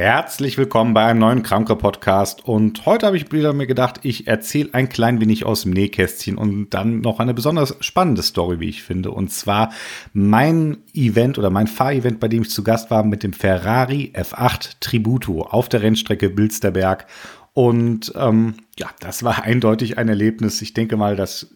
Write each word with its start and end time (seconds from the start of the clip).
Herzlich 0.00 0.56
willkommen 0.56 0.94
bei 0.94 1.04
einem 1.04 1.20
neuen 1.20 1.42
Kranke-Podcast. 1.42 2.46
Und 2.46 2.86
heute 2.86 3.04
habe 3.04 3.18
ich 3.18 3.30
wieder 3.32 3.52
mir 3.52 3.66
gedacht, 3.66 4.00
ich 4.02 4.26
erzähle 4.26 4.70
ein 4.72 4.88
klein 4.88 5.20
wenig 5.20 5.44
aus 5.44 5.64
dem 5.64 5.72
Nähkästchen 5.72 6.38
und 6.38 6.70
dann 6.70 7.02
noch 7.02 7.20
eine 7.20 7.34
besonders 7.34 7.76
spannende 7.80 8.22
Story, 8.22 8.60
wie 8.60 8.70
ich 8.70 8.82
finde. 8.82 9.10
Und 9.10 9.30
zwar 9.30 9.74
mein 10.14 10.78
Event 10.94 11.36
oder 11.38 11.50
mein 11.50 11.66
Fahrevent, 11.66 12.18
bei 12.18 12.28
dem 12.28 12.40
ich 12.40 12.48
zu 12.48 12.64
Gast 12.64 12.90
war 12.90 13.04
mit 13.04 13.22
dem 13.22 13.34
Ferrari 13.34 14.14
F8 14.16 14.76
Tributo 14.80 15.42
auf 15.42 15.68
der 15.68 15.82
Rennstrecke 15.82 16.30
Bilsterberg. 16.30 17.06
Und 17.52 18.10
ähm, 18.16 18.54
ja, 18.78 18.88
das 19.00 19.22
war 19.22 19.42
eindeutig 19.42 19.98
ein 19.98 20.08
Erlebnis. 20.08 20.62
Ich 20.62 20.72
denke 20.72 20.96
mal, 20.96 21.14
das 21.14 21.54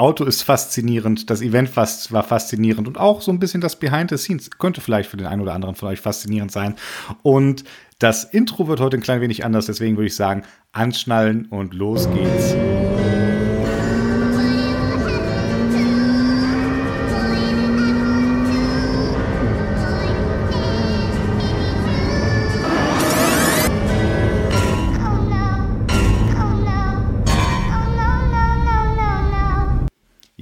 Auto 0.00 0.24
ist 0.24 0.42
faszinierend, 0.42 1.28
das 1.28 1.42
Event 1.42 1.76
war 1.76 2.22
faszinierend 2.22 2.88
und 2.88 2.98
auch 2.98 3.20
so 3.20 3.30
ein 3.30 3.38
bisschen 3.38 3.60
das 3.60 3.78
Behind 3.78 4.08
the 4.08 4.16
Scenes 4.16 4.50
könnte 4.50 4.80
vielleicht 4.80 5.10
für 5.10 5.18
den 5.18 5.26
einen 5.26 5.42
oder 5.42 5.52
anderen 5.52 5.74
von 5.74 5.90
euch 5.90 6.00
faszinierend 6.00 6.50
sein. 6.50 6.76
Und 7.22 7.64
das 7.98 8.24
Intro 8.24 8.66
wird 8.66 8.80
heute 8.80 8.96
ein 8.96 9.02
klein 9.02 9.20
wenig 9.20 9.44
anders, 9.44 9.66
deswegen 9.66 9.98
würde 9.98 10.06
ich 10.06 10.16
sagen, 10.16 10.44
anschnallen 10.72 11.46
und 11.50 11.74
los 11.74 12.08
geht's. 12.10 12.56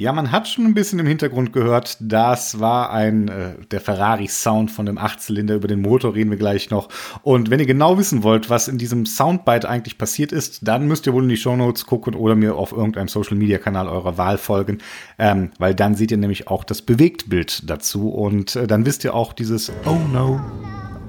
Ja, 0.08 0.14
man 0.14 0.32
hat 0.32 0.48
schon 0.48 0.64
ein 0.64 0.72
bisschen 0.72 0.98
im 1.00 1.06
Hintergrund 1.06 1.52
gehört, 1.52 1.98
das 2.00 2.60
war 2.60 2.90
ein 2.92 3.28
äh, 3.28 3.56
der 3.70 3.82
Ferrari 3.82 4.26
Sound 4.26 4.70
von 4.70 4.86
dem 4.86 4.96
Achtzylinder 4.96 5.54
über 5.54 5.68
den 5.68 5.82
Motor 5.82 6.14
reden 6.14 6.30
wir 6.30 6.38
gleich 6.38 6.70
noch. 6.70 6.88
Und 7.20 7.50
wenn 7.50 7.60
ihr 7.60 7.66
genau 7.66 7.98
wissen 7.98 8.22
wollt, 8.22 8.48
was 8.48 8.68
in 8.68 8.78
diesem 8.78 9.04
Soundbite 9.04 9.68
eigentlich 9.68 9.98
passiert 9.98 10.32
ist, 10.32 10.66
dann 10.66 10.88
müsst 10.88 11.06
ihr 11.06 11.12
wohl 11.12 11.24
in 11.24 11.28
die 11.28 11.36
Show 11.36 11.54
Notes 11.56 11.84
gucken 11.84 12.14
oder 12.14 12.36
mir 12.36 12.56
auf 12.56 12.72
irgendeinem 12.72 13.08
Social 13.08 13.36
Media 13.36 13.58
Kanal 13.58 13.86
eurer 13.86 14.16
Wahl 14.16 14.38
folgen, 14.38 14.78
ähm, 15.18 15.50
weil 15.58 15.74
dann 15.74 15.94
seht 15.94 16.10
ihr 16.10 16.16
nämlich 16.16 16.48
auch 16.48 16.64
das 16.64 16.80
Bewegtbild 16.80 17.68
dazu 17.68 18.08
und 18.08 18.56
äh, 18.56 18.66
dann 18.66 18.86
wisst 18.86 19.04
ihr 19.04 19.12
auch 19.12 19.34
dieses 19.34 19.70
Oh 19.84 19.98
no, 20.10 20.40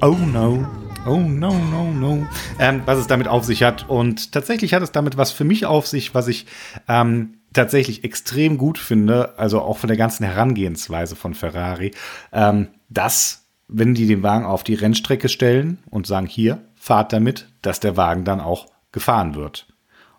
oh 0.02 0.18
no. 0.34 0.68
Oh 1.06 1.16
no, 1.16 1.54
no, 1.54 1.94
no. 1.94 2.28
Ähm, 2.60 2.82
was 2.84 3.00
es 3.00 3.08
damit 3.08 3.30
auf 3.30 3.46
sich 3.46 3.64
hat. 3.64 3.88
Und 3.88 4.34
tatsächlich 4.34 4.74
hat 4.74 4.84
es 4.84 4.92
damit 4.92 5.16
was 5.16 5.32
für 5.32 5.46
mich 5.46 5.66
auf 5.66 5.88
sich, 5.88 6.14
was 6.14 6.28
ich 6.28 6.46
ähm, 6.90 7.39
tatsächlich 7.54 8.04
extrem 8.04 8.58
gut 8.58 8.78
finde, 8.78 9.38
also 9.38 9.62
auch 9.62 9.78
von 9.78 9.88
der 9.88 9.98
ganzen 9.98 10.26
Herangehensweise 10.26 11.16
von 11.16 11.34
Ferrari, 11.34 11.92
ähm, 12.32 12.70
dass, 12.90 13.48
wenn 13.68 13.94
die 13.94 14.08
den 14.08 14.24
Wagen 14.24 14.46
auf 14.46 14.64
die 14.64 14.76
Rennstrecke 14.76 15.30
stellen 15.30 15.80
und 15.90 16.08
sagen, 16.08 16.28
hier, 16.28 16.62
fahrt 16.76 17.14
damit, 17.14 17.48
dass 17.62 17.80
der 17.80 17.98
Wagen 17.98 18.24
dann 18.24 18.40
auch 18.40 18.68
gefahren 18.92 19.36
wird. 19.36 19.68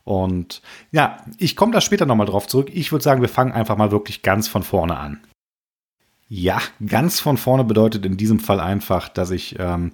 Und 0.04 0.62
ja, 0.90 1.18
ich 1.38 1.56
komme 1.56 1.72
da 1.72 1.80
später 1.80 2.06
nochmal 2.06 2.26
drauf 2.26 2.46
zurück. 2.46 2.70
Ich 2.72 2.90
würde 2.90 3.02
sagen, 3.02 3.20
wir 3.20 3.28
fangen 3.28 3.52
einfach 3.52 3.76
mal 3.76 3.90
wirklich 3.90 4.22
ganz 4.22 4.48
von 4.48 4.62
vorne 4.62 4.96
an. 4.96 5.20
Ja, 6.28 6.60
ganz 6.86 7.20
von 7.20 7.36
vorne 7.36 7.64
bedeutet 7.64 8.06
in 8.06 8.16
diesem 8.16 8.38
Fall 8.38 8.60
einfach, 8.60 9.08
dass 9.08 9.30
ich 9.30 9.56
ähm, 9.58 9.92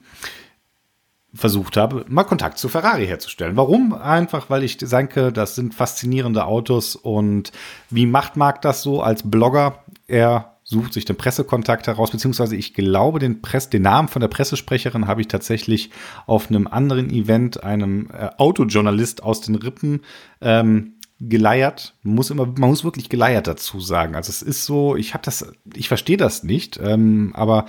versucht 1.36 1.76
habe, 1.76 2.04
mal 2.08 2.24
Kontakt 2.24 2.58
zu 2.58 2.68
Ferrari 2.68 3.06
herzustellen. 3.06 3.56
Warum? 3.56 3.92
Einfach, 3.92 4.50
weil 4.50 4.64
ich 4.64 4.78
denke, 4.78 5.32
das 5.32 5.54
sind 5.54 5.74
faszinierende 5.74 6.46
Autos 6.46 6.96
und 6.96 7.52
wie 7.90 8.06
macht 8.06 8.36
Marc 8.36 8.62
das 8.62 8.82
so 8.82 9.02
als 9.02 9.28
Blogger? 9.28 9.84
Er 10.08 10.56
sucht 10.64 10.94
sich 10.94 11.04
den 11.04 11.16
Pressekontakt 11.16 11.86
heraus, 11.86 12.10
beziehungsweise 12.10 12.56
ich 12.56 12.74
glaube, 12.74 13.20
den, 13.20 13.40
Press, 13.40 13.70
den 13.70 13.82
Namen 13.82 14.08
von 14.08 14.20
der 14.20 14.28
Pressesprecherin 14.28 15.06
habe 15.06 15.20
ich 15.20 15.28
tatsächlich 15.28 15.90
auf 16.26 16.50
einem 16.50 16.66
anderen 16.66 17.08
Event 17.10 17.62
einem 17.62 18.08
äh, 18.12 18.30
Autojournalist 18.36 19.22
aus 19.22 19.40
den 19.42 19.54
Rippen 19.54 20.00
ähm, 20.40 20.94
geleiert. 21.20 21.94
Man 22.02 22.16
muss 22.16 22.30
immer, 22.30 22.46
man 22.46 22.70
muss 22.70 22.82
wirklich 22.82 23.08
geleiert 23.08 23.46
dazu 23.46 23.78
sagen. 23.80 24.16
Also 24.16 24.30
es 24.30 24.42
ist 24.42 24.64
so, 24.64 24.96
ich 24.96 25.14
habe 25.14 25.24
das, 25.24 25.52
ich 25.74 25.86
verstehe 25.88 26.16
das 26.16 26.42
nicht, 26.42 26.80
ähm, 26.82 27.30
aber 27.34 27.66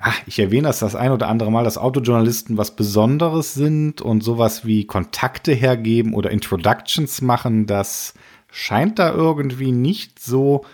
ach, 0.00 0.20
ich 0.26 0.38
erwähne 0.38 0.68
das 0.68 0.80
das 0.80 0.94
ein 0.94 1.12
oder 1.12 1.28
andere 1.28 1.50
Mal, 1.50 1.64
dass 1.64 1.78
Autojournalisten 1.78 2.56
was 2.56 2.74
Besonderes 2.74 3.54
sind 3.54 4.00
und 4.00 4.22
sowas 4.22 4.64
wie 4.64 4.86
Kontakte 4.86 5.52
hergeben 5.52 6.14
oder 6.14 6.30
Introductions 6.30 7.20
machen, 7.20 7.66
das 7.66 8.14
scheint 8.50 8.98
da 8.98 9.12
irgendwie 9.12 9.72
nicht 9.72 10.18
so 10.18 10.64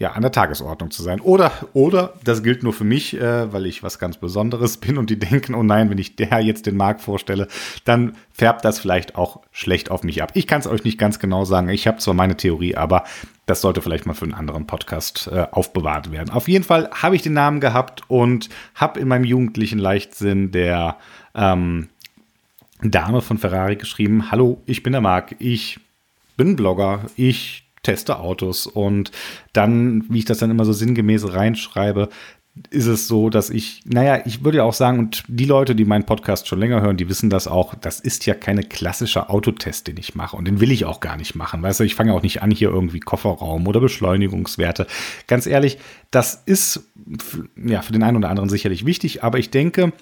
ja, 0.00 0.12
an 0.12 0.22
der 0.22 0.32
Tagesordnung 0.32 0.90
zu 0.90 1.02
sein. 1.02 1.20
Oder, 1.20 1.52
oder, 1.74 2.14
das 2.24 2.42
gilt 2.42 2.62
nur 2.62 2.72
für 2.72 2.84
mich, 2.84 3.20
äh, 3.20 3.52
weil 3.52 3.66
ich 3.66 3.82
was 3.82 3.98
ganz 3.98 4.16
Besonderes 4.16 4.76
bin 4.78 4.96
und 4.96 5.10
die 5.10 5.18
denken, 5.18 5.54
oh 5.54 5.62
nein, 5.62 5.90
wenn 5.90 5.98
ich 5.98 6.16
der 6.16 6.40
jetzt 6.40 6.64
den 6.64 6.76
Markt 6.76 7.02
vorstelle, 7.02 7.48
dann 7.84 8.16
färbt 8.32 8.64
das 8.64 8.78
vielleicht 8.78 9.16
auch 9.16 9.40
schlecht 9.52 9.90
auf 9.90 10.02
mich 10.02 10.22
ab. 10.22 10.30
Ich 10.32 10.46
kann 10.46 10.60
es 10.60 10.66
euch 10.66 10.84
nicht 10.84 10.98
ganz 10.98 11.18
genau 11.18 11.44
sagen. 11.44 11.68
Ich 11.68 11.86
habe 11.86 11.98
zwar 11.98 12.14
meine 12.14 12.36
Theorie, 12.36 12.76
aber 12.76 13.04
das 13.44 13.60
sollte 13.60 13.82
vielleicht 13.82 14.06
mal 14.06 14.14
für 14.14 14.24
einen 14.24 14.32
anderen 14.32 14.66
Podcast 14.66 15.28
äh, 15.30 15.46
aufbewahrt 15.50 16.10
werden. 16.10 16.30
Auf 16.30 16.48
jeden 16.48 16.64
Fall 16.64 16.88
habe 16.90 17.14
ich 17.14 17.20
den 17.20 17.34
Namen 17.34 17.60
gehabt 17.60 18.02
und 18.08 18.48
habe 18.74 18.98
in 19.00 19.06
meinem 19.06 19.24
jugendlichen 19.24 19.78
Leichtsinn 19.78 20.50
der 20.50 20.96
ähm, 21.34 21.90
Dame 22.80 23.20
von 23.20 23.36
Ferrari 23.36 23.76
geschrieben, 23.76 24.30
hallo, 24.30 24.62
ich 24.64 24.82
bin 24.82 24.92
der 24.92 25.02
Marc, 25.02 25.36
ich 25.38 25.78
bin 26.38 26.56
Blogger, 26.56 27.02
ich 27.16 27.69
teste 27.82 28.18
Autos 28.18 28.66
und 28.66 29.10
dann, 29.52 30.04
wie 30.08 30.18
ich 30.18 30.24
das 30.24 30.38
dann 30.38 30.50
immer 30.50 30.64
so 30.64 30.72
sinngemäß 30.72 31.32
reinschreibe, 31.32 32.08
ist 32.70 32.86
es 32.86 33.08
so, 33.08 33.30
dass 33.30 33.48
ich, 33.48 33.82
naja, 33.86 34.22
ich 34.26 34.44
würde 34.44 34.58
ja 34.58 34.64
auch 34.64 34.74
sagen, 34.74 34.98
und 34.98 35.24
die 35.28 35.44
Leute, 35.44 35.74
die 35.74 35.84
meinen 35.84 36.04
Podcast 36.04 36.48
schon 36.48 36.58
länger 36.58 36.82
hören, 36.82 36.96
die 36.96 37.08
wissen 37.08 37.30
das 37.30 37.46
auch, 37.46 37.74
das 37.74 38.00
ist 38.00 38.26
ja 38.26 38.34
keine 38.34 38.64
klassische 38.64 39.30
Autotest, 39.30 39.86
den 39.86 39.96
ich 39.96 40.14
mache. 40.14 40.36
Und 40.36 40.46
den 40.46 40.60
will 40.60 40.72
ich 40.72 40.84
auch 40.84 41.00
gar 41.00 41.16
nicht 41.16 41.34
machen. 41.36 41.62
Weißt 41.62 41.80
du, 41.80 41.84
ich 41.84 41.94
fange 41.94 42.12
auch 42.12 42.22
nicht 42.22 42.42
an, 42.42 42.50
hier 42.50 42.70
irgendwie 42.70 43.00
Kofferraum 43.00 43.66
oder 43.66 43.80
Beschleunigungswerte. 43.80 44.86
Ganz 45.26 45.46
ehrlich, 45.46 45.78
das 46.10 46.42
ist 46.44 46.82
ja 47.56 47.82
für 47.82 47.92
den 47.92 48.02
einen 48.02 48.16
oder 48.16 48.30
anderen 48.30 48.50
sicherlich 48.50 48.84
wichtig, 48.84 49.22
aber 49.22 49.38
ich 49.38 49.50
denke, 49.50 49.92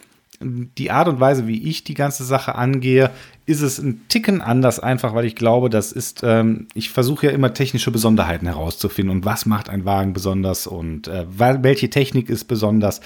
die 0.41 0.91
Art 0.91 1.09
und 1.09 1.21
Weise, 1.21 1.47
wie 1.47 1.69
ich 1.69 1.85
die 1.85 1.95
ganze 1.95 2.25
Sache 2.25 2.55
angehe, 2.55 3.11
ist 3.49 3.63
es 3.63 3.79
ein 3.79 4.03
Ticken 4.09 4.43
anders, 4.43 4.79
einfach 4.79 5.15
weil 5.15 5.25
ich 5.25 5.35
glaube, 5.35 5.71
das 5.71 5.91
ist, 5.91 6.21
ähm, 6.23 6.69
ich 6.75 6.91
versuche 6.91 7.27
ja 7.27 7.33
immer 7.33 7.55
technische 7.55 7.91
Besonderheiten 7.91 8.47
herauszufinden 8.47 9.17
und 9.17 9.25
was 9.25 9.47
macht 9.47 9.71
ein 9.71 9.87
Wagen 9.87 10.13
besonders 10.13 10.67
und 10.67 11.09
äh, 11.09 11.25
welche 11.29 11.89
Technik 11.89 12.29
ist 12.29 12.45
besonders. 12.45 13.01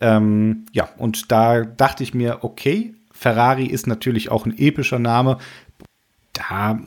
Ähm, 0.00 0.66
ja, 0.72 0.90
und 0.98 1.32
da 1.32 1.62
dachte 1.62 2.02
ich 2.02 2.12
mir, 2.12 2.38
okay, 2.42 2.92
Ferrari 3.10 3.64
ist 3.64 3.86
natürlich 3.86 4.30
auch 4.30 4.44
ein 4.44 4.56
epischer 4.58 4.98
Name 4.98 5.38
da 6.36 6.78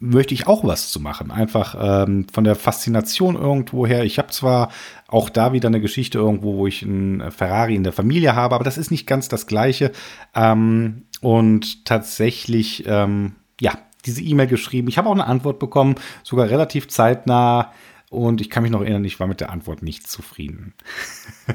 möchte 0.00 0.34
ich 0.34 0.46
auch 0.46 0.64
was 0.64 0.90
zu 0.90 1.00
machen. 1.00 1.30
Einfach 1.30 1.76
ähm, 1.78 2.26
von 2.32 2.44
der 2.44 2.56
Faszination 2.56 3.36
irgendwo 3.36 3.86
her. 3.86 4.04
Ich 4.04 4.18
habe 4.18 4.28
zwar 4.28 4.70
auch 5.06 5.30
da 5.30 5.52
wieder 5.52 5.68
eine 5.68 5.80
Geschichte 5.80 6.18
irgendwo, 6.18 6.56
wo 6.56 6.66
ich 6.66 6.82
einen 6.82 7.30
Ferrari 7.30 7.76
in 7.76 7.84
der 7.84 7.92
Familie 7.92 8.34
habe, 8.34 8.54
aber 8.54 8.64
das 8.64 8.78
ist 8.78 8.90
nicht 8.90 9.06
ganz 9.06 9.28
das 9.28 9.46
Gleiche. 9.46 9.92
Ähm, 10.34 11.04
und 11.20 11.84
tatsächlich, 11.84 12.84
ähm, 12.86 13.36
ja, 13.60 13.78
diese 14.04 14.22
E-Mail 14.22 14.46
geschrieben. 14.48 14.88
Ich 14.88 14.98
habe 14.98 15.08
auch 15.08 15.14
eine 15.14 15.26
Antwort 15.26 15.58
bekommen, 15.58 15.96
sogar 16.22 16.50
relativ 16.50 16.88
zeitnah. 16.88 17.72
Und 18.10 18.40
ich 18.40 18.50
kann 18.50 18.62
mich 18.62 18.72
noch 18.72 18.82
erinnern, 18.82 19.04
ich 19.04 19.18
war 19.18 19.26
mit 19.26 19.40
der 19.40 19.50
Antwort 19.50 19.82
nicht 19.82 20.08
zufrieden. 20.08 20.74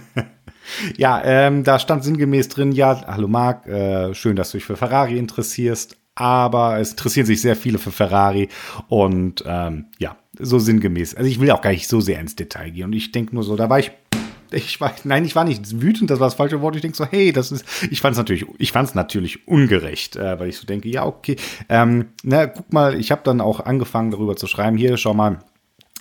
ja, 0.98 1.22
ähm, 1.24 1.64
da 1.64 1.80
stand 1.80 2.04
sinngemäß 2.04 2.50
drin, 2.50 2.74
ja, 2.74 3.06
hallo 3.08 3.28
Marc, 3.28 3.68
äh, 3.68 4.14
schön, 4.14 4.36
dass 4.36 4.52
du 4.52 4.58
dich 4.58 4.66
für 4.66 4.76
Ferrari 4.76 5.18
interessierst, 5.18 5.98
aber 6.16 6.80
es 6.80 6.92
interessieren 6.92 7.26
sich 7.26 7.42
sehr 7.42 7.56
viele 7.56 7.78
für 7.78 7.92
Ferrari 7.92 8.50
und 8.88 9.44
ähm, 9.46 9.86
ja, 10.00 10.18
so 10.38 10.60
sinngemäß. 10.60 11.16
Also 11.16 11.30
ich 11.30 11.40
will 11.40 11.52
auch 11.52 11.62
gar 11.62 11.72
nicht 11.72 11.88
so 11.88 12.02
sehr 12.02 12.20
ins 12.20 12.36
Detail 12.36 12.72
gehen 12.72 12.86
und 12.86 12.94
ich 12.94 13.12
denke 13.12 13.36
nur 13.36 13.44
so, 13.44 13.56
da 13.56 13.70
war 13.70 13.80
ich 13.80 13.92
ich 14.54 14.82
war, 14.82 14.94
nein, 15.04 15.26
ich 15.26 15.36
war 15.36 15.46
nicht 15.46 15.82
wütend, 15.82 16.10
das 16.10 16.20
war 16.20 16.28
das 16.28 16.36
falsche 16.36 16.62
Wort. 16.62 16.76
Ich 16.76 16.82
denke 16.82 16.98
so, 16.98 17.06
hey, 17.06 17.32
das 17.32 17.52
ist, 17.52 17.66
ich 17.90 18.02
fand 18.02 18.14
es 18.14 18.18
natürlich, 18.18 18.46
ich 18.58 18.72
fand 18.72 18.90
es 18.90 18.96
natürlich 18.96 19.48
ungerecht, 19.48 20.16
äh, 20.16 20.40
weil 20.40 20.50
ich 20.50 20.58
so 20.58 20.66
denke, 20.66 20.90
ja, 20.90 21.06
okay, 21.06 21.38
ähm, 21.70 22.08
na, 22.24 22.48
guck 22.48 22.72
mal, 22.74 23.00
ich 23.00 23.12
habe 23.12 23.22
dann 23.24 23.42
auch 23.42 23.62
angefangen 23.62 24.12
darüber 24.12 24.36
zu 24.36 24.48
schreiben, 24.48 24.78
hier, 24.78 24.98
schau 24.98 25.14
mal, 25.14 25.40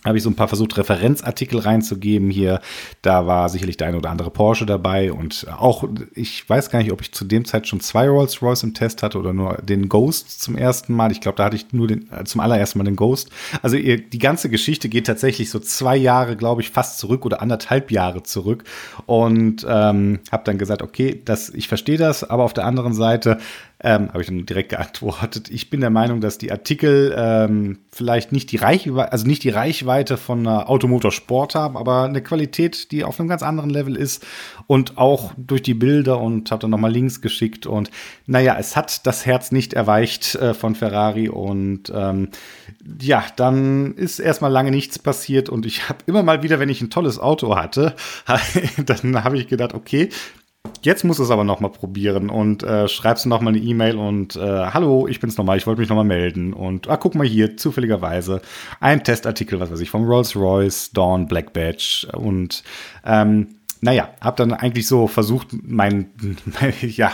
habe 0.04 0.16
ich 0.16 0.24
so 0.24 0.30
ein 0.30 0.36
paar 0.36 0.48
versucht, 0.48 0.76
Referenzartikel 0.76 1.58
reinzugeben 1.58 2.30
hier. 2.30 2.60
Da 3.02 3.26
war 3.26 3.48
sicherlich 3.48 3.76
der 3.76 3.88
eine 3.88 3.98
oder 3.98 4.10
andere 4.10 4.30
Porsche 4.30 4.66
dabei 4.66 5.12
und 5.12 5.46
auch, 5.56 5.84
ich 6.14 6.48
weiß 6.48 6.70
gar 6.70 6.80
nicht, 6.80 6.92
ob 6.92 7.00
ich 7.00 7.12
zu 7.12 7.24
dem 7.24 7.44
Zeit 7.44 7.68
schon 7.68 7.80
zwei 7.80 8.08
Rolls 8.08 8.40
Royce 8.42 8.62
im 8.62 8.74
Test 8.74 9.02
hatte 9.02 9.18
oder 9.18 9.32
nur 9.32 9.58
den 9.62 9.88
Ghost 9.88 10.40
zum 10.40 10.56
ersten 10.56 10.94
Mal. 10.94 11.12
Ich 11.12 11.20
glaube, 11.20 11.36
da 11.36 11.44
hatte 11.44 11.56
ich 11.56 11.72
nur 11.72 11.86
den, 11.86 12.10
äh, 12.12 12.24
zum 12.24 12.40
allerersten 12.40 12.78
Mal 12.78 12.84
den 12.84 12.96
Ghost. 12.96 13.30
Also 13.62 13.76
ihr, 13.76 13.98
die 13.98 14.18
ganze 14.18 14.48
Geschichte 14.48 14.88
geht 14.88 15.06
tatsächlich 15.06 15.50
so 15.50 15.58
zwei 15.58 15.96
Jahre, 15.96 16.36
glaube 16.36 16.62
ich, 16.62 16.70
fast 16.70 16.98
zurück 16.98 17.26
oder 17.26 17.42
anderthalb 17.42 17.90
Jahre 17.90 18.22
zurück 18.22 18.64
und 19.06 19.66
ähm, 19.68 20.20
habe 20.32 20.44
dann 20.44 20.58
gesagt, 20.58 20.82
okay, 20.82 21.20
das, 21.24 21.50
ich 21.50 21.68
verstehe 21.68 21.98
das, 21.98 22.24
aber 22.24 22.44
auf 22.44 22.54
der 22.54 22.64
anderen 22.64 22.94
Seite 22.94 23.38
ähm, 23.82 24.08
habe 24.08 24.20
ich 24.20 24.26
dann 24.28 24.44
direkt 24.44 24.70
geantwortet. 24.70 25.48
Ich 25.50 25.70
bin 25.70 25.80
der 25.80 25.90
Meinung, 25.90 26.20
dass 26.20 26.36
die 26.38 26.52
Artikel 26.52 27.14
ähm, 27.16 27.78
vielleicht 27.90 28.30
nicht 28.30 28.52
die 28.52 28.56
Reichweite, 28.56 29.12
also 29.12 29.26
nicht 29.26 29.42
die 29.42 29.50
Reichweite 29.50 30.16
von 30.16 30.46
Automotorsport 30.46 31.54
haben, 31.54 31.76
aber 31.76 32.04
eine 32.04 32.22
Qualität, 32.22 32.92
die 32.92 33.04
auf 33.04 33.18
einem 33.18 33.28
ganz 33.28 33.42
anderen 33.42 33.70
Level 33.70 33.96
ist 33.96 34.26
und 34.66 34.98
auch 34.98 35.32
durch 35.36 35.62
die 35.62 35.74
Bilder 35.74 36.20
und 36.20 36.50
habe 36.50 36.60
dann 36.60 36.70
nochmal 36.70 36.92
Links 36.92 37.20
geschickt 37.22 37.66
und 37.66 37.90
naja, 38.26 38.56
es 38.58 38.76
hat 38.76 39.06
das 39.06 39.24
Herz 39.24 39.50
nicht 39.50 39.72
erweicht 39.72 40.34
äh, 40.34 40.52
von 40.52 40.74
Ferrari 40.74 41.28
und 41.28 41.90
ähm, 41.94 42.28
ja, 43.00 43.24
dann 43.36 43.94
ist 43.94 44.18
erstmal 44.18 44.52
lange 44.52 44.70
nichts 44.70 44.98
passiert 44.98 45.48
und 45.48 45.64
ich 45.64 45.88
habe 45.88 46.00
immer 46.06 46.22
mal 46.22 46.42
wieder, 46.42 46.60
wenn 46.60 46.68
ich 46.68 46.82
ein 46.82 46.90
tolles 46.90 47.18
Auto 47.18 47.56
hatte, 47.56 47.94
dann 48.84 49.24
habe 49.24 49.38
ich 49.38 49.48
gedacht, 49.48 49.74
okay, 49.74 50.10
Jetzt 50.82 51.04
muss 51.04 51.18
es 51.18 51.30
aber 51.30 51.44
noch 51.44 51.60
mal 51.60 51.68
probieren 51.68 52.30
und 52.30 52.62
äh, 52.62 52.88
schreibst 52.88 53.26
noch 53.26 53.42
mal 53.42 53.50
eine 53.50 53.58
E-Mail 53.58 53.96
und 53.96 54.36
äh, 54.36 54.40
hallo, 54.40 55.06
ich 55.06 55.20
bin's 55.20 55.36
nochmal, 55.36 55.58
ich 55.58 55.66
wollte 55.66 55.80
mich 55.80 55.90
noch 55.90 55.96
mal 55.96 56.04
melden 56.04 56.54
und 56.54 56.88
ah, 56.88 56.96
guck 56.96 57.14
mal 57.14 57.26
hier, 57.26 57.58
zufälligerweise 57.58 58.40
ein 58.80 59.04
Testartikel, 59.04 59.60
was 59.60 59.70
weiß 59.70 59.80
ich, 59.80 59.90
vom 59.90 60.04
Rolls-Royce, 60.04 60.92
Dawn, 60.92 61.28
Black 61.28 61.52
Badge 61.52 62.08
und 62.14 62.62
ähm, 63.04 63.56
naja, 63.82 64.10
hab 64.22 64.36
dann 64.36 64.54
eigentlich 64.54 64.86
so 64.86 65.06
versucht, 65.06 65.48
mein, 65.62 66.10
mein 66.60 66.72
ja, 66.80 67.12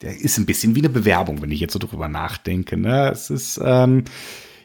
der 0.00 0.18
ist 0.18 0.38
ein 0.38 0.46
bisschen 0.46 0.74
wie 0.74 0.80
eine 0.80 0.88
Bewerbung, 0.88 1.42
wenn 1.42 1.50
ich 1.50 1.60
jetzt 1.60 1.74
so 1.74 1.78
drüber 1.78 2.08
nachdenke. 2.08 2.76
Ne? 2.76 3.10
Es 3.10 3.30
ist 3.30 3.60
ähm, 3.62 4.04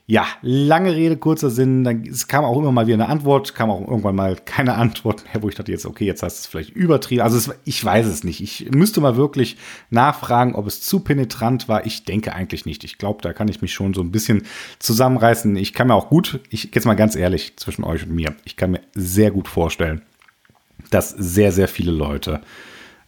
ja, 0.10 0.26
lange 0.42 0.96
Rede, 0.96 1.18
kurzer 1.18 1.50
Sinn. 1.50 1.84
Dann, 1.84 2.06
es 2.06 2.30
kam 2.30 2.46
auch 2.46 2.58
immer 2.58 2.72
mal 2.72 2.88
wieder 2.88 2.96
eine 2.96 3.10
Antwort, 3.10 3.54
kam 3.56 3.70
auch 3.70 3.82
irgendwann 3.82 4.16
mal 4.16 4.38
keine 4.38 4.74
Antwort 4.76 5.26
mehr, 5.26 5.44
wo 5.44 5.50
ich 5.50 5.56
dachte 5.56 5.72
jetzt, 5.72 5.86
okay, 5.86 6.06
jetzt 6.06 6.24
hast 6.24 6.38
du 6.38 6.40
es 6.40 6.46
vielleicht 6.48 6.70
übertrieben. 6.70 7.22
Also 7.22 7.36
es, 7.36 7.52
ich 7.66 7.84
weiß 7.84 8.08
es 8.08 8.24
nicht. 8.24 8.42
Ich 8.42 8.72
müsste 8.72 9.02
mal 9.02 9.18
wirklich 9.18 9.58
nachfragen, 9.90 10.56
ob 10.56 10.66
es 10.66 10.82
zu 10.82 11.02
penetrant 11.02 11.68
war. 11.68 11.86
Ich 11.86 12.06
denke 12.06 12.34
eigentlich 12.34 12.66
nicht. 12.66 12.86
Ich 12.86 12.98
glaube, 12.98 13.22
da 13.22 13.34
kann 13.34 13.50
ich 13.50 13.62
mich 13.62 13.74
schon 13.74 13.94
so 13.94 14.00
ein 14.00 14.12
bisschen 14.12 14.44
zusammenreißen. 14.80 15.58
Ich 15.58 15.74
kann 15.74 15.88
mir 15.88 15.96
auch 15.96 16.08
gut, 16.08 16.40
ich 16.50 16.74
jetzt 16.74 16.86
mal 16.86 16.94
ganz 16.94 17.18
ehrlich 17.18 17.58
zwischen 17.58 17.84
euch 17.84 18.04
und 18.04 18.16
mir, 18.16 18.34
ich 18.46 18.56
kann 18.56 18.72
mir 18.72 18.82
sehr 18.96 19.32
gut 19.32 19.50
vorstellen, 19.50 20.04
dass 20.90 21.10
sehr, 21.10 21.52
sehr 21.52 21.68
viele 21.68 21.92
Leute 21.92 22.40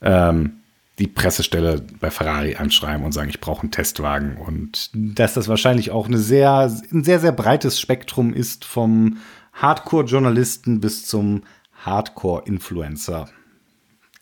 ähm, 0.01 0.59
die 0.99 1.07
Pressestelle 1.07 1.81
bei 1.99 2.11
Ferrari 2.11 2.55
anschreiben 2.55 3.05
und 3.05 3.13
sagen, 3.13 3.29
ich 3.29 3.39
brauche 3.39 3.61
einen 3.61 3.71
Testwagen. 3.71 4.37
Und 4.37 4.91
dass 4.93 5.33
das 5.33 5.47
wahrscheinlich 5.47 5.91
auch 5.91 6.07
eine 6.07 6.17
sehr, 6.17 6.71
ein 6.91 7.03
sehr, 7.03 7.19
sehr 7.19 7.31
breites 7.31 7.79
Spektrum 7.79 8.33
ist 8.33 8.65
vom 8.65 9.17
Hardcore-Journalisten 9.53 10.81
bis 10.81 11.05
zum 11.05 11.43
Hardcore-Influencer. 11.85 13.29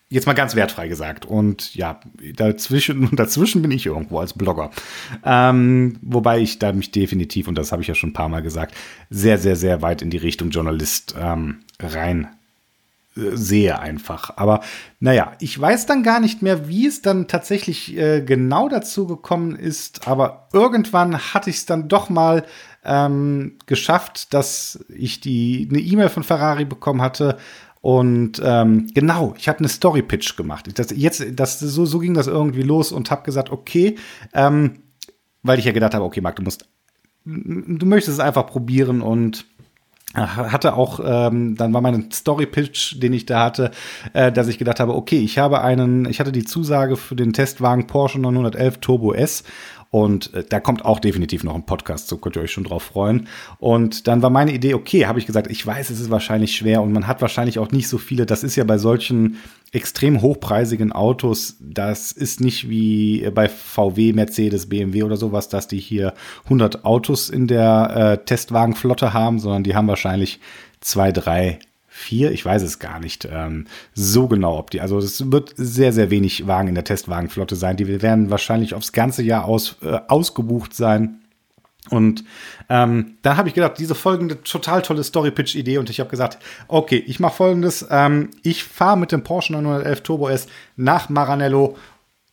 Jetzt 0.09 0.25
mal 0.25 0.33
ganz 0.33 0.55
wertfrei 0.55 0.87
gesagt. 0.87 1.25
Und 1.25 1.75
ja, 1.75 1.99
dazwischen, 2.35 3.09
dazwischen 3.15 3.61
bin 3.61 3.71
ich 3.71 3.87
irgendwo 3.87 4.19
als 4.19 4.33
Blogger. 4.33 4.71
Ähm, 5.25 5.97
wobei 6.01 6.39
ich 6.39 6.59
da 6.59 6.71
mich 6.71 6.91
definitiv, 6.91 7.47
und 7.47 7.55
das 7.55 7.71
habe 7.71 7.81
ich 7.81 7.87
ja 7.87 7.95
schon 7.95 8.11
ein 8.11 8.13
paar 8.13 8.29
Mal 8.29 8.41
gesagt, 8.41 8.75
sehr, 9.09 9.37
sehr, 9.37 9.55
sehr 9.55 9.81
weit 9.81 10.01
in 10.01 10.11
die 10.11 10.17
Richtung 10.17 10.51
Journalist 10.51 11.15
ähm, 11.19 11.59
rein 11.81 12.27
sehe 13.17 13.79
einfach. 13.79 14.31
Aber 14.37 14.61
naja, 14.99 15.33
ich 15.39 15.59
weiß 15.59 15.85
dann 15.85 16.03
gar 16.03 16.19
nicht 16.19 16.41
mehr, 16.41 16.67
wie 16.67 16.87
es 16.87 17.01
dann 17.01 17.27
tatsächlich 17.27 17.97
äh, 17.97 18.21
genau 18.21 18.69
dazu 18.69 19.07
gekommen 19.07 19.55
ist. 19.55 20.07
Aber 20.07 20.47
irgendwann 20.53 21.17
hatte 21.17 21.49
ich 21.49 21.57
es 21.57 21.65
dann 21.65 21.87
doch 21.87 22.09
mal 22.09 22.45
ähm, 22.83 23.57
geschafft, 23.65 24.33
dass 24.33 24.85
ich 24.89 25.19
die 25.19 25.67
eine 25.69 25.79
E-Mail 25.79 26.09
von 26.09 26.23
Ferrari 26.23 26.65
bekommen 26.65 27.01
hatte. 27.01 27.37
Und 27.81 28.41
ähm, 28.43 28.89
genau, 28.93 29.33
ich 29.37 29.47
habe 29.47 29.59
eine 29.59 29.69
Story 29.69 30.01
Pitch 30.01 30.35
gemacht. 30.35 30.67
Das, 30.77 30.87
jetzt, 30.95 31.23
das, 31.33 31.59
so, 31.59 31.85
so 31.85 31.99
ging 31.99 32.13
das 32.13 32.27
irgendwie 32.27 32.63
los 32.63 32.91
und 32.91 33.11
habe 33.11 33.23
gesagt, 33.23 33.51
okay, 33.51 33.95
ähm, 34.33 34.79
weil 35.43 35.59
ich 35.59 35.65
ja 35.65 35.71
gedacht 35.71 35.93
habe, 35.93 36.05
okay, 36.05 36.21
Marc, 36.21 36.35
du 36.35 36.43
musst, 36.43 36.67
du 37.25 37.85
möchtest 37.85 38.17
es 38.17 38.23
einfach 38.23 38.47
probieren 38.47 39.01
und 39.01 39.45
hatte 40.13 40.75
auch, 40.75 40.99
ähm, 41.03 41.55
dann 41.55 41.73
war 41.73 41.81
mein 41.81 42.11
Story-Pitch, 42.11 43.01
den 43.01 43.13
ich 43.13 43.25
da 43.25 43.43
hatte, 43.43 43.71
äh, 44.13 44.31
dass 44.31 44.47
ich 44.47 44.57
gedacht 44.57 44.79
habe, 44.79 44.95
okay, 44.95 45.19
ich 45.19 45.37
habe 45.37 45.61
einen, 45.61 46.09
ich 46.09 46.19
hatte 46.19 46.31
die 46.31 46.45
Zusage 46.45 46.95
für 46.95 47.15
den 47.15 47.33
Testwagen 47.33 47.87
Porsche 47.87 48.19
911 48.19 48.77
Turbo 48.79 49.13
S 49.13 49.43
und 49.89 50.33
äh, 50.33 50.43
da 50.47 50.59
kommt 50.59 50.85
auch 50.85 50.99
definitiv 50.99 51.43
noch 51.43 51.55
ein 51.55 51.65
Podcast, 51.65 52.07
so 52.07 52.17
könnt 52.17 52.35
ihr 52.35 52.41
euch 52.41 52.51
schon 52.51 52.65
drauf 52.65 52.83
freuen. 52.83 53.27
Und 53.59 54.07
dann 54.07 54.21
war 54.21 54.29
meine 54.29 54.51
Idee, 54.51 54.73
okay, 54.73 55.05
habe 55.05 55.19
ich 55.19 55.25
gesagt, 55.25 55.49
ich 55.49 55.65
weiß, 55.65 55.89
es 55.89 55.99
ist 55.99 56.09
wahrscheinlich 56.09 56.55
schwer 56.55 56.81
und 56.81 56.91
man 56.91 57.07
hat 57.07 57.21
wahrscheinlich 57.21 57.59
auch 57.59 57.71
nicht 57.71 57.87
so 57.87 57.97
viele. 57.97 58.25
Das 58.25 58.43
ist 58.43 58.55
ja 58.55 58.63
bei 58.63 58.77
solchen 58.77 59.37
extrem 59.71 60.21
hochpreisigen 60.21 60.91
Autos, 60.91 61.57
das 61.59 62.11
ist 62.11 62.39
nicht 62.39 62.69
wie 62.69 63.29
bei 63.33 63.49
VW, 63.49 64.13
Mercedes, 64.13 64.69
BMW 64.69 65.03
oder 65.03 65.17
sowas, 65.17 65.49
dass 65.49 65.67
die 65.67 65.79
hier 65.79 66.13
100 66.45 66.85
Autos 66.85 67.29
in 67.29 67.47
der 67.47 68.19
äh, 68.21 68.25
Testwagenflotte 68.25 69.13
haben, 69.13 69.39
sondern 69.39 69.63
die 69.63 69.75
haben 69.75 69.87
wahrscheinlich 69.87 70.39
zwei, 70.79 71.11
drei 71.11 71.59
vier, 71.97 72.31
ich 72.31 72.45
weiß 72.45 72.61
es 72.61 72.77
gar 72.77 72.99
nicht 72.99 73.27
ähm, 73.29 73.65
so 73.93 74.27
genau, 74.27 74.57
ob 74.59 74.69
die, 74.69 74.81
also 74.81 74.99
es 74.99 75.31
wird 75.31 75.53
sehr, 75.57 75.91
sehr 75.91 76.11
wenig 76.11 76.45
Wagen 76.45 76.67
in 76.67 76.75
der 76.75 76.83
Testwagenflotte 76.83 77.55
sein. 77.55 77.75
Die 77.75 78.01
werden 78.01 78.29
wahrscheinlich 78.29 78.75
aufs 78.75 78.91
ganze 78.91 79.23
Jahr 79.23 79.45
aus, 79.45 79.77
äh, 79.81 79.99
ausgebucht 80.07 80.75
sein. 80.75 81.21
Und 81.89 82.23
ähm, 82.69 83.17
da 83.21 83.37
habe 83.37 83.47
ich 83.47 83.55
gedacht, 83.55 83.73
diese 83.77 83.95
folgende 83.95 84.43
total 84.43 84.81
tolle 84.81 85.03
Story-Pitch-Idee 85.03 85.77
und 85.77 85.89
ich 85.89 85.99
habe 85.99 86.09
gesagt, 86.09 86.37
okay, 86.67 87.03
ich 87.05 87.19
mache 87.19 87.35
folgendes, 87.35 87.87
ähm, 87.89 88.29
ich 88.43 88.63
fahre 88.63 88.97
mit 88.97 89.11
dem 89.11 89.23
Porsche 89.23 89.53
911 89.53 90.01
Turbo 90.01 90.29
S 90.29 90.47
nach 90.75 91.09
Maranello, 91.09 91.77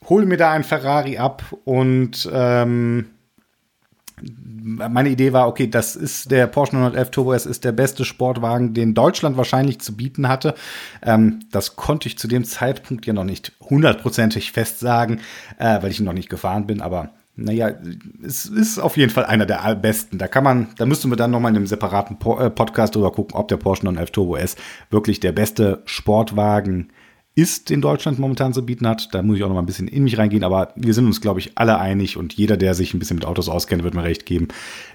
hole 0.08 0.26
mir 0.26 0.36
da 0.36 0.50
ein 0.50 0.64
Ferrari 0.64 1.18
ab 1.18 1.44
und 1.64 2.28
ähm, 2.32 3.06
meine 4.20 5.08
Idee 5.10 5.32
war, 5.32 5.48
okay, 5.48 5.68
das 5.68 5.96
ist 5.96 6.30
der 6.30 6.46
Porsche 6.46 6.76
911 6.76 7.10
Turbo 7.10 7.32
S 7.32 7.46
ist 7.46 7.64
der 7.64 7.72
beste 7.72 8.04
Sportwagen, 8.04 8.72
den 8.72 8.94
Deutschland 8.94 9.36
wahrscheinlich 9.36 9.80
zu 9.80 9.96
bieten 9.96 10.28
hatte. 10.28 10.54
Ähm, 11.02 11.40
das 11.50 11.76
konnte 11.76 12.08
ich 12.08 12.18
zu 12.18 12.28
dem 12.28 12.44
Zeitpunkt 12.44 13.06
ja 13.06 13.12
noch 13.12 13.24
nicht 13.24 13.52
hundertprozentig 13.60 14.52
fest 14.52 14.80
sagen, 14.80 15.20
äh, 15.58 15.82
weil 15.82 15.90
ich 15.90 16.00
ihn 16.00 16.06
noch 16.06 16.12
nicht 16.12 16.28
gefahren 16.28 16.66
bin, 16.66 16.80
aber 16.80 17.10
naja, 17.36 17.72
es 18.24 18.46
ist 18.46 18.78
auf 18.78 18.96
jeden 18.96 19.10
Fall 19.10 19.24
einer 19.24 19.46
der 19.46 19.74
besten. 19.74 20.18
Da 20.18 20.28
kann 20.28 20.44
man, 20.44 20.68
da 20.76 20.86
müssten 20.86 21.10
wir 21.10 21.16
dann 21.16 21.32
nochmal 21.32 21.50
in 21.50 21.56
einem 21.56 21.66
separaten 21.66 22.16
äh, 22.16 22.50
Podcast 22.50 22.94
drüber 22.94 23.12
gucken, 23.12 23.36
ob 23.36 23.48
der 23.48 23.56
Porsche 23.56 23.84
911 23.84 24.10
Turbo 24.12 24.36
S 24.36 24.56
wirklich 24.90 25.20
der 25.20 25.32
beste 25.32 25.82
Sportwagen 25.84 26.88
ist 26.88 27.03
ist 27.36 27.72
in 27.72 27.80
Deutschland 27.80 28.20
momentan 28.20 28.52
zu 28.52 28.64
bieten 28.64 28.86
hat. 28.86 29.12
Da 29.12 29.22
muss 29.22 29.36
ich 29.36 29.42
auch 29.42 29.48
noch 29.48 29.56
mal 29.56 29.62
ein 29.62 29.66
bisschen 29.66 29.88
in 29.88 30.04
mich 30.04 30.18
reingehen, 30.18 30.44
aber 30.44 30.72
wir 30.76 30.94
sind 30.94 31.06
uns, 31.06 31.20
glaube 31.20 31.40
ich, 31.40 31.52
alle 31.56 31.78
einig 31.80 32.16
und 32.16 32.32
jeder, 32.32 32.56
der 32.56 32.74
sich 32.74 32.94
ein 32.94 33.00
bisschen 33.00 33.16
mit 33.16 33.24
Autos 33.24 33.48
auskennt, 33.48 33.82
wird 33.82 33.94
mir 33.94 34.04
recht 34.04 34.24
geben. 34.24 34.48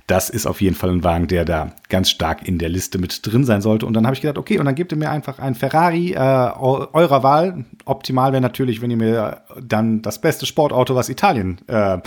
Das 0.07 0.29
ist 0.29 0.45
auf 0.45 0.61
jeden 0.61 0.75
Fall 0.75 0.89
ein 0.89 1.03
Wagen, 1.03 1.27
der 1.27 1.43
da 1.43 1.73
ganz 1.89 2.09
stark 2.09 2.47
in 2.47 2.57
der 2.57 2.69
Liste 2.69 2.97
mit 2.97 3.25
drin 3.25 3.43
sein 3.43 3.61
sollte. 3.61 3.85
Und 3.85 3.93
dann 3.93 4.05
habe 4.05 4.15
ich 4.15 4.21
gedacht, 4.21 4.37
okay, 4.37 4.57
und 4.57 4.65
dann 4.65 4.75
gebt 4.75 4.93
ihr 4.93 4.97
mir 4.97 5.11
einfach 5.11 5.39
ein 5.39 5.53
Ferrari 5.53 6.13
äh, 6.13 6.17
eurer 6.17 7.23
Wahl. 7.23 7.65
Optimal 7.83 8.31
wäre 8.31 8.41
natürlich, 8.41 8.81
wenn 8.81 8.91
ihr 8.91 8.97
mir 8.97 9.41
dann 9.61 10.01
das 10.01 10.21
beste 10.21 10.45
Sportauto, 10.45 10.95
was 10.95 11.09
Italien 11.09 11.59
äh, 11.67 11.97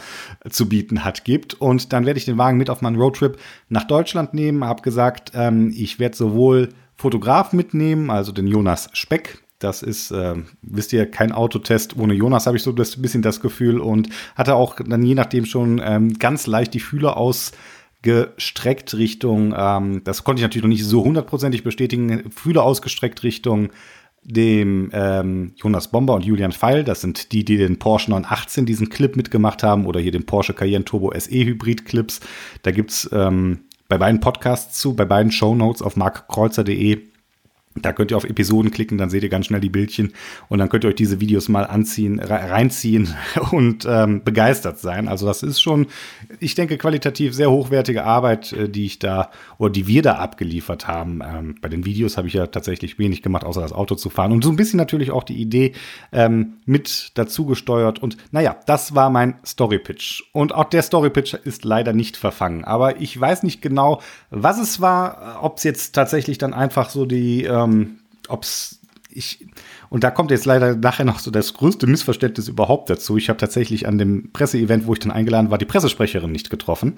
zu 0.48 0.66
bieten 0.66 1.04
hat, 1.04 1.24
gibt. 1.24 1.60
Und 1.60 1.92
dann 1.92 2.06
werde 2.06 2.16
ich 2.18 2.24
den 2.24 2.38
Wagen 2.38 2.56
mit 2.56 2.70
auf 2.70 2.80
meinen 2.80 2.96
Roadtrip 2.96 3.36
nach 3.68 3.84
Deutschland 3.84 4.32
nehmen. 4.32 4.64
Habe 4.64 4.80
gesagt, 4.80 5.32
ähm, 5.34 5.74
ich 5.76 5.98
werde 5.98 6.16
sowohl 6.16 6.70
Fotograf 6.96 7.52
mitnehmen, 7.52 8.10
also 8.10 8.32
den 8.32 8.46
Jonas 8.46 8.88
Speck, 8.92 9.41
das 9.62 9.82
ist, 9.82 10.10
äh, 10.10 10.34
wisst 10.62 10.92
ihr, 10.92 11.10
kein 11.10 11.32
Autotest 11.32 11.96
ohne 11.96 12.14
Jonas, 12.14 12.46
habe 12.46 12.56
ich 12.56 12.62
so 12.62 12.72
das 12.72 13.00
bisschen 13.00 13.22
das 13.22 13.40
Gefühl 13.40 13.80
und 13.80 14.08
hatte 14.34 14.54
auch 14.54 14.76
dann 14.76 15.02
je 15.02 15.14
nachdem 15.14 15.44
schon 15.44 15.80
ähm, 15.84 16.18
ganz 16.18 16.46
leicht 16.46 16.74
die 16.74 16.80
Fühler 16.80 17.16
ausgestreckt 17.16 18.94
Richtung, 18.94 19.54
ähm, 19.56 20.02
das 20.04 20.24
konnte 20.24 20.40
ich 20.40 20.44
natürlich 20.44 20.64
noch 20.64 20.68
nicht 20.68 20.84
so 20.84 21.04
hundertprozentig 21.04 21.64
bestätigen, 21.64 22.30
Fühler 22.30 22.62
ausgestreckt 22.62 23.22
Richtung 23.22 23.70
dem 24.24 24.90
ähm, 24.92 25.52
Jonas 25.56 25.90
Bomber 25.90 26.14
und 26.14 26.24
Julian 26.24 26.52
Feil, 26.52 26.84
das 26.84 27.00
sind 27.00 27.32
die, 27.32 27.44
die 27.44 27.56
den 27.56 27.78
Porsche 27.78 28.10
918 28.10 28.66
diesen 28.66 28.88
Clip 28.88 29.16
mitgemacht 29.16 29.62
haben 29.62 29.84
oder 29.86 29.98
hier 29.98 30.12
den 30.12 30.26
Porsche 30.26 30.54
Cayenne 30.54 30.84
Turbo 30.84 31.12
SE 31.18 31.30
Hybrid 31.30 31.84
Clips. 31.84 32.20
Da 32.62 32.70
gibt's 32.70 33.10
ähm, 33.12 33.64
bei 33.88 33.98
beiden 33.98 34.20
Podcasts 34.20 34.80
zu, 34.80 34.94
bei 34.94 35.04
beiden 35.04 35.32
Show 35.32 35.54
Notes 35.54 35.82
auf 35.82 35.96
markkreuzer.de 35.96 37.11
da 37.74 37.92
könnt 37.92 38.10
ihr 38.10 38.16
auf 38.16 38.24
Episoden 38.24 38.70
klicken, 38.70 38.98
dann 38.98 39.08
seht 39.08 39.22
ihr 39.22 39.28
ganz 39.28 39.46
schnell 39.46 39.60
die 39.60 39.70
Bildchen 39.70 40.12
und 40.48 40.58
dann 40.58 40.68
könnt 40.68 40.84
ihr 40.84 40.88
euch 40.88 40.94
diese 40.94 41.20
Videos 41.20 41.48
mal 41.48 41.64
anziehen, 41.64 42.18
reinziehen 42.20 43.14
und 43.50 43.86
ähm, 43.88 44.22
begeistert 44.24 44.78
sein. 44.78 45.08
Also 45.08 45.26
das 45.26 45.42
ist 45.42 45.60
schon, 45.60 45.86
ich 46.38 46.54
denke, 46.54 46.76
qualitativ 46.76 47.34
sehr 47.34 47.50
hochwertige 47.50 48.04
Arbeit, 48.04 48.52
äh, 48.52 48.68
die 48.68 48.84
ich 48.84 48.98
da 48.98 49.30
oder 49.58 49.70
die 49.70 49.86
wir 49.86 50.02
da 50.02 50.16
abgeliefert 50.16 50.86
haben. 50.86 51.22
Ähm, 51.24 51.54
bei 51.60 51.68
den 51.68 51.84
Videos 51.84 52.16
habe 52.16 52.28
ich 52.28 52.34
ja 52.34 52.46
tatsächlich 52.46 52.98
wenig 52.98 53.22
gemacht, 53.22 53.44
außer 53.44 53.62
das 53.62 53.72
Auto 53.72 53.94
zu 53.94 54.10
fahren 54.10 54.32
und 54.32 54.44
so 54.44 54.50
ein 54.50 54.56
bisschen 54.56 54.76
natürlich 54.76 55.10
auch 55.10 55.24
die 55.24 55.40
Idee 55.40 55.72
ähm, 56.12 56.54
mit 56.66 57.12
dazu 57.14 57.46
gesteuert. 57.46 58.00
Und 58.00 58.18
naja, 58.32 58.56
das 58.66 58.94
war 58.94 59.08
mein 59.08 59.36
Story 59.46 59.78
Pitch. 59.78 60.22
Und 60.32 60.54
auch 60.54 60.64
der 60.64 60.82
Story 60.82 61.10
Pitch 61.10 61.34
ist 61.34 61.64
leider 61.64 61.92
nicht 61.92 62.16
verfangen. 62.16 62.64
Aber 62.64 63.00
ich 63.00 63.18
weiß 63.18 63.42
nicht 63.44 63.62
genau, 63.62 64.00
was 64.30 64.58
es 64.58 64.80
war, 64.80 65.38
ob 65.42 65.56
es 65.56 65.64
jetzt 65.64 65.94
tatsächlich 65.94 66.38
dann 66.38 66.52
einfach 66.52 66.90
so 66.90 67.06
die 67.06 67.44
äh, 67.44 67.61
ähm, 67.64 67.98
ob's 68.28 68.80
ich, 69.14 69.46
und 69.90 70.04
da 70.04 70.10
kommt 70.10 70.30
jetzt 70.30 70.46
leider 70.46 70.74
nachher 70.74 71.04
noch 71.04 71.18
so 71.18 71.30
das 71.30 71.52
größte 71.54 71.86
Missverständnis 71.86 72.48
überhaupt 72.48 72.88
dazu. 72.88 73.16
Ich 73.16 73.28
habe 73.28 73.36
tatsächlich 73.36 73.86
an 73.86 73.98
dem 73.98 74.32
Presseevent, 74.32 74.86
wo 74.86 74.94
ich 74.94 75.00
dann 75.00 75.12
eingeladen 75.12 75.50
war, 75.50 75.58
die 75.58 75.66
Pressesprecherin 75.66 76.32
nicht 76.32 76.50
getroffen. 76.50 76.94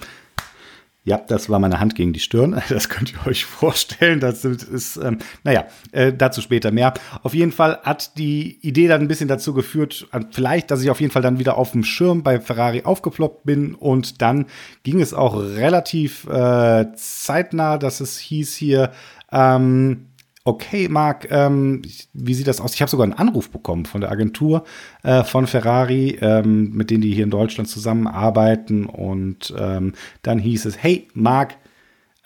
Ja, 1.06 1.18
das 1.18 1.50
war 1.50 1.58
meine 1.58 1.80
Hand 1.80 1.96
gegen 1.96 2.14
die 2.14 2.20
Stirn. 2.20 2.62
Das 2.70 2.88
könnt 2.88 3.12
ihr 3.12 3.26
euch 3.26 3.44
vorstellen. 3.44 4.20
Das 4.20 4.44
ist, 4.44 4.96
ähm, 4.96 5.18
naja, 5.42 5.66
äh, 5.92 6.12
dazu 6.14 6.40
später 6.40 6.70
mehr. 6.70 6.94
Auf 7.22 7.34
jeden 7.34 7.52
Fall 7.52 7.78
hat 7.82 8.16
die 8.16 8.58
Idee 8.62 8.88
dann 8.88 9.02
ein 9.02 9.08
bisschen 9.08 9.28
dazu 9.28 9.52
geführt, 9.52 10.08
vielleicht, 10.30 10.70
dass 10.70 10.82
ich 10.82 10.90
auf 10.90 11.00
jeden 11.00 11.12
Fall 11.12 11.22
dann 11.22 11.38
wieder 11.38 11.58
auf 11.58 11.72
dem 11.72 11.84
Schirm 11.84 12.22
bei 12.22 12.40
Ferrari 12.40 12.84
aufgeploppt 12.84 13.44
bin. 13.44 13.74
Und 13.74 14.22
dann 14.22 14.46
ging 14.82 15.00
es 15.02 15.12
auch 15.12 15.36
relativ 15.36 16.26
äh, 16.26 16.86
zeitnah, 16.94 17.76
dass 17.76 18.00
es 18.00 18.18
hieß 18.18 18.54
hier, 18.54 18.90
ähm, 19.30 20.06
okay, 20.44 20.88
Marc, 20.88 21.30
ähm, 21.30 21.82
wie 22.12 22.34
sieht 22.34 22.46
das 22.46 22.60
aus? 22.60 22.74
Ich 22.74 22.82
habe 22.82 22.90
sogar 22.90 23.04
einen 23.04 23.14
Anruf 23.14 23.50
bekommen 23.50 23.86
von 23.86 24.02
der 24.02 24.10
Agentur 24.10 24.64
äh, 25.02 25.24
von 25.24 25.46
Ferrari, 25.46 26.18
ähm, 26.20 26.70
mit 26.72 26.90
denen 26.90 27.00
die 27.00 27.14
hier 27.14 27.24
in 27.24 27.30
Deutschland 27.30 27.68
zusammenarbeiten. 27.68 28.86
Und 28.86 29.54
ähm, 29.58 29.94
dann 30.22 30.38
hieß 30.38 30.66
es, 30.66 30.82
hey, 30.82 31.08
Marc, 31.14 31.56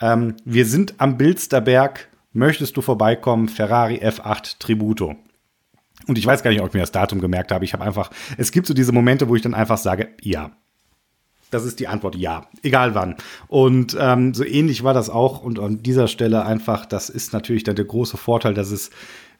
ähm, 0.00 0.34
wir 0.44 0.66
sind 0.66 0.94
am 0.98 1.16
Bilsterberg. 1.16 2.08
Möchtest 2.32 2.76
du 2.76 2.82
vorbeikommen? 2.82 3.48
Ferrari 3.48 3.98
F8 3.98 4.58
Tributo. 4.58 5.16
Und 6.06 6.18
ich 6.18 6.26
weiß 6.26 6.42
gar 6.42 6.50
nicht, 6.50 6.60
ob 6.60 6.68
ich 6.68 6.74
mir 6.74 6.80
das 6.80 6.92
Datum 6.92 7.20
gemerkt 7.20 7.52
habe. 7.52 7.64
Ich 7.64 7.72
habe 7.72 7.84
einfach, 7.84 8.10
es 8.36 8.50
gibt 8.52 8.66
so 8.66 8.74
diese 8.74 8.92
Momente, 8.92 9.28
wo 9.28 9.36
ich 9.36 9.42
dann 9.42 9.54
einfach 9.54 9.78
sage, 9.78 10.08
ja, 10.20 10.52
das 11.50 11.64
ist 11.64 11.80
die 11.80 11.88
Antwort 11.88 12.16
ja, 12.16 12.46
egal 12.62 12.94
wann. 12.94 13.16
Und 13.48 13.96
ähm, 13.98 14.34
so 14.34 14.44
ähnlich 14.44 14.84
war 14.84 14.94
das 14.94 15.10
auch. 15.10 15.42
Und 15.42 15.58
an 15.58 15.82
dieser 15.82 16.08
Stelle 16.08 16.44
einfach, 16.44 16.86
das 16.86 17.10
ist 17.10 17.32
natürlich 17.32 17.64
dann 17.64 17.76
der 17.76 17.84
große 17.84 18.16
Vorteil, 18.16 18.54
dass 18.54 18.70
es 18.70 18.90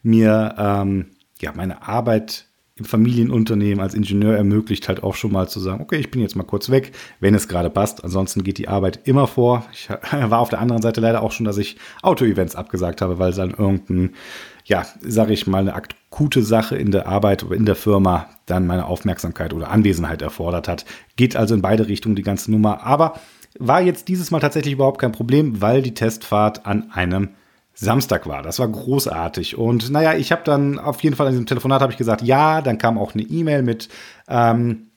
mir 0.03 0.55
ähm, 0.57 1.07
ja 1.39 1.51
meine 1.55 1.87
Arbeit 1.87 2.48
im 2.79 2.85
Familienunternehmen 2.85 3.81
als 3.81 3.93
Ingenieur 3.93 4.35
ermöglicht, 4.35 4.87
halt 4.87 5.03
auch 5.03 5.15
schon 5.15 5.31
mal 5.31 5.47
zu 5.47 5.59
sagen, 5.59 5.81
okay, 5.81 5.97
ich 5.97 6.11
bin 6.11 6.21
jetzt 6.21 6.35
mal 6.35 6.43
kurz 6.43 6.69
weg, 6.69 6.93
wenn 7.19 7.35
es 7.35 7.47
gerade 7.47 7.69
passt. 7.69 8.03
Ansonsten 8.03 8.43
geht 8.43 8.57
die 8.57 8.67
Arbeit 8.67 9.01
immer 9.03 9.27
vor. 9.27 9.65
Ich 9.71 9.89
war 10.11 10.39
auf 10.39 10.49
der 10.49 10.59
anderen 10.59 10.81
Seite 10.81 11.01
leider 11.01 11.21
auch 11.21 11.31
schon, 11.31 11.45
dass 11.45 11.57
ich 11.57 11.77
Auto-Events 12.01 12.55
abgesagt 12.55 13.01
habe, 13.01 13.19
weil 13.19 13.31
es 13.31 13.35
dann 13.35 13.51
irgendein 13.51 14.15
ja, 14.69 14.85
sage 15.01 15.33
ich 15.33 15.47
mal, 15.47 15.61
eine 15.61 15.73
akute 15.73 16.43
Sache 16.43 16.77
in 16.77 16.91
der 16.91 17.07
Arbeit 17.07 17.43
oder 17.43 17.55
in 17.55 17.65
der 17.65 17.75
Firma 17.75 18.27
dann 18.45 18.67
meine 18.67 18.85
Aufmerksamkeit 18.85 19.51
oder 19.51 19.71
Anwesenheit 19.71 20.21
erfordert 20.21 20.67
hat. 20.67 20.85
Geht 21.15 21.35
also 21.35 21.55
in 21.55 21.63
beide 21.63 21.87
Richtungen 21.87 22.15
die 22.15 22.21
ganze 22.21 22.51
Nummer. 22.51 22.83
Aber 22.83 23.19
war 23.57 23.81
jetzt 23.81 24.07
dieses 24.07 24.29
Mal 24.29 24.39
tatsächlich 24.39 24.73
überhaupt 24.73 25.01
kein 25.01 25.11
Problem, 25.11 25.59
weil 25.59 25.81
die 25.81 25.95
Testfahrt 25.95 26.67
an 26.67 26.91
einem 26.91 27.29
Samstag 27.79 28.27
war. 28.27 28.41
Das 28.41 28.59
war 28.59 28.67
großartig. 28.67 29.57
Und 29.57 29.89
naja, 29.89 30.13
ich 30.13 30.31
habe 30.31 30.41
dann 30.43 30.79
auf 30.79 31.01
jeden 31.01 31.15
Fall 31.15 31.27
in 31.27 31.33
diesem 31.33 31.45
Telefonat 31.45 31.81
habe 31.81 31.91
ich 31.91 31.97
gesagt, 31.97 32.21
ja, 32.21 32.61
dann 32.61 32.77
kam 32.77 32.97
auch 32.97 33.13
eine 33.13 33.23
E-Mail 33.23 33.63
mit 33.63 33.87
ähm, 34.27 34.89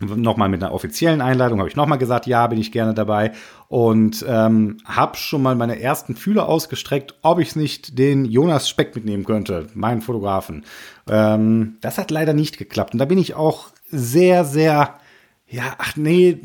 nochmal 0.00 0.48
mit 0.48 0.62
einer 0.62 0.74
offiziellen 0.74 1.22
Einladung 1.22 1.58
habe 1.58 1.68
ich 1.68 1.76
nochmal 1.76 1.98
gesagt, 1.98 2.26
ja, 2.26 2.46
bin 2.46 2.60
ich 2.60 2.70
gerne 2.70 2.92
dabei 2.92 3.32
und 3.68 4.24
ähm, 4.28 4.76
habe 4.84 5.16
schon 5.16 5.42
mal 5.42 5.54
meine 5.54 5.80
ersten 5.80 6.14
Fühler 6.14 6.48
ausgestreckt, 6.48 7.14
ob 7.22 7.38
ich 7.38 7.56
nicht 7.56 7.98
den 7.98 8.24
Jonas 8.26 8.68
Speck 8.68 8.94
mitnehmen 8.94 9.24
könnte, 9.24 9.68
meinen 9.74 10.02
Fotografen. 10.02 10.64
Ähm, 11.08 11.78
das 11.80 11.96
hat 11.98 12.10
leider 12.10 12.34
nicht 12.34 12.58
geklappt 12.58 12.92
und 12.92 12.98
da 12.98 13.06
bin 13.06 13.18
ich 13.18 13.34
auch 13.34 13.68
sehr, 13.88 14.44
sehr, 14.44 14.98
ja, 15.48 15.74
ach 15.78 15.96
nee, 15.96 16.38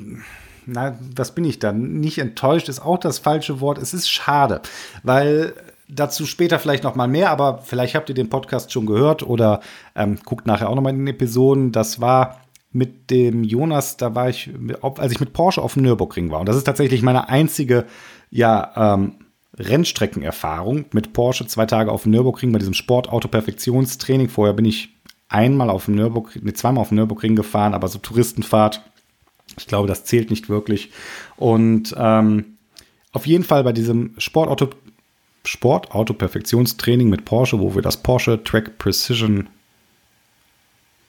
na, 0.72 0.98
was 1.16 1.36
bin 1.36 1.46
ich 1.46 1.60
dann? 1.60 2.00
Nicht 2.00 2.18
enttäuscht 2.18 2.70
ist 2.70 2.80
auch 2.80 2.98
das 2.98 3.20
falsche 3.20 3.62
Wort. 3.62 3.78
Es 3.78 3.94
ist 3.94 4.10
schade, 4.10 4.62
weil 5.04 5.54
dazu 5.88 6.26
später 6.26 6.60
vielleicht 6.60 6.84
noch 6.84 6.96
mal 6.96 7.08
mehr, 7.08 7.30
aber 7.30 7.60
vielleicht 7.60 7.96
habt 7.96 8.10
ihr 8.10 8.16
den 8.16 8.30
Podcast 8.30 8.72
schon 8.72 8.86
gehört 8.86 9.24
oder 9.24 9.60
ähm, 9.96 10.18
guckt 10.24 10.48
nachher 10.48 10.70
auch 10.70 10.76
noch 10.76 10.82
mal 10.82 10.92
in 10.92 11.00
den 11.00 11.08
Episoden. 11.08 11.72
Das 11.72 12.00
war 12.00 12.42
mit 12.72 13.10
dem 13.12 13.44
Jonas, 13.44 13.98
da 13.98 14.16
war 14.16 14.30
ich, 14.30 14.50
als 14.82 15.12
ich 15.12 15.20
mit 15.20 15.34
Porsche 15.34 15.62
auf 15.62 15.74
dem 15.74 15.84
Nürburgring 15.84 16.32
war. 16.32 16.40
Und 16.40 16.48
das 16.48 16.56
ist 16.56 16.64
tatsächlich 16.64 17.02
meine 17.02 17.28
einzige, 17.28 17.86
ja, 18.30 18.94
ähm, 18.96 19.16
Rennstreckenerfahrung 19.58 20.86
mit 20.94 21.12
Porsche 21.12 21.46
zwei 21.46 21.66
Tage 21.66 21.92
auf 21.92 22.04
dem 22.04 22.14
Nürburgring 22.14 22.54
bei 22.54 22.60
diesem 22.60 22.74
Sportauto-Perfektionstraining. 22.74 24.30
Vorher 24.30 24.54
bin 24.54 24.64
ich 24.64 24.96
einmal 25.28 25.70
auf 25.70 25.86
dem 25.86 25.96
Nürburgring, 25.96 26.44
nee, 26.46 26.54
zweimal 26.54 26.82
auf 26.82 26.88
dem 26.88 26.96
Nürburgring 26.96 27.36
gefahren, 27.36 27.74
aber 27.74 27.90
so 27.90 28.00
Touristenfahrt. 28.00 28.82
Ich 29.58 29.68
glaube, 29.68 29.88
das 29.88 30.06
zählt 30.06 30.30
nicht 30.30 30.50
wirklich. 30.50 30.92
Und 31.38 31.96
ähm, 31.98 32.58
auf 33.12 33.28
jeden 33.28 33.44
Fall 33.44 33.64
bei 33.64 33.74
diesem 33.74 34.14
Sportauto, 34.18 34.70
Sportauto-Perfektionstraining 35.46 37.10
mit 37.10 37.26
Porsche, 37.26 37.60
wo 37.60 37.76
wir 37.76 37.82
das 37.82 38.02
Porsche 38.02 38.44
Track 38.44 38.78
Precision 38.78 39.50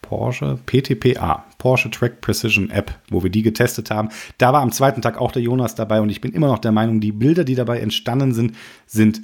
Porsche 0.00 0.58
PTPA, 0.66 1.44
Porsche 1.58 1.90
Track 1.90 2.20
Precision 2.20 2.70
App, 2.70 2.98
wo 3.08 3.22
wir 3.22 3.30
die 3.30 3.42
getestet 3.42 3.90
haben. 3.90 4.10
Da 4.36 4.52
war 4.52 4.60
am 4.60 4.72
zweiten 4.72 5.00
Tag 5.00 5.18
auch 5.18 5.32
der 5.32 5.42
Jonas 5.42 5.74
dabei 5.74 6.00
und 6.00 6.10
ich 6.10 6.20
bin 6.20 6.32
immer 6.32 6.48
noch 6.48 6.58
der 6.58 6.72
Meinung, 6.72 7.00
die 7.00 7.12
Bilder, 7.12 7.44
die 7.44 7.54
dabei 7.54 7.80
entstanden 7.80 8.34
sind, 8.34 8.54
sind 8.86 9.22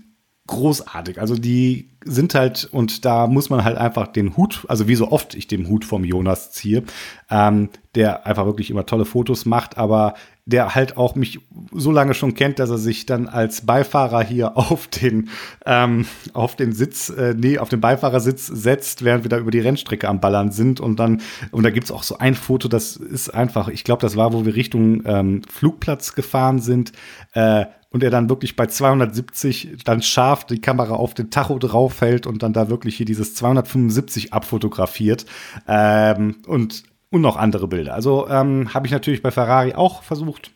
großartig. 0.49 1.21
Also 1.21 1.37
die 1.37 1.91
sind 2.05 2.35
halt, 2.35 2.69
und 2.73 3.05
da 3.05 3.27
muss 3.29 3.51
man 3.51 3.63
halt 3.63 3.77
einfach 3.77 4.09
den 4.09 4.37
Hut, 4.37 4.65
also 4.69 4.89
wie 4.89 4.97
so 4.97 5.13
oft 5.13 5.35
ich 5.35 5.47
den 5.47 5.69
Hut 5.69 5.85
vom 5.85 6.05
Jonas 6.05 6.51
ziehe, 6.51 6.83
ähm, 7.31 7.69
der 7.95 8.27
einfach 8.27 8.47
wirklich 8.47 8.71
immer 8.71 8.87
tolle 8.87 9.05
Fotos 9.05 9.47
macht, 9.47 9.79
aber 9.79 10.15
der 10.49 10.75
halt 10.75 10.97
auch 10.97 11.15
mich 11.15 11.41
so 11.73 11.93
lange 11.93 12.15
schon 12.15 12.33
kennt, 12.33 12.59
dass 12.59 12.71
er 12.71 12.79
sich 12.79 13.05
dann 13.05 13.29
als 13.29 13.67
Beifahrer 13.67 14.23
hier 14.25 14.57
auf 14.57 14.89
den, 14.89 15.29
ähm, 15.67 16.07
auf 16.33 16.57
den 16.57 16.73
Sitz, 16.73 17.11
äh, 17.11 17.35
nee, 17.37 17.59
auf 17.59 17.69
den 17.69 17.83
Beifahrersitz 17.83 18.47
setzt, 18.47 19.05
während 19.05 19.25
wir 19.25 19.29
da 19.29 19.39
über 19.39 19.51
die 19.51 19.61
Rennstrecke 19.61 20.09
am 20.09 20.21
Ballern 20.21 20.51
sind. 20.51 20.81
Und 20.81 20.99
dann, 20.99 21.21
und 21.51 21.65
da 21.65 21.71
gibt's 21.71 21.91
auch 21.91 22.03
so 22.03 22.17
ein 22.17 22.35
Foto, 22.35 22.67
das 22.69 22.97
ist 22.97 23.29
einfach, 23.29 23.69
ich 23.69 23.85
glaube, 23.85 24.01
das 24.01 24.17
war, 24.17 24.33
wo 24.33 24.47
wir 24.47 24.55
Richtung 24.55 25.03
ähm, 25.05 25.43
Flugplatz 25.51 26.15
gefahren 26.15 26.61
sind. 26.61 26.93
Äh, 27.35 27.67
und 27.91 28.03
er 28.03 28.11
dann 28.11 28.29
wirklich 28.29 28.57
bei 28.57 28.67
270 28.67 29.79
dann 29.85 30.03
scharf 30.03 30.45
die 30.45 30.61
Kamera 30.61 30.95
auf 30.95 31.15
den 31.15 31.31
Tacho 31.31 31.59
draufhält 31.59 32.27
und 32.27 32.43
dann 32.43 32.53
da 32.53 32.69
wirklich 32.69 32.97
hier 32.97 33.07
dieses 33.07 33.35
275 33.35 34.33
abfotografiert. 34.33 35.25
Ähm, 35.67 36.37
und 36.47 36.85
und 37.11 37.21
noch 37.21 37.37
andere 37.37 37.69
Bilder. 37.69 37.95
Also 37.95 38.29
ähm, 38.29 38.73
habe 38.75 38.87
ich 38.87 38.93
natürlich 38.93 39.23
bei 39.23 39.31
Ferrari 39.31 39.75
auch 39.75 40.03
versucht, 40.03 40.51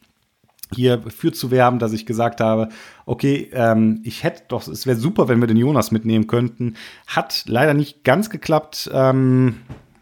hier 0.74 1.02
für 1.08 1.32
zu 1.32 1.50
werben, 1.50 1.78
dass 1.78 1.92
ich 1.92 2.06
gesagt 2.06 2.40
habe, 2.40 2.68
okay, 3.06 3.50
ähm, 3.52 4.00
ich 4.04 4.22
hätte 4.22 4.42
doch, 4.48 4.66
es 4.66 4.86
wäre 4.86 4.96
super, 4.96 5.28
wenn 5.28 5.40
wir 5.40 5.46
den 5.46 5.56
Jonas 5.56 5.90
mitnehmen 5.90 6.26
könnten. 6.26 6.76
Hat 7.06 7.44
leider 7.46 7.74
nicht 7.74 8.04
ganz 8.04 8.30
geklappt. 8.30 8.90
Ähm, 8.92 9.56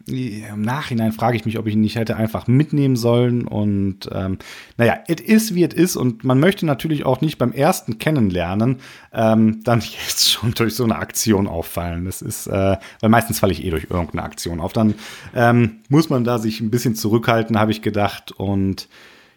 im 0.07 0.61
Nachhinein 0.61 1.11
frage 1.11 1.37
ich 1.37 1.45
mich, 1.45 1.57
ob 1.57 1.67
ich 1.67 1.73
ihn 1.73 1.81
nicht 1.81 1.95
hätte 1.95 2.15
einfach 2.15 2.47
mitnehmen 2.47 2.95
sollen. 2.95 3.47
Und 3.47 4.09
ähm, 4.11 4.37
naja, 4.77 4.99
es 5.07 5.21
ist 5.21 5.55
wie 5.55 5.63
es 5.63 5.73
ist. 5.73 5.95
Und 5.95 6.23
man 6.23 6.39
möchte 6.39 6.65
natürlich 6.65 7.05
auch 7.05 7.21
nicht 7.21 7.37
beim 7.37 7.51
ersten 7.51 7.97
Kennenlernen 7.97 8.77
ähm, 9.13 9.61
dann 9.63 9.79
jetzt 10.07 10.29
schon 10.29 10.53
durch 10.53 10.75
so 10.75 10.83
eine 10.83 10.95
Aktion 10.95 11.47
auffallen. 11.47 12.05
Das 12.05 12.21
ist, 12.21 12.47
äh, 12.47 12.77
weil 12.99 13.09
meistens 13.09 13.39
falle 13.39 13.53
ich 13.53 13.63
eh 13.63 13.69
durch 13.69 13.87
irgendeine 13.89 14.23
Aktion 14.23 14.59
auf. 14.59 14.73
Dann 14.73 14.95
ähm, 15.35 15.79
muss 15.89 16.09
man 16.09 16.23
da 16.23 16.39
sich 16.39 16.61
ein 16.61 16.71
bisschen 16.71 16.95
zurückhalten, 16.95 17.59
habe 17.59 17.71
ich 17.71 17.81
gedacht. 17.81 18.31
Und 18.31 18.87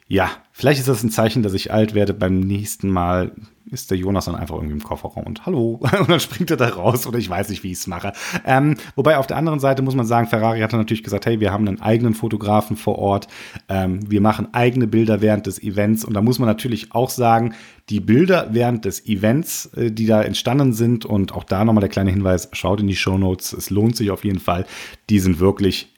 ja, 0.06 0.30
vielleicht 0.52 0.80
ist 0.80 0.88
das 0.88 1.02
ein 1.02 1.10
Zeichen, 1.10 1.42
dass 1.42 1.54
ich 1.54 1.72
alt 1.72 1.94
werde. 1.94 2.12
Beim 2.12 2.40
nächsten 2.40 2.90
Mal 2.90 3.32
ist 3.70 3.90
der 3.90 3.96
Jonas 3.96 4.26
dann 4.26 4.34
einfach 4.34 4.56
irgendwie 4.56 4.74
im 4.74 4.82
Kofferraum 4.82 5.24
und 5.24 5.46
hallo. 5.46 5.80
Und 5.98 6.10
dann 6.10 6.20
springt 6.20 6.50
er 6.50 6.58
da 6.58 6.68
raus 6.68 7.06
oder 7.06 7.18
ich 7.18 7.30
weiß 7.30 7.48
nicht, 7.48 7.62
wie 7.62 7.72
ich 7.72 7.78
es 7.78 7.86
mache. 7.86 8.12
Ähm, 8.44 8.76
wobei 8.94 9.16
auf 9.16 9.26
der 9.26 9.38
anderen 9.38 9.60
Seite 9.60 9.80
muss 9.80 9.94
man 9.94 10.04
sagen, 10.04 10.28
Ferrari 10.28 10.60
hat 10.60 10.72
natürlich 10.72 11.02
gesagt, 11.02 11.24
hey, 11.24 11.40
wir 11.40 11.50
haben 11.52 11.66
einen 11.66 11.80
eigenen 11.80 12.12
Fotografen 12.12 12.76
vor 12.76 12.98
Ort. 12.98 13.28
Ähm, 13.68 14.00
wir 14.10 14.20
machen 14.20 14.48
eigene 14.52 14.86
Bilder 14.86 15.22
während 15.22 15.46
des 15.46 15.62
Events. 15.62 16.04
Und 16.04 16.12
da 16.12 16.20
muss 16.20 16.38
man 16.38 16.48
natürlich 16.48 16.92
auch 16.92 17.08
sagen, 17.08 17.54
die 17.88 18.00
Bilder 18.00 18.48
während 18.50 18.84
des 18.84 19.06
Events, 19.06 19.66
äh, 19.74 19.90
die 19.90 20.06
da 20.06 20.22
entstanden 20.22 20.74
sind 20.74 21.06
und 21.06 21.32
auch 21.32 21.44
da 21.44 21.64
nochmal 21.64 21.80
der 21.80 21.90
kleine 21.90 22.10
Hinweis, 22.10 22.50
schaut 22.52 22.80
in 22.80 22.86
die 22.86 22.96
Show 22.96 23.16
Notes. 23.16 23.54
Es 23.54 23.70
lohnt 23.70 23.96
sich 23.96 24.10
auf 24.10 24.24
jeden 24.24 24.40
Fall. 24.40 24.66
Die 25.08 25.18
sind 25.18 25.40
wirklich 25.40 25.93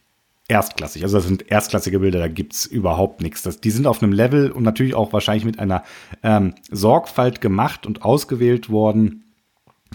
erstklassig. 0.49 1.03
Also 1.03 1.19
das 1.19 1.26
sind 1.26 1.50
erstklassige 1.50 1.99
Bilder, 1.99 2.19
da 2.19 2.29
gibt's 2.29 2.67
überhaupt 2.67 3.21
nichts. 3.23 3.43
Das, 3.43 3.61
die 3.61 3.71
sind 3.71 3.87
auf 3.87 4.03
einem 4.03 4.12
Level 4.12 4.50
und 4.50 4.62
natürlich 4.62 4.95
auch 4.95 5.12
wahrscheinlich 5.12 5.45
mit 5.45 5.59
einer 5.59 5.83
ähm, 6.23 6.55
Sorgfalt 6.71 7.41
gemacht 7.41 7.87
und 7.87 8.03
ausgewählt 8.03 8.71
worden. 8.71 9.25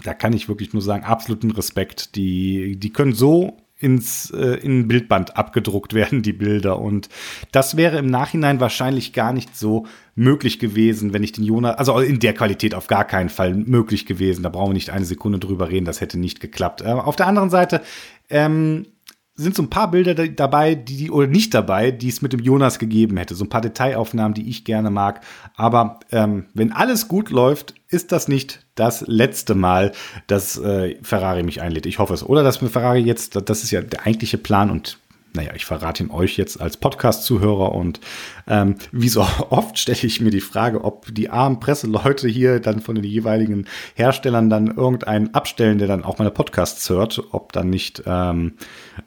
Da 0.04 0.14
kann 0.14 0.32
ich 0.32 0.48
wirklich 0.48 0.72
nur 0.72 0.82
sagen, 0.82 1.04
absoluten 1.04 1.50
Respekt. 1.50 2.16
Die, 2.16 2.76
die 2.76 2.90
können 2.90 3.14
so 3.14 3.58
ins 3.82 4.30
äh, 4.30 4.58
in 4.62 4.86
Bildband 4.88 5.36
abgedruckt 5.36 5.92
werden, 5.94 6.22
die 6.22 6.32
Bilder. 6.32 6.78
Und 6.78 7.08
das 7.50 7.76
wäre 7.76 7.98
im 7.98 8.06
Nachhinein 8.06 8.60
wahrscheinlich 8.60 9.12
gar 9.12 9.32
nicht 9.32 9.56
so 9.56 9.86
möglich 10.14 10.58
gewesen, 10.58 11.12
wenn 11.12 11.24
ich 11.24 11.32
den 11.32 11.44
Jonas, 11.44 11.78
also 11.78 11.98
in 11.98 12.20
der 12.20 12.34
Qualität 12.34 12.74
auf 12.74 12.86
gar 12.86 13.04
keinen 13.04 13.30
Fall 13.30 13.54
möglich 13.54 14.06
gewesen. 14.06 14.42
Da 14.42 14.50
brauchen 14.50 14.70
wir 14.70 14.74
nicht 14.74 14.90
eine 14.90 15.04
Sekunde 15.04 15.38
drüber 15.38 15.70
reden, 15.70 15.86
das 15.86 16.00
hätte 16.00 16.18
nicht 16.18 16.40
geklappt. 16.40 16.82
Äh, 16.82 16.90
auf 16.90 17.16
der 17.16 17.26
anderen 17.26 17.50
Seite, 17.50 17.82
ähm, 18.30 18.86
sind 19.34 19.54
so 19.56 19.62
ein 19.62 19.70
paar 19.70 19.90
Bilder 19.90 20.14
dabei, 20.14 20.74
die, 20.74 21.10
oder 21.10 21.26
nicht 21.26 21.54
dabei, 21.54 21.90
die 21.90 22.08
es 22.08 22.20
mit 22.20 22.32
dem 22.32 22.40
Jonas 22.40 22.78
gegeben 22.78 23.16
hätte. 23.16 23.34
So 23.34 23.44
ein 23.44 23.48
paar 23.48 23.62
Detailaufnahmen, 23.62 24.34
die 24.34 24.48
ich 24.48 24.64
gerne 24.64 24.90
mag. 24.90 25.22
Aber 25.56 26.00
ähm, 26.10 26.46
wenn 26.52 26.72
alles 26.72 27.08
gut 27.08 27.30
läuft, 27.30 27.74
ist 27.88 28.12
das 28.12 28.28
nicht 28.28 28.60
das 28.74 29.04
letzte 29.06 29.54
Mal, 29.54 29.92
dass 30.26 30.58
äh, 30.58 30.96
Ferrari 31.02 31.42
mich 31.42 31.62
einlädt. 31.62 31.86
Ich 31.86 31.98
hoffe 31.98 32.14
es. 32.14 32.22
Oder 32.22 32.42
dass 32.42 32.60
mir 32.60 32.68
Ferrari 32.68 33.00
jetzt, 33.00 33.36
das 33.48 33.62
ist 33.62 33.70
ja 33.70 33.80
der 33.80 34.06
eigentliche 34.06 34.38
Plan 34.38 34.70
und 34.70 34.98
naja, 35.34 35.52
ich 35.54 35.64
verrate 35.64 36.02
ihn 36.02 36.10
euch 36.10 36.36
jetzt 36.36 36.60
als 36.60 36.76
Podcast-Zuhörer 36.76 37.72
und 37.72 38.00
ähm, 38.46 38.74
wie 38.90 39.08
so 39.08 39.20
oft 39.50 39.78
stelle 39.78 39.98
ich 40.02 40.20
mir 40.20 40.30
die 40.30 40.40
Frage, 40.40 40.84
ob 40.84 41.12
die 41.14 41.30
armen 41.30 41.60
Presseleute 41.60 42.28
hier 42.28 42.60
dann 42.60 42.80
von 42.80 42.94
den 42.94 43.04
jeweiligen 43.04 43.66
Herstellern 43.94 44.50
dann 44.50 44.68
irgendeinen 44.68 45.34
abstellen, 45.34 45.78
der 45.78 45.88
dann 45.88 46.04
auch 46.04 46.18
meine 46.18 46.30
Podcasts 46.30 46.88
hört, 46.90 47.22
ob 47.32 47.52
dann 47.52 47.70
nicht, 47.70 48.02
ähm, 48.06 48.54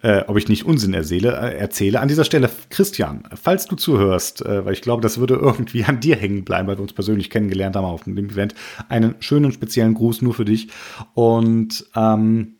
äh, 0.02 0.24
ob 0.28 0.38
ich 0.38 0.48
nicht 0.48 0.66
Unsinn 0.66 0.94
erzähle, 0.94 1.32
äh, 1.40 1.58
erzähle. 1.58 2.00
An 2.00 2.08
dieser 2.08 2.26
Stelle, 2.26 2.50
Christian, 2.70 3.24
falls 3.36 3.68
du 3.68 3.76
zuhörst, 3.76 4.46
äh, 4.46 4.66
weil 4.66 4.74
ich 4.74 4.82
glaube, 4.82 5.02
das 5.02 5.20
würde 5.20 5.36
irgendwie 5.36 5.84
an 5.86 6.00
dir 6.00 6.16
hängen 6.16 6.44
bleiben, 6.44 6.68
weil 6.68 6.78
wir 6.78 6.82
uns 6.82 6.94
persönlich 6.94 7.30
kennengelernt 7.30 7.76
haben 7.76 7.86
auf 7.86 8.04
dem 8.04 8.18
Event, 8.18 8.56
einen 8.90 9.16
schönen 9.20 9.52
speziellen 9.52 9.94
Gruß 9.94 10.22
nur 10.22 10.34
für 10.34 10.46
dich 10.46 10.70
und 11.14 11.86
ähm, 11.96 12.56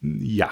ja, 0.00 0.50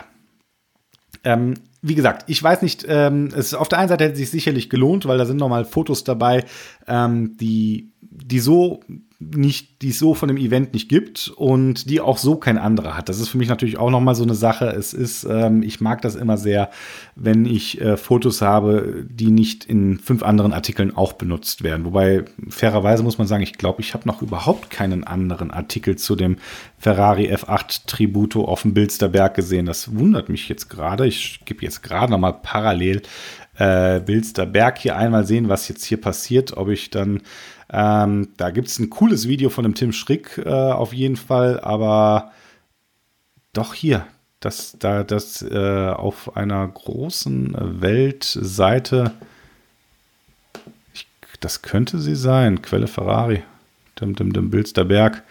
ähm, 1.25 1.55
wie 1.81 1.95
gesagt, 1.95 2.25
ich 2.27 2.43
weiß 2.43 2.63
nicht, 2.63 2.85
ähm, 2.89 3.29
es 3.37 3.55
auf 3.55 3.69
der 3.69 3.79
einen 3.79 3.89
Seite 3.89 4.05
hätte 4.05 4.15
es 4.15 4.19
sich 4.19 4.31
sicherlich 4.31 4.69
gelohnt, 4.69 5.07
weil 5.07 5.19
da 5.19 5.27
sind 5.27 5.37
nochmal 5.37 5.65
Fotos 5.65 6.05
dabei, 6.05 6.45
ähm, 6.87 7.37
die, 7.37 7.93
die 8.01 8.41
so 8.41 8.81
nicht, 9.21 9.83
die 9.83 9.89
es 9.89 9.99
so 9.99 10.15
von 10.15 10.29
dem 10.29 10.37
Event 10.37 10.75
nicht 10.75 10.89
gibt 10.89 11.33
und 11.35 11.91
die 11.91 12.01
auch 12.01 12.19
so 12.19 12.37
kein 12.37 12.57
anderer 12.57 12.97
hat. 12.97 13.09
Das 13.09 13.19
ist 13.19 13.31
für 13.31 13.39
mich 13.39 13.49
natürlich 13.49 13.77
auch 13.77 13.91
nochmal 13.91 14.15
so 14.15 14.23
eine 14.23 14.37
Sache. 14.37 14.67
Es 14.67 14.93
ist, 14.93 15.25
ähm, 15.29 15.65
ich 15.65 15.81
mag 15.81 16.03
das 16.03 16.15
immer 16.15 16.37
sehr, 16.37 16.71
wenn 17.17 17.45
ich 17.45 17.81
äh, 17.81 17.97
Fotos 17.97 18.43
habe, 18.43 19.05
die 19.11 19.33
nicht 19.33 19.65
in 19.65 19.99
fünf 19.99 20.23
anderen 20.23 20.53
Artikeln 20.53 20.97
auch 20.97 21.15
benutzt 21.15 21.65
werden. 21.65 21.85
Wobei, 21.85 22.27
fairerweise 22.49 23.03
muss 23.03 23.19
man 23.19 23.27
sagen, 23.27 23.43
ich 23.43 23.55
glaube, 23.55 23.81
ich 23.81 23.93
habe 23.93 24.07
noch 24.07 24.23
überhaupt 24.23 24.71
keinen 24.71 25.03
anderen 25.03 25.51
Artikel 25.51 25.97
zu 25.97 26.15
dem 26.15 26.37
Ferrari 26.79 27.35
F8 27.35 27.87
Tributo 27.87 28.45
auf 28.45 28.63
dem 28.63 28.73
Bilsterberg 28.73 29.35
gesehen. 29.35 29.67
Das 29.67 29.97
wundert 29.97 30.29
mich 30.29 30.49
jetzt 30.49 30.69
gerade. 30.71 31.09
Ich 31.09 31.41
gebe 31.45 31.65
jetzt 31.65 31.83
gerade 31.83 32.13
nochmal 32.13 32.35
parallel 32.41 33.03
äh, 33.57 33.99
Bilsterberg 33.99 34.79
hier 34.79 34.97
einmal 34.97 35.27
sehen, 35.27 35.49
was 35.49 35.67
jetzt 35.67 35.85
hier 35.85 36.01
passiert, 36.01 36.57
ob 36.57 36.69
ich 36.69 36.91
dann 36.91 37.23
ähm, 37.71 38.29
da 38.37 38.51
gibt 38.51 38.69
es 38.69 38.79
ein 38.79 38.91
cooles 38.91 39.29
Video 39.29 39.51
von 39.51 39.65
dem 39.65 39.75
Tim 39.75 39.93
Schrick 39.93 40.39
äh, 40.39 40.49
auf 40.49 40.93
jeden 40.93 41.17
Fall, 41.17 41.61
aber 41.61 42.33
doch 43.53 43.75
hier, 43.75 44.07
das, 44.41 44.77
da, 44.79 45.05
das 45.05 45.43
äh, 45.43 45.89
auf 45.91 46.37
einer 46.37 46.67
großen 46.67 47.57
Weltseite, 47.81 49.13
ich, 50.95 51.07
das 51.41 51.63
könnte 51.63 51.99
sie 51.99 52.17
sein, 52.17 52.63
Quelle 52.63 52.87
Ferrari, 52.87 53.43
dem, 54.01 54.15
dem, 54.15 54.33
dem 54.33 54.51
Bilsterberg. 54.51 55.13
Berg 55.13 55.25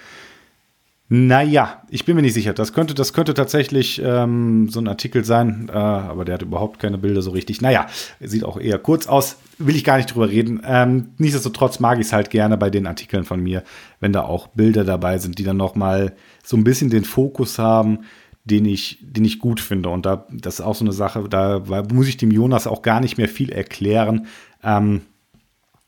naja, 1.10 1.84
ich 1.90 2.04
bin 2.04 2.18
mir 2.18 2.22
nicht 2.22 2.34
sicher. 2.34 2.54
Das 2.54 2.74
könnte, 2.74 2.94
das 2.94 3.14
könnte 3.14 3.34
tatsächlich 3.34 4.02
ähm, 4.04 4.68
so 4.70 4.82
ein 4.82 4.90
Artikel 4.90 5.24
sein, 5.24 5.70
äh, 5.70 5.78
aber 5.78 6.26
der 6.26 6.34
hat 6.34 6.42
überhaupt 6.42 6.80
keine 6.80 6.98
Bilder 6.98 7.22
so 7.22 7.32
richtig. 7.32 7.62
Naja, 7.62 7.88
sieht 8.20 8.44
auch 8.44 8.60
eher 8.60 8.78
kurz 8.78 9.08
aus. 9.08 9.38
Will 9.58 9.78
ich 9.78 9.86
gar 9.86 9.96
nicht 9.98 10.14
drüber 10.14 10.28
reden. 10.30 10.62
Ähm, 10.66 11.12
nichtsdestotrotz 11.18 11.80
mag 11.80 12.00
ich 12.00 12.08
es 12.08 12.14
halt 12.14 12.30
gerne 12.30 12.58
bei 12.58 12.70
den 12.70 12.86
Artikeln 12.88 13.24
von 13.24 13.42
mir, 13.42 13.64
wenn 14.02 14.12
da 14.12 14.24
auch 14.24 14.48
Bilder 14.48 14.84
dabei 14.84 15.18
sind, 15.18 15.40
die 15.40 15.46
dann 15.46 15.56
nochmal 15.56 16.14
so 16.44 16.58
ein 16.58 16.66
bisschen 16.66 16.90
den 16.90 17.06
Fokus 17.06 17.58
haben, 17.58 18.00
den 18.44 18.66
ich, 18.66 19.00
den 19.02 19.24
ich 19.24 19.40
gut 19.40 19.62
finde. 19.62 19.88
Und 19.88 20.06
da, 20.06 20.28
das 20.30 20.56
ist 20.56 20.66
auch 20.66 20.76
so 20.76 20.84
eine 20.84 20.94
Sache, 20.94 21.30
da 21.30 21.64
muss 21.92 22.10
ich 22.10 22.18
dem 22.18 22.32
Jonas 22.32 22.68
auch 22.68 22.82
gar 22.82 23.00
nicht 23.00 23.18
mehr 23.18 23.30
viel 23.30 23.50
erklären. 23.50 24.28
Ähm, 24.62 25.04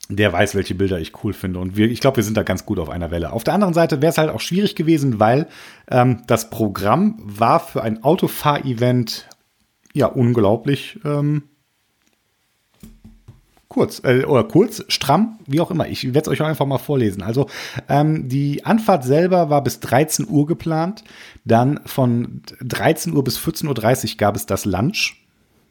der 0.09 0.33
weiß, 0.33 0.55
welche 0.55 0.73
Bilder 0.73 0.99
ich 0.99 1.23
cool 1.23 1.33
finde. 1.33 1.59
Und 1.59 1.77
wir, 1.77 1.89
ich 1.89 2.01
glaube, 2.01 2.17
wir 2.17 2.23
sind 2.23 2.35
da 2.35 2.43
ganz 2.43 2.65
gut 2.65 2.79
auf 2.79 2.89
einer 2.89 3.11
Welle. 3.11 3.31
Auf 3.31 3.43
der 3.43 3.53
anderen 3.53 3.75
Seite 3.75 4.01
wäre 4.01 4.09
es 4.09 4.17
halt 4.17 4.31
auch 4.31 4.41
schwierig 4.41 4.75
gewesen, 4.75 5.19
weil 5.19 5.47
ähm, 5.89 6.23
das 6.25 6.49
Programm 6.49 7.19
war 7.19 7.59
für 7.59 7.83
ein 7.83 8.03
Autofahr-Event 8.03 9.27
ja 9.93 10.07
unglaublich 10.07 10.99
ähm, 11.05 11.43
kurz 13.67 14.01
äh, 14.03 14.25
oder 14.25 14.43
kurz, 14.43 14.83
stramm, 14.87 15.37
wie 15.45 15.61
auch 15.61 15.69
immer. 15.69 15.87
Ich 15.87 16.03
werde 16.05 16.21
es 16.21 16.27
euch 16.27 16.41
auch 16.41 16.47
einfach 16.47 16.65
mal 16.65 16.79
vorlesen. 16.79 17.21
Also 17.21 17.47
ähm, 17.87 18.27
die 18.27 18.65
Anfahrt 18.65 19.03
selber 19.03 19.51
war 19.51 19.63
bis 19.63 19.79
13 19.79 20.27
Uhr 20.27 20.47
geplant. 20.47 21.03
Dann 21.45 21.79
von 21.85 22.41
13 22.61 23.13
Uhr 23.13 23.23
bis 23.23 23.37
14.30 23.37 24.13
Uhr 24.13 24.17
gab 24.17 24.35
es 24.35 24.47
das 24.47 24.65
Lunch. 24.65 25.15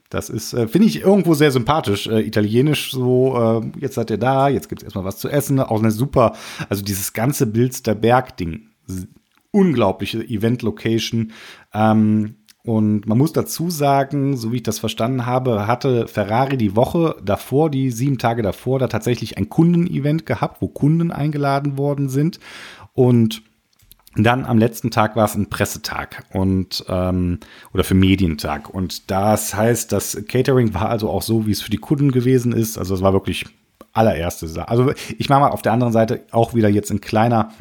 Das 0.09 0.31
ist, 0.31 0.55
äh, 0.55 0.69
finde 0.69 0.89
ich, 0.89 1.03
irgendwo 1.03 1.35
sehr 1.35 1.51
sympathisch. 1.51 2.07
Äh, 2.07 2.21
italienisch 2.21 2.93
so, 2.93 3.63
äh, 3.63 3.81
jetzt 3.81 3.95
seid 3.95 4.11
ihr 4.11 4.19
da, 4.19 4.49
jetzt 4.49 4.69
gibt 4.69 4.83
es 4.83 4.85
erstmal 4.85 5.05
was 5.05 5.19
zu 5.19 5.29
essen. 5.29 5.61
Auch 5.61 5.81
eine 5.81 5.91
super, 5.91 6.35
also 6.69 6.83
dieses 6.83 7.13
ganze 7.13 7.47
Bilster 7.47 7.95
Berg-Ding. 7.95 8.69
Unglaubliche 9.51 10.23
Event-Location. 10.23 11.33
Ähm, 11.75 12.37
und 12.65 13.07
man 13.07 13.17
muss 13.17 13.33
dazu 13.33 13.71
sagen, 13.71 14.37
so 14.37 14.53
wie 14.53 14.57
ich 14.57 14.63
das 14.63 14.79
verstanden 14.79 15.25
habe, 15.25 15.67
hatte 15.67 16.07
Ferrari 16.07 16.57
die 16.57 16.77
Woche 16.77 17.17
davor, 17.25 17.71
die 17.71 17.91
sieben 17.91 18.19
Tage 18.19 18.43
davor, 18.43 18.79
da 18.79 18.89
tatsächlich 18.89 19.39
ein 19.39 19.49
Kundenevent 19.49 20.27
gehabt, 20.27 20.61
wo 20.61 20.69
Kunden 20.69 21.11
eingeladen 21.11 21.79
worden 21.79 22.09
sind. 22.09 22.41
Und 22.93 23.43
dann 24.25 24.45
am 24.45 24.59
letzten 24.59 24.91
Tag 24.91 25.17
war 25.17 25.25
es 25.25 25.35
ein 25.35 25.49
Pressetag 25.49 26.25
und 26.33 26.85
ähm, 26.89 27.39
oder 27.73 27.85
für 27.85 27.95
Medientag. 27.95 28.71
Und 28.71 29.11
das 29.11 29.55
heißt, 29.55 29.93
das 29.93 30.25
Catering 30.27 30.75
war 30.75 30.89
also 30.89 31.11
auch 31.11 31.23
so, 31.23 31.47
wie 31.47 31.53
es 31.53 31.63
für 31.63 31.71
die 31.71 31.79
Kunden 31.79 32.11
gewesen 32.11 32.53
ist. 32.53 32.79
Also 32.79 32.95
es 32.95 33.03
war 33.03 33.13
wirklich 33.13 33.47
allererste 33.93 34.49
Sache. 34.49 34.69
Also 34.69 34.93
ich 35.19 35.29
mache 35.29 35.41
mal 35.41 35.51
auf 35.51 35.63
der 35.63 35.73
anderen 35.73 35.93
Seite 35.93 36.23
auch 36.31 36.55
wieder 36.55 36.69
jetzt 36.69 36.91
ein 36.91 37.01
kleiner, 37.01 37.53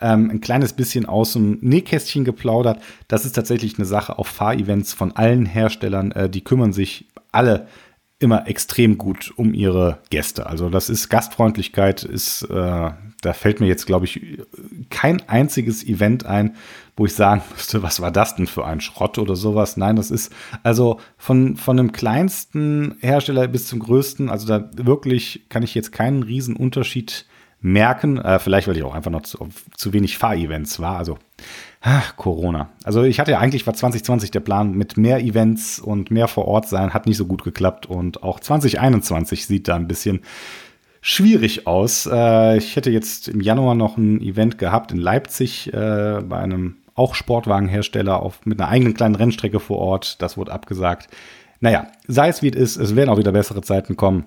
ähm, 0.00 0.30
ein 0.30 0.40
kleines 0.40 0.72
bisschen 0.72 1.06
aus 1.06 1.32
dem 1.32 1.58
Nähkästchen 1.60 2.24
geplaudert. 2.24 2.80
Das 3.08 3.24
ist 3.24 3.32
tatsächlich 3.32 3.78
eine 3.78 3.86
Sache 3.86 4.18
auf 4.18 4.28
Fahrevents 4.28 4.92
von 4.92 5.12
allen 5.12 5.46
Herstellern. 5.46 6.12
Äh, 6.12 6.30
die 6.30 6.42
kümmern 6.42 6.72
sich 6.72 7.06
alle 7.32 7.68
immer 8.18 8.48
extrem 8.48 8.98
gut 8.98 9.32
um 9.36 9.54
ihre 9.54 9.98
Gäste. 10.10 10.46
Also 10.46 10.70
das 10.70 10.90
ist 10.90 11.08
Gastfreundlichkeit, 11.08 12.02
ist, 12.02 12.42
äh, 12.42 12.90
da 13.20 13.32
fällt 13.32 13.60
mir 13.60 13.66
jetzt, 13.66 13.86
glaube 13.86 14.04
ich, 14.04 14.38
kein 14.90 15.26
einziges 15.28 15.84
Event 15.84 16.26
ein, 16.26 16.56
wo 16.96 17.06
ich 17.06 17.14
sagen 17.14 17.42
müsste, 17.54 17.82
was 17.82 18.00
war 18.00 18.10
das 18.10 18.36
denn 18.36 18.46
für 18.46 18.64
ein 18.64 18.80
Schrott 18.80 19.18
oder 19.18 19.36
sowas. 19.36 19.76
Nein, 19.76 19.96
das 19.96 20.10
ist 20.10 20.32
also 20.62 21.00
von, 21.16 21.56
von 21.56 21.76
dem 21.76 21.92
kleinsten 21.92 22.96
Hersteller 23.00 23.48
bis 23.48 23.66
zum 23.66 23.80
größten, 23.80 24.28
also 24.30 24.46
da 24.46 24.70
wirklich 24.74 25.46
kann 25.48 25.62
ich 25.62 25.74
jetzt 25.74 25.92
keinen 25.92 26.22
riesen 26.22 26.56
Unterschied 26.56 27.26
merken. 27.60 28.18
Äh, 28.18 28.38
vielleicht, 28.38 28.68
weil 28.68 28.76
ich 28.76 28.84
auch 28.84 28.94
einfach 28.94 29.10
noch 29.10 29.22
zu, 29.22 29.48
zu 29.76 29.92
wenig 29.92 30.18
Fahrevents 30.18 30.78
war. 30.80 30.96
Also 30.96 31.18
Ach, 31.80 32.16
Corona. 32.16 32.70
Also 32.82 33.04
ich 33.04 33.20
hatte 33.20 33.30
ja 33.30 33.38
eigentlich 33.38 33.66
war 33.66 33.74
2020 33.74 34.32
der 34.32 34.40
Plan 34.40 34.72
mit 34.72 34.96
mehr 34.96 35.20
Events 35.20 35.78
und 35.78 36.10
mehr 36.10 36.26
vor 36.26 36.46
Ort 36.46 36.68
sein, 36.68 36.92
hat 36.92 37.06
nicht 37.06 37.16
so 37.16 37.26
gut 37.26 37.44
geklappt 37.44 37.86
und 37.86 38.22
auch 38.24 38.40
2021 38.40 39.46
sieht 39.46 39.68
da 39.68 39.76
ein 39.76 39.86
bisschen 39.86 40.20
schwierig 41.00 41.66
aus. 41.66 42.06
Äh, 42.10 42.58
ich 42.58 42.76
hätte 42.76 42.90
jetzt 42.90 43.28
im 43.28 43.40
Januar 43.40 43.74
noch 43.74 43.96
ein 43.96 44.20
Event 44.20 44.58
gehabt 44.58 44.92
in 44.92 44.98
Leipzig 44.98 45.72
äh, 45.72 46.20
bei 46.22 46.38
einem 46.38 46.76
auch 46.94 47.14
Sportwagenhersteller 47.14 48.20
auf, 48.20 48.44
mit 48.44 48.60
einer 48.60 48.68
eigenen 48.68 48.94
kleinen 48.94 49.14
Rennstrecke 49.14 49.60
vor 49.60 49.78
Ort. 49.78 50.20
Das 50.20 50.36
wurde 50.36 50.52
abgesagt. 50.52 51.08
Naja, 51.60 51.88
sei 52.06 52.28
es 52.28 52.42
wie 52.42 52.50
es 52.50 52.56
ist, 52.56 52.76
es 52.76 52.96
werden 52.96 53.10
auch 53.10 53.18
wieder 53.18 53.32
bessere 53.32 53.62
Zeiten 53.62 53.96
kommen. 53.96 54.26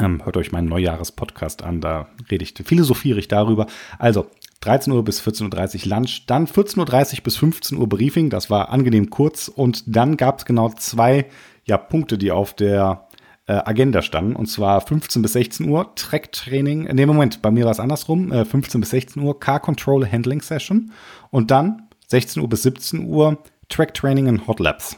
Ähm, 0.00 0.24
hört 0.24 0.36
euch 0.36 0.52
meinen 0.52 0.68
Neujahres-Podcast 0.68 1.62
an, 1.62 1.80
da 1.80 2.08
rede 2.30 2.44
ich, 2.44 2.54
philosophiere 2.64 3.18
ich 3.18 3.28
darüber. 3.28 3.66
Also, 3.98 4.26
13 4.60 4.92
Uhr 4.92 5.04
bis 5.04 5.20
14.30 5.20 5.84
Uhr 5.84 5.96
Lunch, 5.96 6.26
dann 6.26 6.46
14.30 6.46 7.18
Uhr 7.18 7.24
bis 7.24 7.36
15 7.36 7.78
Uhr 7.78 7.88
Briefing, 7.88 8.30
das 8.30 8.48
war 8.48 8.70
angenehm 8.70 9.10
kurz 9.10 9.48
und 9.48 9.82
dann 9.86 10.16
gab 10.16 10.38
es 10.38 10.44
genau 10.44 10.70
zwei 10.70 11.26
ja, 11.64 11.76
Punkte, 11.76 12.16
die 12.16 12.30
auf 12.30 12.54
der 12.54 13.06
äh, 13.46 13.54
Agenda 13.54 14.02
standen 14.02 14.36
und 14.36 14.46
zwar 14.46 14.80
15 14.80 15.22
bis 15.22 15.32
16 15.32 15.68
Uhr 15.68 15.94
Track-Training, 15.94 16.86
in 16.86 16.96
dem 16.96 17.08
Moment, 17.08 17.42
bei 17.42 17.50
mir 17.50 17.64
war 17.64 17.72
es 17.72 17.80
andersrum, 17.80 18.32
äh, 18.32 18.44
15 18.44 18.80
bis 18.80 18.90
16 18.90 19.22
Uhr 19.22 19.38
Car 19.40 19.60
Control 19.60 20.06
Handling 20.10 20.40
Session 20.40 20.92
und 21.30 21.50
dann 21.50 21.88
16 22.08 22.42
Uhr 22.42 22.48
bis 22.48 22.62
17 22.62 23.06
Uhr 23.06 23.38
Track-Training 23.68 24.26
in 24.26 24.46
Hot 24.46 24.60
Labs. 24.60 24.96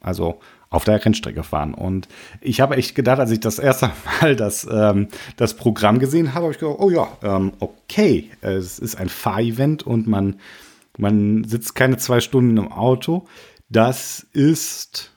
Also 0.00 0.40
auf 0.68 0.84
der 0.84 1.04
Rennstrecke 1.04 1.42
fahren. 1.42 1.74
Und 1.74 2.08
ich 2.40 2.60
habe 2.60 2.76
echt 2.76 2.94
gedacht, 2.94 3.20
als 3.20 3.30
ich 3.30 3.40
das 3.40 3.58
erste 3.58 3.90
Mal 4.20 4.36
das, 4.36 4.66
ähm, 4.70 5.08
das 5.36 5.54
Programm 5.54 5.98
gesehen 5.98 6.34
habe, 6.34 6.44
habe 6.44 6.52
ich 6.52 6.58
gedacht, 6.58 6.76
oh 6.78 6.90
ja, 6.90 7.08
ähm, 7.22 7.52
okay, 7.60 8.30
es 8.40 8.78
ist 8.78 8.96
ein 8.96 9.08
Fahrevent 9.08 9.84
und 9.84 10.06
man, 10.06 10.36
man 10.98 11.44
sitzt 11.44 11.74
keine 11.74 11.96
zwei 11.96 12.20
Stunden 12.20 12.56
im 12.56 12.72
Auto. 12.72 13.26
Das 13.68 14.26
ist 14.32 15.12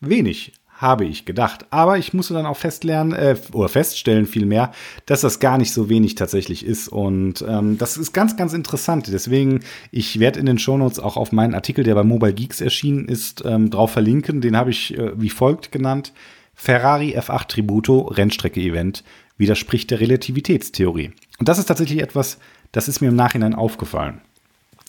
wenig 0.00 0.52
habe 0.74 1.04
ich 1.04 1.24
gedacht. 1.24 1.66
Aber 1.70 1.98
ich 1.98 2.12
musste 2.12 2.34
dann 2.34 2.46
auch 2.46 2.56
festlernen, 2.56 3.12
äh, 3.12 3.36
oder 3.52 3.68
feststellen 3.68 4.26
vielmehr, 4.26 4.72
dass 5.06 5.20
das 5.20 5.40
gar 5.40 5.58
nicht 5.58 5.72
so 5.72 5.88
wenig 5.88 6.14
tatsächlich 6.16 6.66
ist. 6.66 6.88
Und 6.88 7.44
ähm, 7.46 7.78
das 7.78 7.96
ist 7.96 8.12
ganz, 8.12 8.36
ganz 8.36 8.52
interessant. 8.52 9.08
Deswegen, 9.12 9.60
ich 9.90 10.18
werde 10.18 10.40
in 10.40 10.46
den 10.46 10.58
Shownotes 10.58 10.98
auch 10.98 11.16
auf 11.16 11.32
meinen 11.32 11.54
Artikel, 11.54 11.84
der 11.84 11.94
bei 11.94 12.02
Mobile 12.02 12.34
Geeks 12.34 12.60
erschienen 12.60 13.06
ist, 13.06 13.44
ähm, 13.44 13.70
drauf 13.70 13.92
verlinken. 13.92 14.40
Den 14.40 14.56
habe 14.56 14.70
ich 14.70 14.98
äh, 14.98 15.12
wie 15.20 15.30
folgt 15.30 15.72
genannt. 15.72 16.12
Ferrari 16.54 17.16
F8 17.18 17.48
Tributo 17.48 18.02
Rennstrecke-Event 18.02 19.04
widerspricht 19.36 19.90
der 19.90 20.00
Relativitätstheorie. 20.00 21.12
Und 21.38 21.48
das 21.48 21.58
ist 21.58 21.66
tatsächlich 21.66 22.00
etwas, 22.00 22.38
das 22.72 22.88
ist 22.88 23.00
mir 23.00 23.08
im 23.08 23.16
Nachhinein 23.16 23.54
aufgefallen. 23.54 24.20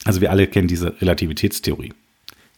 Also 0.04 0.22
wir 0.22 0.30
alle 0.30 0.48
kennen 0.48 0.68
diese 0.68 1.02
Relativitätstheorie. 1.02 1.94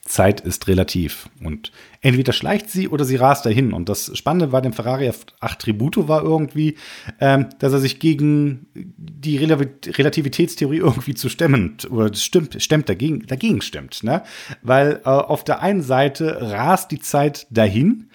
Zeit 0.07 0.41
ist 0.41 0.67
relativ. 0.67 1.29
Und 1.43 1.71
entweder 2.01 2.33
schleicht 2.33 2.69
sie 2.69 2.87
oder 2.87 3.05
sie 3.05 3.17
rast 3.17 3.45
dahin. 3.45 3.73
Und 3.73 3.89
das 3.89 4.17
Spannende 4.17 4.47
bei 4.47 4.61
dem 4.61 4.73
Ferrari 4.73 5.09
F8 5.09 5.57
Tributo 5.59 6.07
war 6.07 6.23
irgendwie, 6.23 6.77
ähm, 7.19 7.47
dass 7.59 7.73
er 7.73 7.79
sich 7.79 7.99
gegen 7.99 8.67
die 8.73 9.37
Relativitätstheorie 9.37 10.77
irgendwie 10.77 11.13
zu 11.13 11.29
stemmen 11.29 11.77
oder 11.89 12.13
stimmt, 12.13 12.61
stemmt 12.61 12.89
dagegen, 12.89 13.25
dagegen 13.27 13.61
stimmt. 13.61 14.03
Ne? 14.03 14.23
Weil 14.61 15.01
äh, 15.03 15.09
auf 15.09 15.43
der 15.43 15.61
einen 15.61 15.81
Seite 15.81 16.37
rast 16.41 16.91
die 16.91 16.99
Zeit 16.99 17.45
dahin. 17.49 18.09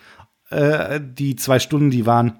Äh, 0.50 1.00
die 1.02 1.36
zwei 1.36 1.58
Stunden, 1.58 1.90
die 1.90 2.06
waren 2.06 2.38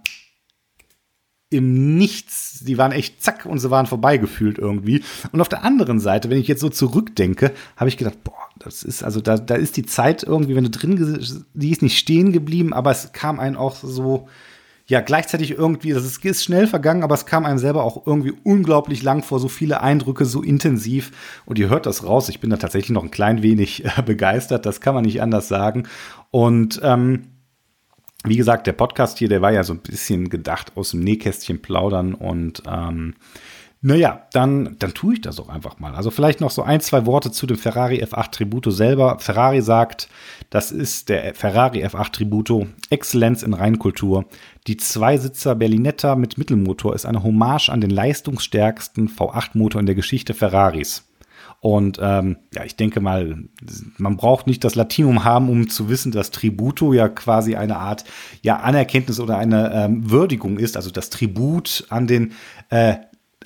im 1.52 1.96
Nichts. 1.96 2.60
Die 2.64 2.78
waren 2.78 2.92
echt 2.92 3.22
zack 3.22 3.46
und 3.46 3.58
sie 3.58 3.70
waren 3.70 3.86
vorbeigefühlt 3.86 4.58
irgendwie. 4.58 5.02
Und 5.32 5.40
auf 5.40 5.48
der 5.48 5.64
anderen 5.64 6.00
Seite, 6.00 6.30
wenn 6.30 6.38
ich 6.38 6.48
jetzt 6.48 6.60
so 6.60 6.68
zurückdenke, 6.68 7.52
habe 7.76 7.88
ich 7.88 7.96
gedacht, 7.96 8.24
boah, 8.24 8.48
das 8.58 8.82
ist, 8.82 9.02
also 9.02 9.20
da, 9.20 9.36
da 9.36 9.54
ist 9.54 9.76
die 9.76 9.86
Zeit 9.86 10.22
irgendwie, 10.22 10.54
wenn 10.56 10.64
du 10.64 10.70
drin, 10.70 11.20
die 11.54 11.70
ist 11.70 11.82
nicht 11.82 11.98
stehen 11.98 12.32
geblieben, 12.32 12.72
aber 12.72 12.90
es 12.90 13.12
kam 13.12 13.40
einem 13.40 13.56
auch 13.56 13.74
so, 13.74 14.28
ja, 14.86 15.00
gleichzeitig 15.00 15.52
irgendwie, 15.52 15.92
das 15.92 16.04
ist, 16.04 16.24
ist 16.24 16.44
schnell 16.44 16.66
vergangen, 16.66 17.02
aber 17.02 17.14
es 17.14 17.26
kam 17.26 17.44
einem 17.44 17.58
selber 17.58 17.84
auch 17.84 18.06
irgendwie 18.06 18.34
unglaublich 18.42 19.02
lang 19.02 19.22
vor, 19.22 19.38
so 19.38 19.48
viele 19.48 19.80
Eindrücke, 19.80 20.24
so 20.24 20.42
intensiv. 20.42 21.12
Und 21.46 21.58
ihr 21.58 21.68
hört 21.68 21.86
das 21.86 22.04
raus. 22.04 22.28
Ich 22.28 22.40
bin 22.40 22.50
da 22.50 22.56
tatsächlich 22.56 22.90
noch 22.90 23.04
ein 23.04 23.10
klein 23.10 23.42
wenig 23.42 23.84
äh, 23.84 24.02
begeistert, 24.02 24.66
das 24.66 24.80
kann 24.80 24.94
man 24.94 25.04
nicht 25.04 25.22
anders 25.22 25.48
sagen. 25.48 25.84
Und 26.30 26.80
ähm, 26.82 27.32
wie 28.24 28.37
gesagt, 28.37 28.66
der 28.66 28.72
Podcast 28.72 29.18
hier, 29.18 29.28
der 29.28 29.42
war 29.42 29.52
ja 29.52 29.64
so 29.64 29.72
ein 29.72 29.80
bisschen 29.80 30.28
gedacht 30.28 30.72
aus 30.76 30.90
dem 30.92 31.00
Nähkästchen 31.00 31.61
plaudern 31.61 32.14
und 32.14 32.62
ähm, 32.66 33.14
naja, 33.85 34.28
dann, 34.32 34.76
dann 34.78 34.94
tue 34.94 35.14
ich 35.14 35.22
das 35.22 35.40
auch 35.40 35.48
einfach 35.48 35.80
mal. 35.80 35.96
Also 35.96 36.12
vielleicht 36.12 36.40
noch 36.40 36.52
so 36.52 36.62
ein, 36.62 36.80
zwei 36.80 37.04
Worte 37.04 37.32
zu 37.32 37.48
dem 37.48 37.58
Ferrari 37.58 38.00
F8 38.00 38.30
Tributo 38.30 38.70
selber. 38.70 39.18
Ferrari 39.18 39.61
sagt, 39.61 40.08
das 40.50 40.70
ist 40.70 41.08
der 41.08 41.35
Ferrari 41.35 41.85
F8 41.85 42.12
Tributo, 42.12 42.68
Exzellenz 42.90 43.42
in 43.42 43.54
Reinkultur. 43.54 44.26
Die 44.68 44.76
Zweisitzer 44.76 45.56
Berlinetta 45.56 46.14
mit 46.14 46.38
Mittelmotor 46.38 46.94
ist 46.94 47.06
eine 47.06 47.24
Hommage 47.24 47.70
an 47.70 47.80
den 47.80 47.90
leistungsstärksten 47.90 49.08
V8-Motor 49.08 49.80
in 49.80 49.87
der 49.87 49.96
Geschichte 49.96 50.32
Ferraris. 50.32 51.12
Und 51.62 52.01
ähm, 52.03 52.38
ja, 52.53 52.64
ich 52.64 52.75
denke 52.75 53.01
mal, 53.01 53.37
man 53.96 54.16
braucht 54.16 54.48
nicht 54.48 54.64
das 54.64 54.75
Latinum 54.75 55.22
haben, 55.22 55.48
um 55.48 55.70
zu 55.70 55.88
wissen, 55.88 56.11
dass 56.11 56.33
Tributo 56.33 56.92
ja 56.92 57.09
quasi 57.09 57.55
eine 57.55 57.77
Art 57.77 58.03
ja 58.42 58.57
Anerkenntnis 58.57 59.20
oder 59.20 59.38
eine 59.38 59.72
ähm, 59.72 60.11
Würdigung 60.11 60.59
ist, 60.59 60.77
also 60.77 60.90
das 60.90 61.09
Tribut 61.09 61.87
an 61.88 62.09
den 62.09 62.33
äh, 62.70 62.96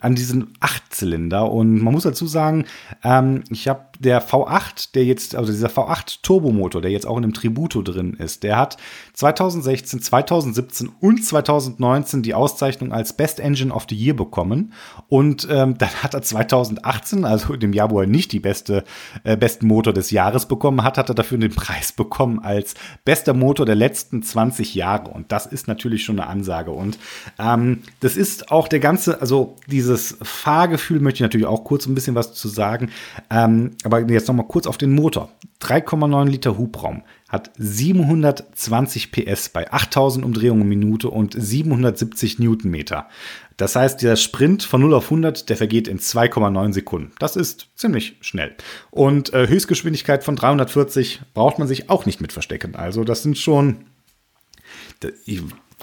an 0.00 0.14
diesen 0.14 0.55
Achtzylinder. 0.61 1.52
Und 1.52 1.83
man 1.83 1.92
muss 1.92 2.05
dazu 2.05 2.26
sagen, 2.26 2.64
ähm, 3.05 3.44
ich 3.50 3.68
habe 3.68 3.85
der 3.98 4.22
V8, 4.22 4.92
der 4.94 5.04
jetzt, 5.04 5.35
also 5.35 5.52
dieser 5.52 5.68
V8 5.68 6.18
Turbomotor, 6.22 6.80
der 6.80 6.90
jetzt 6.90 7.06
auch 7.06 7.16
in 7.16 7.22
dem 7.22 7.35
Tributo 7.35 7.82
drin 7.82 8.14
ist, 8.14 8.42
der 8.42 8.56
hat 8.56 8.76
2016, 9.14 10.02
2017 10.02 10.90
und 11.00 11.24
2019 11.24 12.22
die 12.22 12.35
Auszeichnung 12.35 12.92
als 12.92 13.16
Best 13.16 13.40
Engine 13.40 13.72
of 13.72 13.87
the 13.88 13.96
Year 13.96 14.14
bekommen. 14.14 14.72
Und 15.09 15.46
ähm, 15.50 15.78
dann 15.78 15.90
hat 16.02 16.14
er 16.14 16.22
2018, 16.22 17.24
also 17.24 17.54
in 17.54 17.61
dem 17.61 17.72
Jahr, 17.72 17.90
wo 17.90 18.00
er 18.00 18.06
nicht 18.06 18.32
die 18.32 18.40
beste, 18.40 18.85
äh, 19.24 19.37
besten 19.37 19.66
Motor 19.66 19.92
des 19.92 20.11
Jahres 20.11 20.46
bekommen 20.46 20.82
hat, 20.82 20.98
hat 20.98 21.09
er 21.09 21.14
dafür 21.14 21.38
den 21.38 21.54
Preis 21.54 21.92
bekommen 21.92 22.40
als 22.40 22.74
bester 23.04 23.35
Motor 23.35 23.66
der 23.66 23.74
letzten 23.74 24.22
20 24.22 24.74
Jahre. 24.74 25.11
Und 25.11 25.32
das 25.32 25.46
ist 25.46 25.68
natürlich 25.68 26.04
schon 26.04 26.20
eine 26.20 26.28
Ansage. 26.28 26.70
Und 26.70 26.98
ähm, 27.38 27.82
das 28.00 28.16
ist 28.16 28.50
auch 28.50 28.68
der 28.68 28.80
ganze, 28.80 29.20
also 29.20 29.56
dieses 29.66 30.18
Fahrgefühl 30.22 31.00
möchte 31.00 31.18
ich 31.18 31.22
natürlich 31.22 31.46
auch 31.46 31.64
kurz 31.64 31.87
ein 31.87 31.94
bisschen 31.94 32.14
was 32.14 32.35
zu 32.35 32.48
sagen. 32.48 32.90
Ähm, 33.30 33.72
aber 33.87 34.01
jetzt 34.01 34.27
noch 34.27 34.35
mal 34.35 34.42
kurz 34.42 34.66
auf 34.66 34.79
den 34.79 34.92
Motor. 34.92 35.31
3,9 35.62 36.29
Liter 36.29 36.59
Hubraum, 36.59 37.05
hat 37.29 37.53
720 37.57 39.12
PS 39.12 39.49
bei 39.49 39.72
8000 39.72 40.25
Umdrehungen 40.25 40.62
in 40.62 40.68
Minute 40.68 41.09
und 41.09 41.35
770 41.38 42.40
Newtonmeter. 42.40 43.09
Das 43.57 43.77
heißt, 43.77 44.03
der 44.03 44.16
Sprint 44.16 44.64
von 44.64 44.81
0 44.81 44.92
auf 44.92 45.05
100, 45.05 45.49
der 45.49 45.57
vergeht 45.57 45.87
in 45.87 46.01
2,9 46.01 46.72
Sekunden. 46.72 47.12
Das 47.20 47.37
ist 47.37 47.68
ziemlich 47.77 48.16
schnell. 48.20 48.57
Und 48.90 49.33
äh, 49.33 49.46
Höchstgeschwindigkeit 49.46 50.25
von 50.25 50.35
340 50.35 51.22
braucht 51.33 51.61
man 51.61 51.68
sich 51.68 51.88
auch 51.88 52.07
nicht 52.07 52.20
mit 52.20 52.33
verstecken. 52.33 52.75
Also 52.75 53.05
das 53.05 53.22
sind 53.22 53.38
schon... 53.38 53.87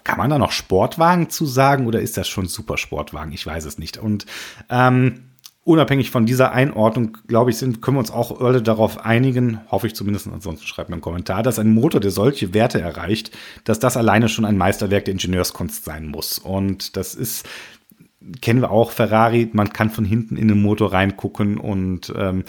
Kann 0.03 0.17
man 0.17 0.29
da 0.29 0.37
noch 0.37 0.51
Sportwagen 0.51 1.29
zu 1.29 1.45
sagen 1.45 1.87
oder 1.87 2.01
ist 2.01 2.17
das 2.17 2.27
schon 2.27 2.47
Supersportwagen? 2.47 3.31
Ich 3.31 3.45
weiß 3.45 3.63
es 3.63 3.77
nicht. 3.77 3.97
Und 3.97 4.25
ähm, 4.69 5.29
unabhängig 5.63 6.11
von 6.11 6.25
dieser 6.25 6.51
Einordnung, 6.51 7.17
glaube 7.27 7.51
ich, 7.51 7.57
sind, 7.57 7.81
können 7.81 7.95
wir 7.95 7.99
uns 7.99 8.11
auch 8.11 8.41
alle 8.41 8.61
darauf 8.61 9.05
einigen, 9.05 9.61
hoffe 9.71 9.87
ich 9.87 9.95
zumindest, 9.95 10.27
ansonsten 10.27 10.67
schreibt 10.67 10.89
mir 10.89 10.95
einen 10.95 11.01
Kommentar, 11.01 11.43
dass 11.43 11.59
ein 11.59 11.73
Motor, 11.73 12.01
der 12.01 12.11
solche 12.11 12.53
Werte 12.53 12.81
erreicht, 12.81 13.31
dass 13.63 13.79
das 13.79 13.95
alleine 13.95 14.27
schon 14.27 14.45
ein 14.45 14.57
Meisterwerk 14.57 15.05
der 15.05 15.13
Ingenieurskunst 15.13 15.85
sein 15.85 16.07
muss. 16.07 16.37
Und 16.37 16.97
das 16.97 17.15
ist, 17.15 17.47
kennen 18.41 18.61
wir 18.61 18.71
auch, 18.71 18.91
Ferrari, 18.91 19.49
man 19.53 19.71
kann 19.71 19.89
von 19.89 20.05
hinten 20.05 20.35
in 20.35 20.49
den 20.49 20.61
Motor 20.61 20.91
reingucken 20.91 21.57
und 21.57 22.13
ähm, 22.15 22.43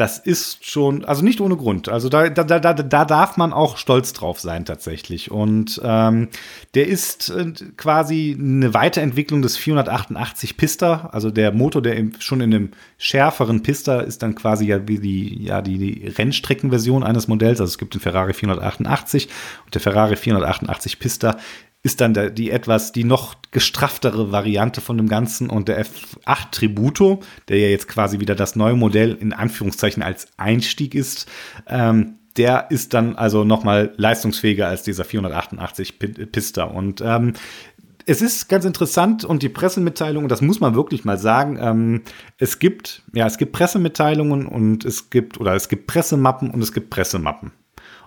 das 0.00 0.16
ist 0.16 0.64
schon, 0.64 1.04
also 1.04 1.22
nicht 1.22 1.42
ohne 1.42 1.58
Grund. 1.58 1.90
Also 1.90 2.08
da, 2.08 2.30
da, 2.30 2.42
da, 2.42 2.72
da 2.72 3.04
darf 3.04 3.36
man 3.36 3.52
auch 3.52 3.76
stolz 3.76 4.14
drauf 4.14 4.40
sein 4.40 4.64
tatsächlich. 4.64 5.30
Und 5.30 5.78
ähm, 5.84 6.28
der 6.74 6.88
ist 6.88 7.28
äh, 7.28 7.52
quasi 7.76 8.34
eine 8.38 8.72
Weiterentwicklung 8.72 9.42
des 9.42 9.58
488 9.58 10.56
Pista. 10.56 11.10
Also 11.12 11.30
der 11.30 11.52
Motor, 11.52 11.82
der 11.82 12.02
schon 12.18 12.40
in 12.40 12.54
einem 12.54 12.70
schärferen 12.96 13.62
Pista 13.62 14.00
ist 14.00 14.22
dann 14.22 14.34
quasi 14.34 14.64
ja 14.64 14.88
wie 14.88 15.00
die, 15.00 15.44
ja, 15.44 15.60
die, 15.60 15.76
die 15.76 16.06
Rennstreckenversion 16.08 17.02
eines 17.02 17.28
Modells. 17.28 17.60
Also 17.60 17.72
es 17.72 17.78
gibt 17.78 17.92
den 17.92 18.00
Ferrari 18.00 18.32
488 18.32 19.28
und 19.66 19.74
der 19.74 19.82
Ferrari 19.82 20.16
488 20.16 20.98
Pista 20.98 21.36
ist 21.82 22.00
dann 22.00 22.34
die 22.34 22.50
etwas, 22.50 22.92
die 22.92 23.04
noch 23.04 23.36
gestrafftere 23.52 24.32
Variante 24.32 24.80
von 24.80 24.96
dem 24.98 25.08
Ganzen 25.08 25.48
und 25.48 25.68
der 25.68 25.84
F8 25.84 26.50
Tributo, 26.52 27.20
der 27.48 27.58
ja 27.58 27.68
jetzt 27.68 27.88
quasi 27.88 28.20
wieder 28.20 28.34
das 28.34 28.54
neue 28.54 28.74
Modell 28.74 29.16
in 29.18 29.32
Anführungszeichen 29.32 30.02
als 30.02 30.28
Einstieg 30.36 30.94
ist, 30.94 31.26
ähm, 31.66 32.16
der 32.36 32.70
ist 32.70 32.94
dann 32.94 33.16
also 33.16 33.44
nochmal 33.44 33.92
leistungsfähiger 33.96 34.68
als 34.68 34.82
dieser 34.82 35.04
488 35.04 35.98
Pista. 36.30 36.64
Und 36.64 37.00
ähm, 37.00 37.32
es 38.06 38.22
ist 38.22 38.48
ganz 38.48 38.64
interessant 38.64 39.24
und 39.24 39.42
die 39.42 39.48
Pressemitteilungen, 39.48 40.28
das 40.28 40.40
muss 40.40 40.60
man 40.60 40.74
wirklich 40.74 41.04
mal 41.04 41.18
sagen. 41.18 41.58
Ähm, 41.60 42.02
es 42.38 42.58
gibt, 42.58 43.02
ja, 43.12 43.26
es 43.26 43.38
gibt 43.38 43.52
Pressemitteilungen 43.52 44.46
und 44.46 44.84
es 44.84 45.10
gibt, 45.10 45.40
oder 45.40 45.54
es 45.54 45.68
gibt 45.68 45.86
Pressemappen 45.86 46.50
und 46.50 46.62
es 46.62 46.72
gibt 46.72 46.90
Pressemappen. 46.90 47.52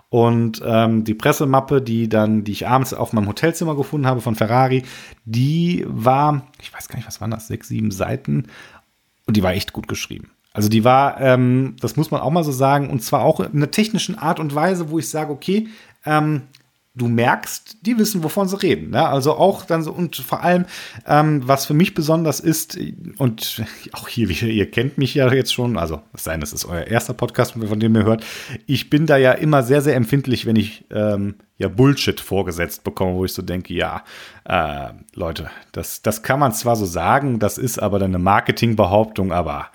Und 0.08 0.62
ähm, 0.64 1.04
die 1.04 1.14
Pressemappe, 1.14 1.82
die 1.82 2.08
dann, 2.08 2.44
die 2.44 2.52
ich 2.52 2.68
abends 2.68 2.94
auf 2.94 3.12
meinem 3.12 3.26
Hotelzimmer 3.26 3.74
gefunden 3.74 4.06
habe 4.06 4.20
von 4.20 4.36
Ferrari, 4.36 4.84
die 5.24 5.84
war, 5.88 6.46
ich 6.60 6.72
weiß 6.72 6.88
gar 6.88 6.96
nicht, 6.96 7.06
was 7.06 7.20
waren 7.20 7.30
das, 7.30 7.48
sechs, 7.48 7.68
sieben 7.68 7.90
Seiten. 7.90 8.46
Und 9.26 9.36
die 9.36 9.42
war 9.42 9.52
echt 9.52 9.72
gut 9.72 9.88
geschrieben. 9.88 10.30
Also 10.52 10.68
die 10.68 10.84
war, 10.84 11.20
ähm, 11.20 11.74
das 11.80 11.96
muss 11.96 12.12
man 12.12 12.20
auch 12.20 12.30
mal 12.30 12.44
so 12.44 12.52
sagen, 12.52 12.88
und 12.88 13.02
zwar 13.02 13.22
auch 13.22 13.40
in 13.40 13.56
einer 13.56 13.72
technischen 13.72 14.16
Art 14.16 14.38
und 14.38 14.54
Weise, 14.54 14.88
wo 14.90 15.00
ich 15.00 15.08
sage, 15.08 15.32
okay, 15.32 15.66
ähm, 16.06 16.42
du 16.96 17.08
merkst, 17.08 17.78
die 17.84 17.98
wissen, 17.98 18.22
wovon 18.22 18.46
sie 18.46 18.62
reden. 18.62 18.90
Ne? 18.90 19.06
Also 19.06 19.32
auch 19.34 19.64
dann 19.64 19.82
so, 19.82 19.92
und 19.92 20.16
vor 20.16 20.44
allem, 20.44 20.64
ähm, 21.06 21.42
was 21.46 21.66
für 21.66 21.74
mich 21.74 21.94
besonders 21.94 22.38
ist, 22.38 22.78
und 23.18 23.64
auch 23.92 24.08
hier 24.08 24.28
wieder, 24.28 24.46
ihr 24.46 24.70
kennt 24.70 24.96
mich 24.96 25.14
ja 25.14 25.32
jetzt 25.32 25.52
schon, 25.52 25.76
also 25.76 26.02
es 26.12 26.24
sei 26.24 26.32
denn, 26.32 26.42
es 26.42 26.52
ist 26.52 26.64
euer 26.64 26.86
erster 26.86 27.14
Podcast, 27.14 27.54
von 27.54 27.80
dem 27.80 27.96
ihr 27.96 28.04
hört, 28.04 28.24
ich 28.66 28.90
bin 28.90 29.06
da 29.06 29.16
ja 29.16 29.32
immer 29.32 29.64
sehr, 29.64 29.82
sehr 29.82 29.96
empfindlich, 29.96 30.46
wenn 30.46 30.56
ich 30.56 30.84
ähm, 30.90 31.34
ja 31.58 31.68
Bullshit 31.68 32.20
vorgesetzt 32.20 32.84
bekomme, 32.84 33.14
wo 33.14 33.24
ich 33.24 33.32
so 33.32 33.42
denke, 33.42 33.74
ja, 33.74 34.04
äh, 34.44 34.90
Leute, 35.14 35.50
das, 35.72 36.02
das 36.02 36.22
kann 36.22 36.38
man 36.38 36.52
zwar 36.52 36.76
so 36.76 36.86
sagen, 36.86 37.40
das 37.40 37.58
ist 37.58 37.78
aber 37.78 37.98
dann 37.98 38.12
eine 38.12 38.22
Marketingbehauptung, 38.22 39.32
aber 39.32 39.66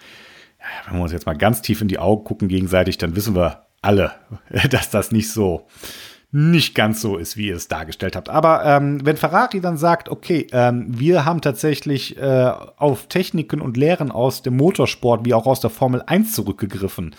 wenn 0.88 0.98
wir 0.98 1.04
uns 1.04 1.12
jetzt 1.12 1.26
mal 1.26 1.38
ganz 1.38 1.62
tief 1.62 1.82
in 1.82 1.88
die 1.90 2.00
Augen 2.00 2.24
gucken 2.24 2.48
gegenseitig, 2.48 2.98
dann 2.98 3.16
wissen 3.18 3.36
wir 3.36 3.66
alle, 3.82 4.14
dass 4.70 4.90
das 4.90 5.12
nicht 5.12 5.32
so 5.32 5.68
nicht 6.32 6.76
ganz 6.76 7.02
so 7.02 7.18
ist, 7.18 7.38
wie 7.38 7.48
ihr 7.48 7.56
es 7.56 7.68
dargestellt 7.68 8.16
habt. 8.16 8.30
Aber 8.30 8.64
ähm, 8.64 9.04
wenn 9.04 9.18
Ferrari 9.18 9.62
dann 9.62 9.78
sagt, 9.78 10.10
okay, 10.10 10.46
ähm, 10.52 10.86
wir 10.88 11.26
haben 11.26 11.42
tatsächlich 11.42 12.18
äh, 12.18 12.52
auf 12.78 13.08
Techniken 13.08 13.62
und 13.62 13.78
Lehren 13.78 14.12
aus 14.12 14.44
dem 14.44 14.56
Motorsport 14.56 15.26
wie 15.26 15.34
auch 15.34 15.48
aus 15.48 15.60
der 15.60 15.72
Formel 15.72 16.04
1 16.06 16.34
zurückgegriffen 16.34 17.16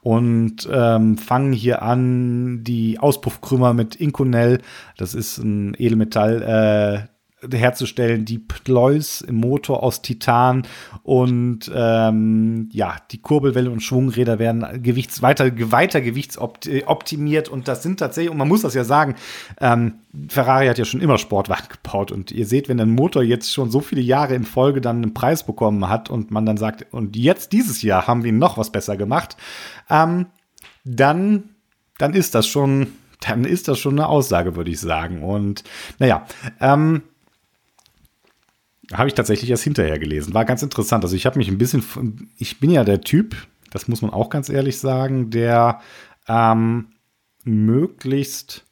und 0.00 0.66
ähm, 0.72 1.18
fangen 1.18 1.52
hier 1.52 1.82
an, 1.82 2.64
die 2.64 2.98
Auspuffkrümmer 2.98 3.74
mit 3.74 3.96
Inconel, 3.96 4.62
das 4.96 5.14
ist 5.14 5.36
ein 5.38 5.74
Edelmetall, 5.76 7.06
äh, 7.08 7.13
herzustellen, 7.52 8.24
die 8.24 8.38
Ploys 8.38 9.20
im 9.20 9.36
Motor 9.36 9.82
aus 9.82 10.02
Titan 10.02 10.66
und 11.02 11.70
ähm, 11.74 12.68
ja, 12.72 12.96
die 13.10 13.20
Kurbelwelle 13.20 13.70
und 13.70 13.80
Schwungräder 13.80 14.38
werden 14.38 14.82
gewichts, 14.82 15.22
weiter, 15.22 15.50
weiter 15.70 16.00
gewichtsoptimiert 16.00 17.48
und 17.48 17.68
das 17.68 17.82
sind 17.82 17.98
tatsächlich, 17.98 18.30
und 18.30 18.38
man 18.38 18.48
muss 18.48 18.62
das 18.62 18.74
ja 18.74 18.84
sagen, 18.84 19.14
ähm, 19.60 19.94
Ferrari 20.28 20.66
hat 20.66 20.78
ja 20.78 20.84
schon 20.84 21.00
immer 21.00 21.18
Sportwagen 21.18 21.68
gebaut 21.68 22.12
und 22.12 22.30
ihr 22.32 22.46
seht, 22.46 22.68
wenn 22.68 22.80
ein 22.80 22.90
Motor 22.90 23.22
jetzt 23.22 23.52
schon 23.52 23.70
so 23.70 23.80
viele 23.80 24.00
Jahre 24.00 24.34
in 24.34 24.44
Folge 24.44 24.80
dann 24.80 24.96
einen 24.96 25.14
Preis 25.14 25.44
bekommen 25.44 25.88
hat 25.88 26.10
und 26.10 26.30
man 26.30 26.46
dann 26.46 26.56
sagt, 26.56 26.86
und 26.92 27.16
jetzt 27.16 27.52
dieses 27.52 27.82
Jahr 27.82 28.06
haben 28.06 28.24
wir 28.24 28.32
noch 28.32 28.58
was 28.58 28.70
besser 28.70 28.96
gemacht, 28.96 29.36
ähm, 29.90 30.26
dann 30.84 31.50
dann 31.98 32.14
ist 32.14 32.34
das 32.34 32.46
schon, 32.46 32.88
dann 33.20 33.44
ist 33.44 33.68
das 33.68 33.78
schon 33.78 33.98
eine 33.98 34.08
Aussage, 34.08 34.56
würde 34.56 34.70
ich 34.70 34.80
sagen. 34.80 35.22
Und 35.22 35.64
naja, 35.98 36.26
ähm, 36.60 37.02
habe 38.92 39.08
ich 39.08 39.14
tatsächlich 39.14 39.50
erst 39.50 39.64
hinterher 39.64 39.98
gelesen. 39.98 40.34
War 40.34 40.44
ganz 40.44 40.62
interessant. 40.62 41.04
Also 41.04 41.16
ich 41.16 41.26
habe 41.26 41.38
mich 41.38 41.48
ein 41.48 41.58
bisschen, 41.58 42.30
ich 42.38 42.60
bin 42.60 42.70
ja 42.70 42.84
der 42.84 43.00
Typ, 43.00 43.36
das 43.70 43.88
muss 43.88 44.02
man 44.02 44.10
auch 44.10 44.30
ganz 44.30 44.48
ehrlich 44.48 44.78
sagen, 44.78 45.30
der 45.30 45.80
ähm, 46.28 46.88
möglichst 47.44 48.64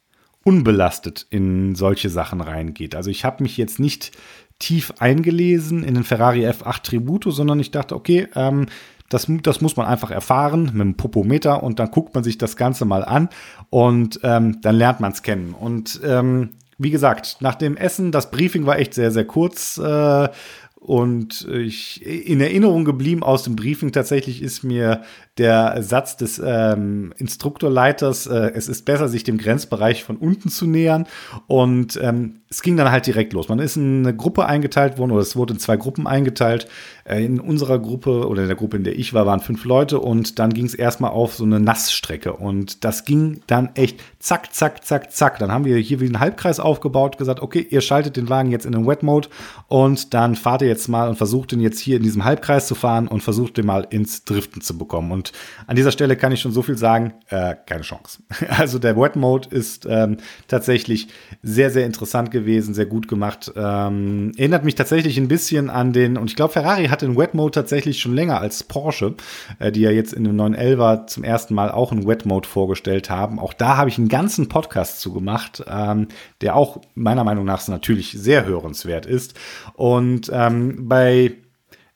unbelastet 0.43 1.25
in 1.29 1.75
solche 1.75 2.09
Sachen 2.09 2.41
reingeht. 2.41 2.95
Also 2.95 3.09
ich 3.09 3.23
habe 3.25 3.43
mich 3.43 3.57
jetzt 3.57 3.79
nicht 3.79 4.11
tief 4.59 4.93
eingelesen 4.99 5.83
in 5.83 5.93
den 5.95 6.03
Ferrari 6.03 6.47
F8 6.47 6.83
Tributo, 6.83 7.31
sondern 7.31 7.59
ich 7.59 7.71
dachte, 7.71 7.95
okay, 7.95 8.27
ähm, 8.35 8.67
das, 9.09 9.27
das 9.43 9.61
muss 9.61 9.77
man 9.77 9.85
einfach 9.85 10.11
erfahren 10.11 10.71
mit 10.73 10.81
dem 10.81 10.95
Popometer 10.95 11.63
und 11.63 11.79
dann 11.79 11.91
guckt 11.91 12.15
man 12.15 12.23
sich 12.23 12.37
das 12.37 12.55
Ganze 12.55 12.85
mal 12.85 13.03
an 13.03 13.29
und 13.69 14.19
ähm, 14.23 14.59
dann 14.61 14.75
lernt 14.75 14.99
man 14.99 15.11
es 15.11 15.21
kennen. 15.21 15.53
Und 15.53 16.01
ähm, 16.03 16.51
wie 16.83 16.91
gesagt, 16.91 17.37
nach 17.39 17.55
dem 17.55 17.77
Essen, 17.77 18.11
das 18.11 18.31
Briefing 18.31 18.65
war 18.65 18.77
echt 18.77 18.93
sehr, 18.93 19.11
sehr 19.11 19.25
kurz. 19.25 19.77
Äh, 19.77 20.29
und 20.75 21.47
ich, 21.49 22.05
in 22.05 22.41
Erinnerung 22.41 22.83
geblieben 22.83 23.23
aus 23.23 23.43
dem 23.43 23.55
Briefing 23.55 23.93
tatsächlich 23.93 24.41
ist 24.41 24.63
mir 24.63 25.03
der 25.37 25.81
Satz 25.81 26.15
des 26.15 26.41
ähm, 26.43 27.13
Instruktorleiters, 27.17 28.27
äh, 28.27 28.51
es 28.53 28.67
ist 28.67 28.85
besser, 28.85 29.07
sich 29.07 29.23
dem 29.23 29.37
Grenzbereich 29.37 30.03
von 30.03 30.17
unten 30.17 30.49
zu 30.49 30.67
nähern. 30.67 31.07
Und 31.47 31.99
ähm, 32.01 32.41
es 32.49 32.61
ging 32.61 32.77
dann 32.77 32.91
halt 32.91 33.07
direkt 33.07 33.33
los. 33.33 33.49
Man 33.49 33.57
ist 33.57 33.77
in 33.77 34.05
eine 34.05 34.15
Gruppe 34.15 34.45
eingeteilt 34.45 34.99
worden, 34.99 35.11
oder 35.11 35.21
es 35.21 35.35
wurde 35.35 35.53
in 35.53 35.59
zwei 35.59 35.75
Gruppen 35.75 36.05
eingeteilt. 36.05 36.67
Äh, 37.05 37.25
in 37.25 37.39
unserer 37.39 37.79
Gruppe 37.79 38.27
oder 38.27 38.43
in 38.43 38.47
der 38.47 38.55
Gruppe, 38.55 38.77
in 38.77 38.83
der 38.83 38.97
ich 38.97 39.13
war, 39.13 39.25
waren 39.25 39.39
fünf 39.39 39.65
Leute 39.65 39.99
und 39.99 40.39
dann 40.39 40.53
ging 40.53 40.65
es 40.65 40.75
erstmal 40.75 41.11
auf 41.11 41.33
so 41.33 41.43
eine 41.43 41.59
Nassstrecke. 41.59 42.33
Und 42.33 42.83
das 42.83 43.05
ging 43.05 43.41
dann 43.47 43.71
echt 43.73 43.99
zack, 44.19 44.53
zack, 44.53 44.85
zack, 44.85 45.11
zack. 45.11 45.39
Dann 45.39 45.51
haben 45.51 45.65
wir 45.65 45.77
hier 45.77 45.99
wie 45.99 46.05
einen 46.05 46.19
Halbkreis 46.19 46.59
aufgebaut, 46.59 47.17
gesagt, 47.17 47.41
okay, 47.41 47.65
ihr 47.69 47.81
schaltet 47.81 48.17
den 48.17 48.29
Wagen 48.29 48.51
jetzt 48.51 48.65
in 48.65 48.71
den 48.71 48.87
Wet 48.87 49.03
Mode 49.03 49.29
und 49.67 50.13
dann 50.13 50.35
fahrt 50.35 50.61
ihr 50.61 50.67
jetzt 50.67 50.87
mal 50.87 51.09
und 51.09 51.15
versucht 51.15 51.51
den 51.51 51.59
jetzt 51.59 51.79
hier 51.79 51.97
in 51.97 52.03
diesem 52.03 52.23
Halbkreis 52.23 52.67
zu 52.67 52.75
fahren 52.75 53.07
und 53.07 53.23
versucht 53.23 53.57
den 53.57 53.65
mal 53.65 53.87
ins 53.89 54.23
Driften 54.25 54.61
zu 54.61 54.77
bekommen. 54.77 55.11
Und 55.11 55.22
an 55.67 55.75
dieser 55.75 55.91
Stelle 55.91 56.15
kann 56.17 56.31
ich 56.31 56.41
schon 56.41 56.51
so 56.51 56.61
viel 56.61 56.77
sagen, 56.77 57.13
äh, 57.29 57.55
keine 57.65 57.81
Chance. 57.81 58.19
Also 58.63 58.79
der 58.79 58.95
Wet 58.97 59.15
Mode 59.15 59.49
ist 59.49 59.85
ähm, 59.89 60.17
tatsächlich 60.47 61.07
sehr, 61.41 61.69
sehr 61.69 61.85
interessant 61.85 62.31
gewesen, 62.31 62.73
sehr 62.73 62.85
gut 62.85 63.07
gemacht. 63.07 63.51
Ähm, 63.55 64.31
erinnert 64.37 64.63
mich 64.63 64.75
tatsächlich 64.75 65.17
ein 65.17 65.27
bisschen 65.27 65.69
an 65.69 65.91
den, 65.91 66.17
und 66.17 66.29
ich 66.29 66.35
glaube, 66.35 66.53
Ferrari 66.53 66.85
hat 66.87 67.01
den 67.01 67.17
Wet 67.17 67.33
Mode 67.33 67.51
tatsächlich 67.51 67.99
schon 67.99 68.13
länger 68.13 68.39
als 68.39 68.63
Porsche, 68.63 69.15
äh, 69.59 69.71
die 69.71 69.81
ja 69.81 69.91
jetzt 69.91 70.13
in 70.13 70.23
dem 70.23 70.39
911er 70.39 71.07
zum 71.07 71.23
ersten 71.23 71.53
Mal 71.53 71.71
auch 71.71 71.91
einen 71.91 72.07
Wet 72.07 72.25
Mode 72.25 72.47
vorgestellt 72.47 73.09
haben. 73.09 73.39
Auch 73.39 73.53
da 73.53 73.77
habe 73.77 73.89
ich 73.89 73.97
einen 73.97 74.09
ganzen 74.09 74.49
Podcast 74.49 75.01
zu 75.01 75.13
gemacht, 75.13 75.63
ähm, 75.67 76.07
der 76.41 76.55
auch 76.55 76.81
meiner 76.95 77.23
Meinung 77.23 77.45
nach 77.45 77.67
natürlich 77.67 78.11
sehr 78.11 78.45
hörenswert 78.45 79.05
ist. 79.05 79.35
Und 79.75 80.29
ähm, 80.33 80.87
bei 80.87 81.33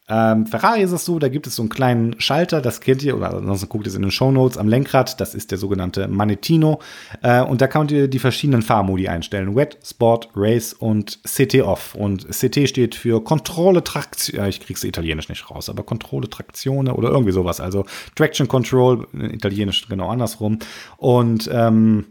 ähm, 0.09 0.47
Ferrari 0.47 0.81
ist 0.81 0.93
es 0.93 1.03
so, 1.03 1.19
da 1.19 1.27
gibt 1.27 1.47
es 1.47 1.55
so 1.55 1.61
einen 1.61 1.69
kleinen 1.69 2.19
Schalter, 2.21 2.61
das 2.61 2.79
kennt 2.79 3.03
ihr, 3.03 3.17
oder 3.17 3.33
ansonsten 3.33 3.67
guckt 3.67 3.87
es 3.87 3.95
in 3.95 4.03
den 4.03 4.11
Show 4.11 4.31
Notes 4.31 4.57
am 4.57 4.69
Lenkrad, 4.69 5.19
das 5.19 5.35
ist 5.35 5.51
der 5.51 5.57
sogenannte 5.57 6.07
Manettino. 6.07 6.79
Äh, 7.21 7.41
und 7.41 7.59
da 7.59 7.67
könnt 7.67 7.91
ihr 7.91 8.07
die 8.07 8.19
verschiedenen 8.19 8.61
Fahrmodi 8.61 9.09
einstellen. 9.09 9.55
Wet, 9.55 9.77
Sport, 9.83 10.29
Race 10.33 10.73
und 10.73 11.19
CT 11.23 11.61
Off. 11.61 11.93
Und 11.93 12.25
CT 12.29 12.69
steht 12.69 12.95
für 12.95 13.21
Kontrolle 13.21 13.83
Traktion, 13.83 14.45
ich 14.45 14.61
krieg's 14.61 14.83
italienisch 14.83 15.27
nicht 15.27 15.51
raus, 15.51 15.69
aber 15.69 15.83
Kontrolle 15.83 16.29
Traktione 16.29 16.93
oder 16.93 17.09
irgendwie 17.09 17.33
sowas. 17.33 17.59
Also 17.59 17.85
Traction 18.15 18.47
Control, 18.47 19.07
italienisch 19.13 19.89
genau 19.89 20.09
andersrum. 20.09 20.59
Und 20.97 21.49
ähm, 21.51 22.05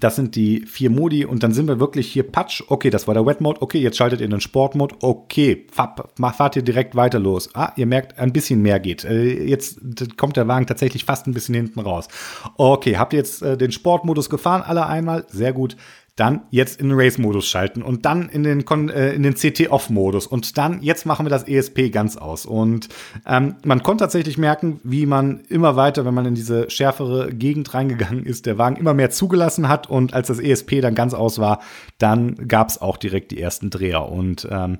das 0.00 0.16
sind 0.16 0.34
die 0.34 0.66
vier 0.66 0.90
Modi 0.90 1.24
und 1.24 1.42
dann 1.42 1.52
sind 1.52 1.68
wir 1.68 1.78
wirklich 1.78 2.10
hier 2.10 2.24
Patsch. 2.24 2.62
Okay, 2.68 2.90
das 2.90 3.06
war 3.06 3.14
der 3.14 3.24
Wet 3.26 3.40
Mode. 3.40 3.62
Okay, 3.62 3.78
jetzt 3.78 3.96
schaltet 3.96 4.20
ihr 4.20 4.24
in 4.24 4.30
den 4.30 4.40
Sport 4.40 4.74
Mode. 4.74 4.96
Okay, 5.00 5.66
fahrt 5.70 6.56
ihr 6.56 6.62
direkt 6.62 6.96
weiter 6.96 7.18
los. 7.18 7.50
Ah, 7.54 7.72
ihr 7.76 7.86
merkt, 7.86 8.18
ein 8.18 8.32
bisschen 8.32 8.60
mehr 8.60 8.80
geht. 8.80 9.04
Äh, 9.04 9.44
jetzt 9.44 9.78
kommt 10.16 10.36
der 10.36 10.48
Wagen 10.48 10.66
tatsächlich 10.66 11.04
fast 11.04 11.26
ein 11.26 11.34
bisschen 11.34 11.54
hinten 11.54 11.80
raus. 11.80 12.08
Okay, 12.56 12.96
habt 12.96 13.12
ihr 13.12 13.18
jetzt 13.18 13.42
äh, 13.42 13.56
den 13.56 13.72
Sportmodus 13.72 14.28
gefahren? 14.30 14.62
Alle 14.62 14.86
einmal? 14.86 15.26
Sehr 15.28 15.52
gut 15.52 15.76
dann 16.16 16.42
jetzt 16.50 16.80
in 16.80 16.90
den 16.90 16.98
Race-Modus 16.98 17.46
schalten 17.46 17.82
und 17.82 18.04
dann 18.04 18.28
in 18.28 18.44
den, 18.44 18.64
äh, 18.88 19.12
in 19.14 19.24
den 19.24 19.34
CT-Off-Modus 19.34 20.28
und 20.28 20.56
dann 20.56 20.80
jetzt 20.80 21.06
machen 21.06 21.26
wir 21.26 21.30
das 21.30 21.48
ESP 21.48 21.90
ganz 21.90 22.16
aus. 22.16 22.46
Und 22.46 22.88
ähm, 23.26 23.56
man 23.64 23.82
konnte 23.82 24.04
tatsächlich 24.04 24.38
merken, 24.38 24.80
wie 24.84 25.06
man 25.06 25.40
immer 25.48 25.74
weiter, 25.74 26.04
wenn 26.04 26.14
man 26.14 26.26
in 26.26 26.34
diese 26.36 26.70
schärfere 26.70 27.32
Gegend 27.32 27.74
reingegangen 27.74 28.24
ist, 28.24 28.46
der 28.46 28.58
Wagen 28.58 28.76
immer 28.76 28.94
mehr 28.94 29.10
zugelassen 29.10 29.68
hat. 29.68 29.90
Und 29.90 30.14
als 30.14 30.28
das 30.28 30.38
ESP 30.38 30.80
dann 30.80 30.94
ganz 30.94 31.14
aus 31.14 31.40
war, 31.40 31.60
dann 31.98 32.48
gab 32.48 32.68
es 32.68 32.80
auch 32.80 32.96
direkt 32.96 33.32
die 33.32 33.40
ersten 33.40 33.70
Dreher. 33.70 34.08
Und 34.08 34.46
ähm, 34.50 34.78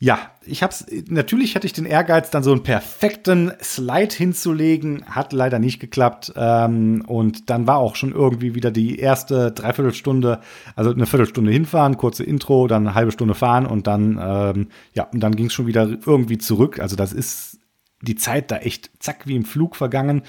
ja, 0.00 0.30
ich 0.46 0.62
hab's, 0.62 0.86
natürlich 1.08 1.56
hatte 1.56 1.66
ich 1.66 1.72
den 1.72 1.84
Ehrgeiz, 1.84 2.30
dann 2.30 2.44
so 2.44 2.52
einen 2.52 2.62
perfekten 2.62 3.52
Slide 3.60 4.14
hinzulegen. 4.14 5.04
Hat 5.06 5.32
leider 5.32 5.58
nicht 5.58 5.80
geklappt. 5.80 6.32
Ähm, 6.36 7.02
und 7.06 7.50
dann 7.50 7.66
war 7.66 7.78
auch 7.78 7.96
schon 7.96 8.12
irgendwie 8.12 8.54
wieder 8.54 8.70
die 8.70 8.98
erste 8.98 9.50
Dreiviertelstunde, 9.50 10.40
also 10.76 10.92
eine 10.92 11.06
Viertelstunde 11.06 11.50
hinfahren, 11.50 11.96
kurze 11.96 12.22
Intro, 12.22 12.68
dann 12.68 12.86
eine 12.86 12.94
halbe 12.94 13.10
Stunde 13.10 13.34
fahren 13.34 13.66
und 13.66 13.88
dann, 13.88 14.20
ähm, 14.22 14.68
ja, 14.94 15.04
und 15.12 15.18
dann 15.20 15.34
ging 15.34 15.46
es 15.46 15.52
schon 15.52 15.66
wieder 15.66 15.88
irgendwie 16.06 16.38
zurück. 16.38 16.78
Also 16.78 16.94
das 16.94 17.12
ist 17.12 17.58
die 18.00 18.14
Zeit 18.14 18.52
da 18.52 18.58
echt 18.58 18.90
zack 19.00 19.26
wie 19.26 19.34
im 19.34 19.44
Flug 19.44 19.74
vergangen. 19.74 20.22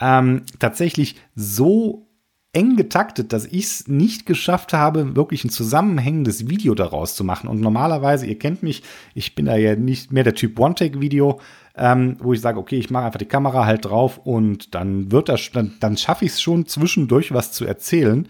Ähm, 0.00 0.42
tatsächlich 0.60 1.16
so 1.34 2.05
eng 2.56 2.76
getaktet, 2.76 3.34
dass 3.34 3.44
ich 3.44 3.64
es 3.64 3.86
nicht 3.86 4.24
geschafft 4.24 4.72
habe, 4.72 5.14
wirklich 5.14 5.44
ein 5.44 5.50
zusammenhängendes 5.50 6.48
Video 6.48 6.74
daraus 6.74 7.14
zu 7.14 7.22
machen. 7.22 7.48
Und 7.50 7.60
normalerweise, 7.60 8.24
ihr 8.24 8.38
kennt 8.38 8.62
mich, 8.62 8.82
ich 9.14 9.34
bin 9.34 9.44
da 9.44 9.56
ja 9.56 9.76
nicht 9.76 10.10
mehr 10.10 10.24
der 10.24 10.34
Typ 10.34 10.58
One-Take-Video, 10.58 11.38
ähm, 11.76 12.16
wo 12.18 12.32
ich 12.32 12.40
sage, 12.40 12.58
okay, 12.58 12.78
ich 12.78 12.88
mache 12.88 13.04
einfach 13.04 13.18
die 13.18 13.26
Kamera 13.26 13.66
halt 13.66 13.84
drauf 13.84 14.20
und 14.24 14.74
dann 14.74 15.12
wird 15.12 15.28
das, 15.28 15.50
dann, 15.52 15.74
dann 15.80 15.98
schaffe 15.98 16.24
ich 16.24 16.32
es 16.32 16.40
schon 16.40 16.64
zwischendurch 16.66 17.34
was 17.34 17.52
zu 17.52 17.66
erzählen 17.66 18.26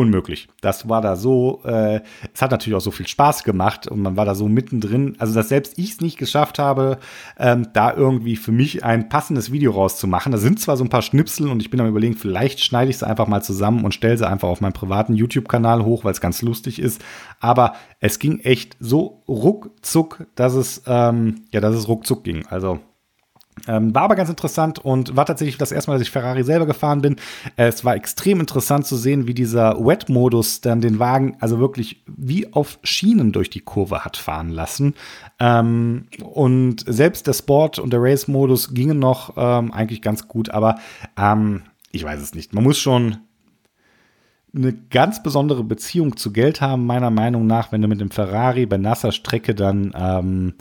unmöglich. 0.00 0.48
Das 0.62 0.88
war 0.88 1.02
da 1.02 1.14
so, 1.14 1.60
äh, 1.64 2.00
es 2.32 2.40
hat 2.40 2.50
natürlich 2.50 2.76
auch 2.76 2.80
so 2.80 2.90
viel 2.90 3.06
Spaß 3.06 3.44
gemacht 3.44 3.86
und 3.86 4.00
man 4.00 4.16
war 4.16 4.24
da 4.24 4.34
so 4.34 4.48
mittendrin. 4.48 5.14
Also, 5.18 5.34
dass 5.34 5.50
selbst 5.50 5.78
ich 5.78 5.92
es 5.92 6.00
nicht 6.00 6.18
geschafft 6.18 6.58
habe, 6.58 6.98
ähm, 7.38 7.68
da 7.74 7.92
irgendwie 7.94 8.36
für 8.36 8.50
mich 8.50 8.82
ein 8.82 9.10
passendes 9.10 9.52
Video 9.52 9.72
rauszumachen. 9.72 10.32
Da 10.32 10.38
sind 10.38 10.58
zwar 10.58 10.78
so 10.78 10.84
ein 10.84 10.88
paar 10.88 11.02
Schnipsel 11.02 11.48
und 11.48 11.60
ich 11.60 11.70
bin 11.70 11.80
am 11.80 11.88
überlegen, 11.88 12.16
vielleicht 12.16 12.60
schneide 12.60 12.90
ich 12.90 12.98
sie 12.98 13.06
einfach 13.06 13.28
mal 13.28 13.42
zusammen 13.42 13.84
und 13.84 13.92
stelle 13.92 14.16
sie 14.16 14.26
einfach 14.26 14.48
auf 14.48 14.62
meinen 14.62 14.72
privaten 14.72 15.14
YouTube-Kanal 15.14 15.84
hoch, 15.84 16.04
weil 16.04 16.12
es 16.12 16.22
ganz 16.22 16.40
lustig 16.40 16.80
ist. 16.80 17.02
Aber 17.38 17.74
es 18.00 18.18
ging 18.18 18.40
echt 18.40 18.76
so 18.80 19.22
ruckzuck, 19.28 20.26
dass 20.34 20.54
es, 20.54 20.82
ähm, 20.86 21.42
ja, 21.52 21.60
dass 21.60 21.76
es 21.76 21.88
ruckzuck 21.88 22.24
ging. 22.24 22.46
Also, 22.46 22.80
ähm, 23.66 23.94
war 23.94 24.02
aber 24.02 24.16
ganz 24.16 24.30
interessant 24.30 24.78
und 24.78 25.16
war 25.16 25.26
tatsächlich 25.26 25.58
das 25.58 25.72
erste 25.72 25.90
Mal, 25.90 25.96
dass 25.96 26.06
ich 26.06 26.10
Ferrari 26.10 26.42
selber 26.44 26.66
gefahren 26.66 27.02
bin. 27.02 27.16
Es 27.56 27.84
war 27.84 27.94
extrem 27.94 28.40
interessant 28.40 28.86
zu 28.86 28.96
sehen, 28.96 29.26
wie 29.26 29.34
dieser 29.34 29.84
Wet-Modus 29.84 30.60
dann 30.60 30.80
den 30.80 30.98
Wagen 30.98 31.36
also 31.40 31.58
wirklich 31.58 32.02
wie 32.06 32.52
auf 32.52 32.78
Schienen 32.82 33.32
durch 33.32 33.50
die 33.50 33.60
Kurve 33.60 34.04
hat 34.04 34.16
fahren 34.16 34.50
lassen. 34.50 34.94
Ähm, 35.38 36.06
und 36.22 36.84
selbst 36.86 37.26
der 37.26 37.34
Sport 37.34 37.78
und 37.78 37.92
der 37.92 38.02
Race-Modus 38.02 38.72
gingen 38.72 38.98
noch 38.98 39.34
ähm, 39.36 39.72
eigentlich 39.72 40.02
ganz 40.02 40.26
gut, 40.28 40.50
aber 40.50 40.76
ähm, 41.18 41.62
ich 41.92 42.04
weiß 42.04 42.20
es 42.20 42.34
nicht. 42.34 42.54
Man 42.54 42.64
muss 42.64 42.78
schon 42.78 43.18
eine 44.54 44.72
ganz 44.72 45.22
besondere 45.22 45.62
Beziehung 45.62 46.16
zu 46.16 46.32
Geld 46.32 46.60
haben, 46.60 46.86
meiner 46.86 47.10
Meinung 47.10 47.46
nach, 47.46 47.70
wenn 47.72 47.82
du 47.82 47.88
mit 47.88 48.00
dem 48.00 48.10
Ferrari 48.10 48.66
bei 48.66 48.78
nasser 48.78 49.12
Strecke 49.12 49.54
dann 49.54 49.94
ähm, 49.96 50.54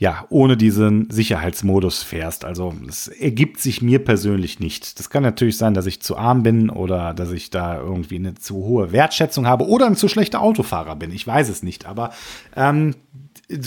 ja, 0.00 0.24
ohne 0.30 0.56
diesen 0.56 1.10
Sicherheitsmodus 1.10 2.02
fährst. 2.02 2.46
Also 2.46 2.72
es 2.88 3.06
ergibt 3.06 3.60
sich 3.60 3.82
mir 3.82 4.02
persönlich 4.02 4.58
nicht. 4.58 4.98
Das 4.98 5.10
kann 5.10 5.22
natürlich 5.22 5.58
sein, 5.58 5.74
dass 5.74 5.84
ich 5.84 6.00
zu 6.00 6.16
arm 6.16 6.42
bin 6.42 6.70
oder 6.70 7.12
dass 7.12 7.30
ich 7.32 7.50
da 7.50 7.78
irgendwie 7.78 8.16
eine 8.16 8.34
zu 8.34 8.54
hohe 8.56 8.92
Wertschätzung 8.92 9.46
habe 9.46 9.68
oder 9.68 9.84
ein 9.84 9.96
zu 9.96 10.08
schlechter 10.08 10.40
Autofahrer 10.40 10.96
bin. 10.96 11.12
Ich 11.12 11.26
weiß 11.26 11.50
es 11.50 11.62
nicht. 11.62 11.84
Aber 11.84 12.14
ähm, 12.56 12.94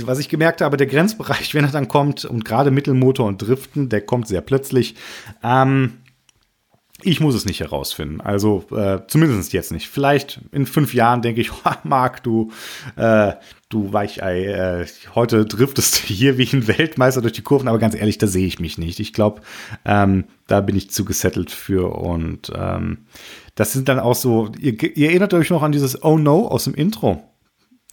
was 0.05 0.17
ich 0.17 0.27
gemerkt 0.27 0.61
habe, 0.61 0.75
der 0.75 0.87
Grenzbereich, 0.87 1.53
wenn 1.53 1.65
er 1.65 1.71
dann 1.71 1.87
kommt 1.87 2.25
und 2.25 2.43
gerade 2.43 2.71
Mittelmotor 2.71 3.27
und 3.27 3.39
Driften, 3.39 3.89
der 3.89 4.01
kommt 4.01 4.27
sehr 4.27 4.41
plötzlich. 4.41 4.95
Ähm, 5.43 5.99
ich 7.05 7.19
muss 7.19 7.35
es 7.35 7.45
nicht 7.45 7.59
herausfinden. 7.59 8.21
Also 8.21 8.65
äh, 8.71 8.99
zumindest 9.07 9.53
jetzt 9.53 9.71
nicht. 9.71 9.87
Vielleicht 9.87 10.39
in 10.51 10.65
fünf 10.65 10.93
Jahren 10.93 11.21
denke 11.21 11.41
ich, 11.41 11.51
Marc, 11.83 12.23
du, 12.23 12.51
äh, 12.95 13.33
du 13.69 13.93
Weichei, 13.93 14.45
äh, 14.45 14.85
heute 15.15 15.45
driftest 15.45 16.03
du 16.03 16.13
hier 16.13 16.37
wie 16.37 16.47
ein 16.51 16.67
Weltmeister 16.67 17.21
durch 17.21 17.33
die 17.33 17.41
Kurven, 17.41 17.67
aber 17.67 17.79
ganz 17.79 17.95
ehrlich, 17.95 18.17
da 18.17 18.27
sehe 18.27 18.47
ich 18.47 18.59
mich 18.59 18.77
nicht. 18.77 18.99
Ich 18.99 19.13
glaube, 19.13 19.41
ähm, 19.85 20.25
da 20.47 20.61
bin 20.61 20.75
ich 20.75 20.91
zu 20.91 21.05
gesettelt 21.05 21.51
für 21.51 21.95
und 21.95 22.51
ähm, 22.55 23.05
das 23.55 23.73
sind 23.73 23.89
dann 23.89 23.99
auch 23.99 24.15
so, 24.15 24.51
ihr, 24.59 24.81
ihr 24.97 25.09
erinnert 25.09 25.33
euch 25.33 25.49
noch 25.49 25.63
an 25.63 25.71
dieses 25.71 26.03
Oh 26.03 26.17
No 26.17 26.47
aus 26.47 26.65
dem 26.65 26.73
Intro. 26.73 27.23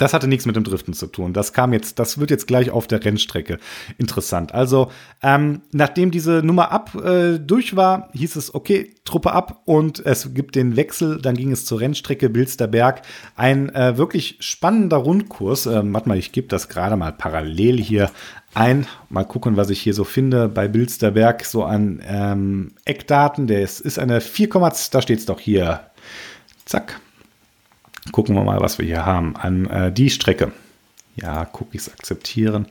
Das 0.00 0.14
hatte 0.14 0.28
nichts 0.28 0.46
mit 0.46 0.56
dem 0.56 0.64
Driften 0.64 0.94
zu 0.94 1.08
tun. 1.08 1.34
Das 1.34 1.52
kam 1.52 1.74
jetzt, 1.74 1.98
das 1.98 2.18
wird 2.18 2.30
jetzt 2.30 2.46
gleich 2.46 2.70
auf 2.70 2.86
der 2.86 3.04
Rennstrecke 3.04 3.58
interessant. 3.98 4.54
Also, 4.54 4.90
ähm, 5.22 5.60
nachdem 5.72 6.10
diese 6.10 6.42
Nummer 6.42 6.72
ab 6.72 6.94
äh, 6.94 7.38
durch 7.38 7.76
war, 7.76 8.08
hieß 8.14 8.36
es, 8.36 8.54
okay, 8.54 8.94
Truppe 9.04 9.32
ab 9.32 9.60
und 9.66 10.00
es 10.06 10.32
gibt 10.32 10.54
den 10.54 10.76
Wechsel. 10.76 11.20
Dann 11.20 11.36
ging 11.36 11.52
es 11.52 11.66
zur 11.66 11.80
Rennstrecke 11.80 12.30
Bilsterberg. 12.30 13.02
Ein 13.36 13.68
äh, 13.74 13.98
wirklich 13.98 14.38
spannender 14.40 14.96
Rundkurs. 14.96 15.66
Ähm, 15.66 15.92
warte 15.92 16.08
mal, 16.08 16.16
ich 16.16 16.32
gebe 16.32 16.48
das 16.48 16.70
gerade 16.70 16.96
mal 16.96 17.12
parallel 17.12 17.78
hier 17.78 18.10
ein. 18.54 18.86
Mal 19.10 19.24
gucken, 19.24 19.58
was 19.58 19.68
ich 19.68 19.82
hier 19.82 19.92
so 19.92 20.04
finde 20.04 20.48
bei 20.48 20.66
Bilsterberg. 20.66 21.44
So 21.44 21.64
an 21.64 22.02
ähm, 22.08 22.72
Eckdaten. 22.86 23.46
Der 23.48 23.60
ist, 23.60 23.80
ist 23.80 23.98
eine 23.98 24.22
4, 24.22 24.48
da 24.92 25.02
steht 25.02 25.18
es 25.18 25.26
doch 25.26 25.40
hier. 25.40 25.80
Zack. 26.64 26.98
Gucken 28.12 28.35
wir 28.35 28.44
mal, 28.44 28.61
was 28.61 28.79
wir 28.79 28.87
hier 28.87 29.05
haben. 29.07 29.37
An 29.37 29.66
äh, 29.66 29.92
die 29.92 30.11
Strecke. 30.11 30.53
Ja, 31.16 31.49
Cookies 31.53 31.88
akzeptieren. 31.88 32.66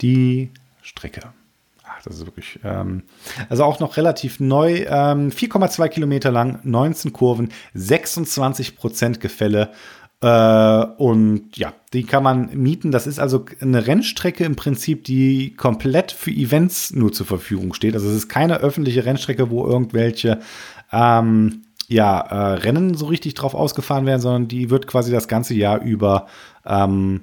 Die 0.00 0.50
Strecke. 0.82 1.20
Ach, 1.84 2.02
das 2.04 2.16
ist 2.16 2.26
wirklich. 2.26 2.58
Ähm, 2.64 3.02
also 3.48 3.64
auch 3.64 3.80
noch 3.80 3.96
relativ 3.96 4.40
neu. 4.40 4.84
Ähm, 4.88 5.30
4,2 5.30 5.88
Kilometer 5.88 6.30
lang, 6.30 6.60
19 6.64 7.12
Kurven, 7.12 7.50
26 7.74 8.76
Prozent 8.76 9.20
Gefälle. 9.20 9.70
Äh, 10.20 10.84
und 10.96 11.56
ja, 11.56 11.72
die 11.92 12.04
kann 12.04 12.22
man 12.22 12.50
mieten. 12.54 12.90
Das 12.90 13.06
ist 13.06 13.18
also 13.18 13.44
eine 13.60 13.86
Rennstrecke 13.86 14.44
im 14.44 14.56
Prinzip, 14.56 15.04
die 15.04 15.54
komplett 15.54 16.12
für 16.12 16.30
Events 16.30 16.92
nur 16.92 17.12
zur 17.12 17.26
Verfügung 17.26 17.74
steht. 17.74 17.94
Also 17.94 18.08
es 18.08 18.14
ist 18.14 18.28
keine 18.28 18.58
öffentliche 18.58 19.04
Rennstrecke, 19.04 19.50
wo 19.50 19.66
irgendwelche 19.66 20.40
ähm, 20.92 21.63
ja, 21.88 22.20
äh, 22.20 22.54
Rennen 22.54 22.94
so 22.94 23.06
richtig 23.06 23.34
drauf 23.34 23.54
ausgefahren 23.54 24.06
werden, 24.06 24.20
sondern 24.20 24.48
die 24.48 24.70
wird 24.70 24.86
quasi 24.86 25.12
das 25.12 25.28
ganze 25.28 25.54
Jahr 25.54 25.80
über 25.80 26.26
ähm, 26.64 27.22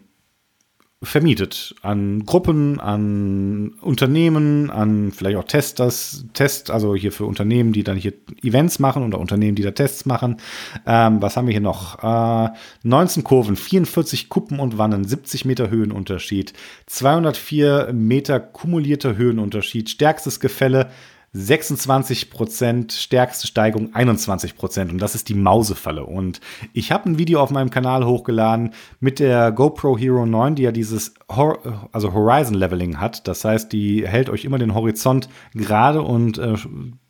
vermietet 1.04 1.74
an 1.82 2.26
Gruppen, 2.26 2.80
an 2.80 3.74
Unternehmen, 3.82 4.70
an 4.70 5.12
vielleicht 5.12 5.38
auch 5.38 5.46
Testers, 5.46 6.26
Test, 6.34 6.70
also 6.70 6.96
hier 6.96 7.12
für 7.12 7.26
Unternehmen, 7.26 7.74
die 7.74 7.84
dann 7.84 7.98
hier 7.98 8.14
Events 8.44 8.78
machen 8.78 9.04
oder 9.04 9.20
Unternehmen, 9.20 9.56
die 9.56 9.64
da 9.64 9.72
Tests 9.72 10.06
machen. 10.06 10.38
Ähm, 10.86 11.20
was 11.20 11.36
haben 11.36 11.48
wir 11.48 11.54
hier 11.54 11.62
noch? 11.62 12.04
Äh, 12.04 12.50
19 12.84 13.24
Kurven, 13.24 13.56
44 13.56 14.30
Kuppen 14.30 14.60
und 14.60 14.78
Wannen, 14.78 15.04
70 15.04 15.46
Meter 15.46 15.72
Höhenunterschied, 15.72 16.54
204 16.86 17.94
Meter 17.94 18.40
kumulierter 18.40 19.18
Höhenunterschied, 19.18 19.90
stärkstes 19.90 20.40
Gefälle 20.40 20.92
26 21.34 22.30
Prozent, 22.30 22.92
stärkste 22.92 23.48
Steigung 23.48 23.96
21 23.96 24.56
Prozent. 24.58 24.92
Und 24.92 24.98
das 24.98 25.16
ist 25.16 25.30
die 25.30 25.34
Mausefalle. 25.34 26.06
Und 26.06 26.42
ich 26.74 26.92
habe 26.92 27.10
ein 27.10 27.18
Video 27.18 27.40
auf 27.40 27.52
meinem 27.52 27.70
Kanal 27.70 28.06
hochgeladen 28.06 28.74
mit 29.00 29.20
der 29.20 29.54
GoPro 29.54 29.98
Hero 29.98 30.26
9, 30.26 30.56
die 30.56 30.64
ja 30.64 30.74
dieses 30.74 31.14
Hor 31.30 31.88
also 31.94 32.14
Horizon 32.14 32.56
Leveling 32.56 33.00
hat. 33.00 33.30
Das 33.30 33.46
heißt, 33.46 33.72
die 33.72 34.06
hält 34.06 34.30
euch 34.30 34.44
immer 34.44 34.58
den 34.58 34.74
Horizont 34.74 35.30
gerade 35.54 36.02
und 36.02 36.38
äh, 36.38 36.56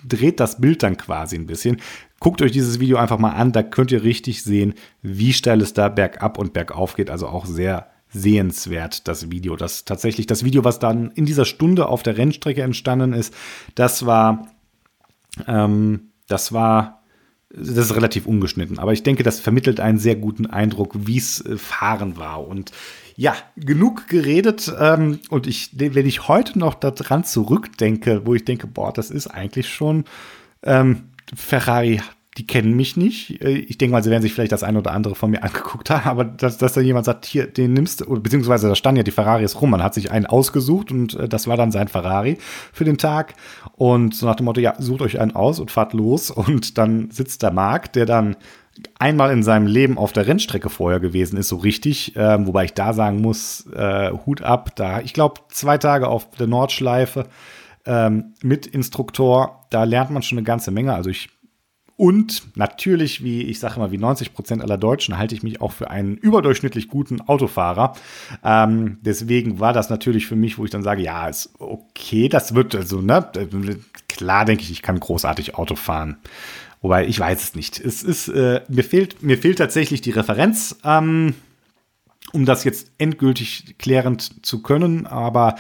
dreht 0.08 0.40
das 0.40 0.62
Bild 0.62 0.84
dann 0.84 0.98
quasi 0.98 1.36
ein 1.36 1.48
bisschen. 1.48 1.82
Guckt 2.20 2.44
euch 2.44 2.52
dieses 2.52 2.80
Video 2.80 2.98
einfach 2.98 3.18
mal 3.18 3.32
an, 3.32 3.52
da 3.52 3.64
könnt 3.64 3.92
ihr 3.92 4.04
richtig 4.04 4.44
sehen, 4.44 4.76
wie 5.02 5.34
steil 5.34 5.62
es 5.62 5.74
da 5.74 5.90
bergab 5.90 6.38
und 6.38 6.54
bergauf 6.54 6.96
geht. 6.96 7.10
Also 7.10 7.28
auch 7.28 7.48
sehr 7.48 7.91
sehenswert, 8.14 9.08
das 9.08 9.32
Video. 9.32 9.56
Das 9.56 9.86
tatsächlich 9.86 10.28
das 10.28 10.44
Video, 10.44 10.64
was 10.64 10.80
dann 10.80 11.12
in 11.12 11.26
dieser 11.26 11.46
Stunde 11.46 11.88
auf 11.88 12.04
der 12.04 12.18
Rennstrecke 12.18 12.62
entstanden 12.62 13.14
ist, 13.14 13.34
das 13.76 14.06
war, 14.06 14.48
ähm, 15.48 16.12
das 16.28 16.52
war, 16.52 17.04
das 17.50 17.70
ist 17.70 17.96
relativ 17.96 18.26
ungeschnitten. 18.26 18.80
Aber 18.80 18.94
ich 18.94 19.04
denke, 19.04 19.24
das 19.24 19.40
vermittelt 19.40 19.80
einen 19.80 19.98
sehr 19.98 20.16
guten 20.16 20.46
Eindruck, 20.46 20.94
wie 20.96 21.18
es 21.18 21.46
äh, 21.46 21.58
fahren 21.58 22.18
war. 22.18 22.48
Und 22.48 22.72
ja, 23.16 23.36
genug 23.56 24.08
geredet. 24.08 24.74
Ähm, 24.80 25.20
und 25.30 25.48
ich, 25.48 25.72
wenn 25.74 26.06
ich 26.06 26.28
heute 26.28 26.58
noch 26.60 26.74
daran 26.74 27.24
zurückdenke, 27.24 28.26
wo 28.26 28.36
ich 28.36 28.46
denke, 28.46 28.68
boah, 28.68 28.92
das 28.92 29.12
ist 29.12 29.28
eigentlich 29.28 29.70
schon 29.70 30.06
ähm, 30.64 31.04
Ferrari 31.36 32.02
die 32.38 32.48
kennen 32.48 32.76
mich 32.76 32.96
nicht. 32.96 33.42
Äh, 33.42 33.58
ich 33.58 33.78
denke 33.78 33.92
mal, 33.92 34.04
sie 34.04 34.10
werden 34.10 34.22
sich 34.22 34.34
vielleicht 34.34 34.52
das 34.52 34.64
eine 34.64 34.80
oder 34.80 34.92
andere 34.92 35.16
von 35.16 35.32
mir 35.32 35.44
angeguckt 35.44 35.90
haben, 35.90 36.08
aber 36.08 36.24
dass, 36.24 36.58
dass 36.58 36.74
da 36.74 36.82
jemand 36.82 37.06
sagt, 37.06 37.26
hier, 37.26 37.48
den 37.48 37.74
nimmst 37.74 38.02
du, 38.02 38.22
beziehungsweise 38.22 38.70
da 38.70 38.76
standen 38.76 38.98
ja 38.98 39.04
die 39.04 39.12
Ferraris 39.12 39.62
rum, 39.62 39.72
man 39.72 39.84
hat 39.84 39.94
sich 39.94 40.12
einen 40.12 40.26
ausgesucht 40.26 40.92
und 40.92 41.16
äh, 41.16 41.28
das 41.28 41.48
war 41.48 41.58
dann 41.58 41.72
sein 41.72 41.88
Ferrari 41.88 42.38
für 42.72 42.86
den 42.86 42.98
Tag. 42.98 43.34
Und 43.76 44.16
so 44.16 44.26
nach 44.26 44.36
dem 44.36 44.46
Motto, 44.46 44.62
ja, 44.62 44.76
sucht 44.80 45.02
euch 45.02 45.20
einen 45.20 45.36
aus 45.36 45.60
und 45.60 45.72
fahrt 45.72 45.94
los. 45.94 46.32
Und 46.42 46.78
dann 46.78 47.12
sitzt 47.12 47.44
der 47.44 47.52
Marc, 47.52 47.94
der 47.94 48.06
dann 48.06 48.36
einmal 48.98 49.32
in 49.32 49.44
seinem 49.44 49.68
Leben 49.68 49.98
auf 49.98 50.12
der 50.12 50.28
Rennstrecke 50.28 50.70
vorher 50.70 51.00
gewesen 51.00 51.38
ist, 51.38 51.50
so 51.50 51.58
richtig. 51.58 52.14
Ähm, 52.16 52.48
wobei 52.48 52.66
ich 52.66 52.74
da 52.74 52.94
sagen 52.94 53.22
muss, 53.22 53.68
äh, 53.76 54.12
Hut 54.26 54.42
ab, 54.42 54.76
da, 54.76 55.02
ich 55.02 55.14
glaube, 55.14 55.42
zwei 55.50 55.78
Tage 55.78 56.08
auf 56.08 56.30
der 56.32 56.48
Nordschleife 56.48 57.28
ähm, 57.86 58.34
mit 58.42 58.66
Instruktor, 58.66 59.66
da 59.70 59.84
lernt 59.84 60.12
man 60.12 60.24
schon 60.24 60.38
eine 60.38 60.46
ganze 60.46 60.72
Menge. 60.72 60.94
Also 60.94 61.10
ich 61.10 61.30
und 62.02 62.58
natürlich, 62.58 63.24
wie 63.24 63.44
ich 63.44 63.60
sage 63.60 63.76
immer, 63.76 63.92
wie 63.92 64.00
90 64.00 64.34
Prozent 64.34 64.64
aller 64.64 64.80
Deutschen 64.80 65.20
halte 65.20 65.36
ich 65.36 65.44
mich 65.44 65.62
auch 65.62 65.72
für 65.72 65.92
einen 65.92 66.18
überdurchschnittlich 66.18 66.88
guten 66.88 67.22
Autofahrer. 67.22 67.94
Ähm, 68.44 68.98
deswegen 69.02 69.60
war 69.60 69.72
das 69.72 69.92
natürlich 69.92 70.26
für 70.26 70.36
mich, 70.36 70.58
wo 70.58 70.66
ich 70.66 70.72
dann 70.72 70.82
sage, 70.82 71.04
ja, 71.04 71.28
ist 71.28 71.52
okay, 71.60 72.28
das 72.28 72.56
wird 72.56 72.74
also, 72.74 73.02
ne, 73.02 73.30
klar 74.10 74.46
denke 74.46 74.64
ich, 74.64 74.72
ich 74.72 74.82
kann 74.82 75.00
großartig 75.00 75.54
Auto 75.54 75.76
fahren. 75.76 76.18
Wobei, 76.82 77.06
ich 77.06 77.20
weiß 77.20 77.44
es 77.44 77.54
nicht. 77.54 77.80
Es 77.80 78.02
ist, 78.02 78.30
äh, 78.30 78.62
mir 78.68 78.84
fehlt, 78.84 79.22
mir 79.22 79.38
fehlt 79.38 79.60
tatsächlich 79.60 80.02
die 80.02 80.10
Referenz. 80.10 80.78
Ähm, 80.84 81.36
um 82.34 82.46
das 82.46 82.64
jetzt 82.64 82.92
endgültig 82.98 83.76
klärend 83.78 84.46
zu 84.46 84.62
können. 84.62 85.06
Aber 85.06 85.56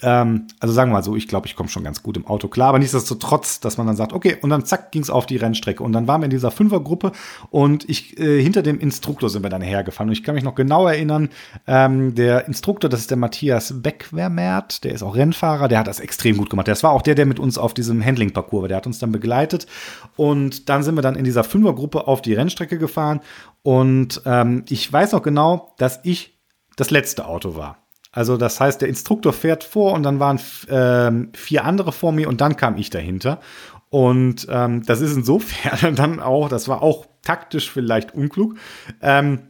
ähm, 0.00 0.46
also 0.60 0.72
sagen 0.72 0.90
wir 0.90 0.94
mal 0.94 1.02
so, 1.02 1.16
ich 1.16 1.26
glaube, 1.26 1.48
ich 1.48 1.56
komme 1.56 1.68
schon 1.68 1.82
ganz 1.82 2.02
gut 2.02 2.16
im 2.16 2.26
Auto 2.26 2.46
klar, 2.46 2.68
aber 2.68 2.78
nichtsdestotrotz, 2.78 3.58
dass 3.58 3.78
man 3.78 3.86
dann 3.86 3.96
sagt, 3.96 4.12
okay, 4.12 4.36
und 4.40 4.50
dann 4.50 4.64
zack, 4.64 4.92
ging 4.92 5.02
es 5.02 5.10
auf 5.10 5.26
die 5.26 5.36
Rennstrecke. 5.36 5.82
Und 5.82 5.92
dann 5.92 6.06
waren 6.06 6.20
wir 6.20 6.26
in 6.26 6.30
dieser 6.30 6.52
Fünfergruppe 6.52 7.10
und 7.50 7.88
ich 7.88 8.18
äh, 8.18 8.40
hinter 8.40 8.62
dem 8.62 8.78
Instruktor 8.78 9.28
sind 9.28 9.42
wir 9.42 9.50
dann 9.50 9.62
hergefahren. 9.62 10.08
Und 10.08 10.12
ich 10.12 10.22
kann 10.22 10.36
mich 10.36 10.44
noch 10.44 10.54
genau 10.54 10.86
erinnern, 10.86 11.30
ähm, 11.66 12.14
der 12.14 12.46
Instruktor, 12.46 12.88
das 12.88 13.00
ist 13.00 13.10
der 13.10 13.16
Matthias 13.16 13.82
Beckwermert, 13.82 14.84
der 14.84 14.92
ist 14.92 15.02
auch 15.02 15.16
Rennfahrer, 15.16 15.66
der 15.66 15.80
hat 15.80 15.88
das 15.88 15.98
extrem 15.98 16.36
gut 16.36 16.48
gemacht. 16.48 16.68
Das 16.68 16.84
war 16.84 16.92
auch 16.92 17.02
der, 17.02 17.16
der 17.16 17.26
mit 17.26 17.40
uns 17.40 17.58
auf 17.58 17.74
diesem 17.74 18.04
Handling-Parcours 18.04 18.62
war, 18.62 18.68
der 18.68 18.76
hat 18.76 18.86
uns 18.86 19.00
dann 19.00 19.10
begleitet. 19.10 19.66
Und 20.16 20.68
dann 20.68 20.84
sind 20.84 20.94
wir 20.94 21.02
dann 21.02 21.16
in 21.16 21.24
dieser 21.24 21.42
Fünfergruppe 21.42 22.06
auf 22.06 22.22
die 22.22 22.34
Rennstrecke 22.34 22.78
gefahren. 22.78 23.20
Und 23.62 24.22
ähm, 24.26 24.64
ich 24.68 24.92
weiß 24.92 25.12
noch 25.12 25.22
genau, 25.22 25.74
dass 25.78 26.00
ich 26.04 26.38
das 26.76 26.90
letzte 26.90 27.26
Auto 27.26 27.56
war. 27.56 27.87
Also 28.12 28.36
das 28.36 28.58
heißt, 28.60 28.80
der 28.80 28.88
Instruktor 28.88 29.32
fährt 29.32 29.64
vor 29.64 29.92
und 29.92 30.02
dann 30.02 30.18
waren 30.18 30.38
äh, 30.68 31.36
vier 31.36 31.64
andere 31.64 31.92
vor 31.92 32.12
mir 32.12 32.28
und 32.28 32.40
dann 32.40 32.56
kam 32.56 32.76
ich 32.76 32.90
dahinter. 32.90 33.40
Und 33.90 34.46
ähm, 34.50 34.82
das 34.84 35.00
ist 35.00 35.16
insofern 35.16 35.94
dann 35.96 36.20
auch, 36.20 36.48
das 36.48 36.68
war 36.68 36.82
auch 36.82 37.06
taktisch 37.22 37.70
vielleicht 37.70 38.14
unklug, 38.14 38.56
ähm, 39.02 39.48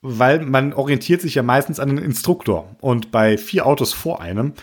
weil 0.00 0.40
man 0.40 0.72
orientiert 0.72 1.20
sich 1.20 1.36
ja 1.36 1.42
meistens 1.42 1.78
an 1.78 1.88
den 1.88 1.98
Instruktor. 1.98 2.76
Und 2.80 3.12
bei 3.12 3.38
vier 3.38 3.66
Autos 3.66 3.92
vor 3.92 4.20
einem 4.20 4.54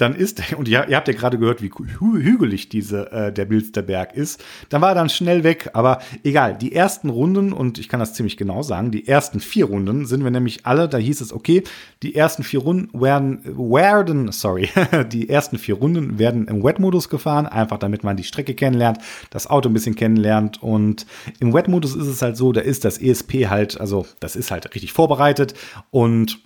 dann 0.00 0.14
ist, 0.14 0.42
und 0.56 0.68
ihr, 0.68 0.88
ihr 0.88 0.96
habt 0.96 1.08
ja 1.08 1.14
gerade 1.14 1.38
gehört, 1.38 1.62
wie 1.62 1.70
hügelig 1.70 2.68
diese, 2.68 3.10
äh, 3.12 3.32
der 3.32 3.44
Bilsterberg 3.44 4.14
ist, 4.14 4.42
dann 4.68 4.80
war 4.80 4.90
er 4.90 4.94
dann 4.94 5.08
schnell 5.08 5.44
weg, 5.44 5.70
aber 5.72 6.00
egal, 6.24 6.56
die 6.56 6.74
ersten 6.74 7.10
Runden, 7.10 7.52
und 7.52 7.78
ich 7.78 7.88
kann 7.88 8.00
das 8.00 8.14
ziemlich 8.14 8.36
genau 8.36 8.62
sagen, 8.62 8.90
die 8.90 9.06
ersten 9.06 9.40
vier 9.40 9.66
Runden 9.66 10.06
sind 10.06 10.24
wir 10.24 10.30
nämlich 10.30 10.66
alle, 10.66 10.88
da 10.88 10.98
hieß 10.98 11.20
es, 11.20 11.32
okay, 11.32 11.62
die 12.02 12.14
ersten 12.14 12.42
vier 12.42 12.60
Runden 12.60 13.00
werden, 13.00 13.40
werden 13.44 14.32
sorry, 14.32 14.68
die 15.12 15.28
ersten 15.28 15.58
vier 15.58 15.76
Runden 15.76 16.18
werden 16.18 16.48
im 16.48 16.62
Wet-Modus 16.62 17.08
gefahren, 17.08 17.46
einfach 17.46 17.78
damit 17.78 18.04
man 18.04 18.16
die 18.16 18.24
Strecke 18.24 18.54
kennenlernt, 18.54 18.98
das 19.30 19.48
Auto 19.48 19.68
ein 19.68 19.72
bisschen 19.72 19.96
kennenlernt 19.96 20.62
und 20.62 21.06
im 21.38 21.52
Wet-Modus 21.52 21.94
ist 21.94 22.06
es 22.06 22.22
halt 22.22 22.36
so, 22.36 22.52
da 22.52 22.60
ist 22.60 22.84
das 22.84 22.98
ESP 22.98 23.48
halt, 23.48 23.80
also 23.80 24.06
das 24.20 24.36
ist 24.36 24.50
halt 24.50 24.74
richtig 24.74 24.92
vorbereitet 24.92 25.54
und 25.90 26.40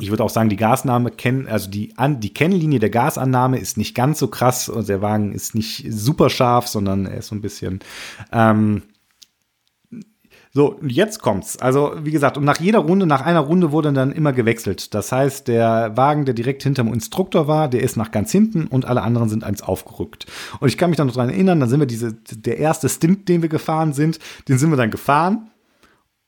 ich 0.00 0.10
würde 0.10 0.24
auch 0.24 0.30
sagen, 0.30 0.48
die 0.48 0.56
Gasnahme 0.56 1.10
kennen, 1.10 1.46
also 1.48 1.70
die, 1.70 1.96
an, 1.96 2.20
die 2.20 2.34
Kennlinie 2.34 2.78
der 2.78 2.90
Gasannahme 2.90 3.58
ist 3.58 3.76
nicht 3.76 3.94
ganz 3.94 4.18
so 4.18 4.28
krass 4.28 4.68
und 4.68 4.88
der 4.88 5.02
Wagen 5.02 5.32
ist 5.32 5.54
nicht 5.54 5.86
super 5.90 6.30
scharf, 6.30 6.66
sondern 6.66 7.06
er 7.06 7.18
ist 7.18 7.28
so 7.28 7.34
ein 7.34 7.40
bisschen. 7.40 7.80
Ähm, 8.32 8.82
so, 10.52 10.80
jetzt 10.82 11.22
kommt's. 11.22 11.58
Also, 11.58 11.92
wie 12.02 12.10
gesagt, 12.10 12.36
und 12.36 12.44
nach 12.44 12.58
jeder 12.58 12.80
Runde, 12.80 13.06
nach 13.06 13.24
einer 13.24 13.38
Runde 13.38 13.70
wurde 13.70 13.92
dann 13.92 14.10
immer 14.10 14.32
gewechselt. 14.32 14.94
Das 14.94 15.12
heißt, 15.12 15.46
der 15.46 15.96
Wagen, 15.96 16.24
der 16.24 16.34
direkt 16.34 16.64
hinter 16.64 16.82
dem 16.82 16.92
Instruktor 16.92 17.46
war, 17.46 17.68
der 17.68 17.82
ist 17.82 17.96
nach 17.96 18.10
ganz 18.10 18.32
hinten 18.32 18.66
und 18.66 18.84
alle 18.84 19.02
anderen 19.02 19.28
sind 19.28 19.44
eins 19.44 19.62
aufgerückt. 19.62 20.26
Und 20.58 20.66
ich 20.66 20.76
kann 20.76 20.90
mich 20.90 20.96
dann 20.96 21.06
noch 21.06 21.14
daran 21.14 21.30
erinnern, 21.30 21.60
dann 21.60 21.68
sind 21.68 21.78
wir 21.78 21.86
diese, 21.86 22.14
der 22.14 22.58
erste 22.58 22.88
Stint, 22.88 23.28
den 23.28 23.42
wir 23.42 23.48
gefahren 23.48 23.92
sind, 23.92 24.18
den 24.48 24.58
sind 24.58 24.70
wir 24.70 24.76
dann 24.76 24.90
gefahren. 24.90 25.50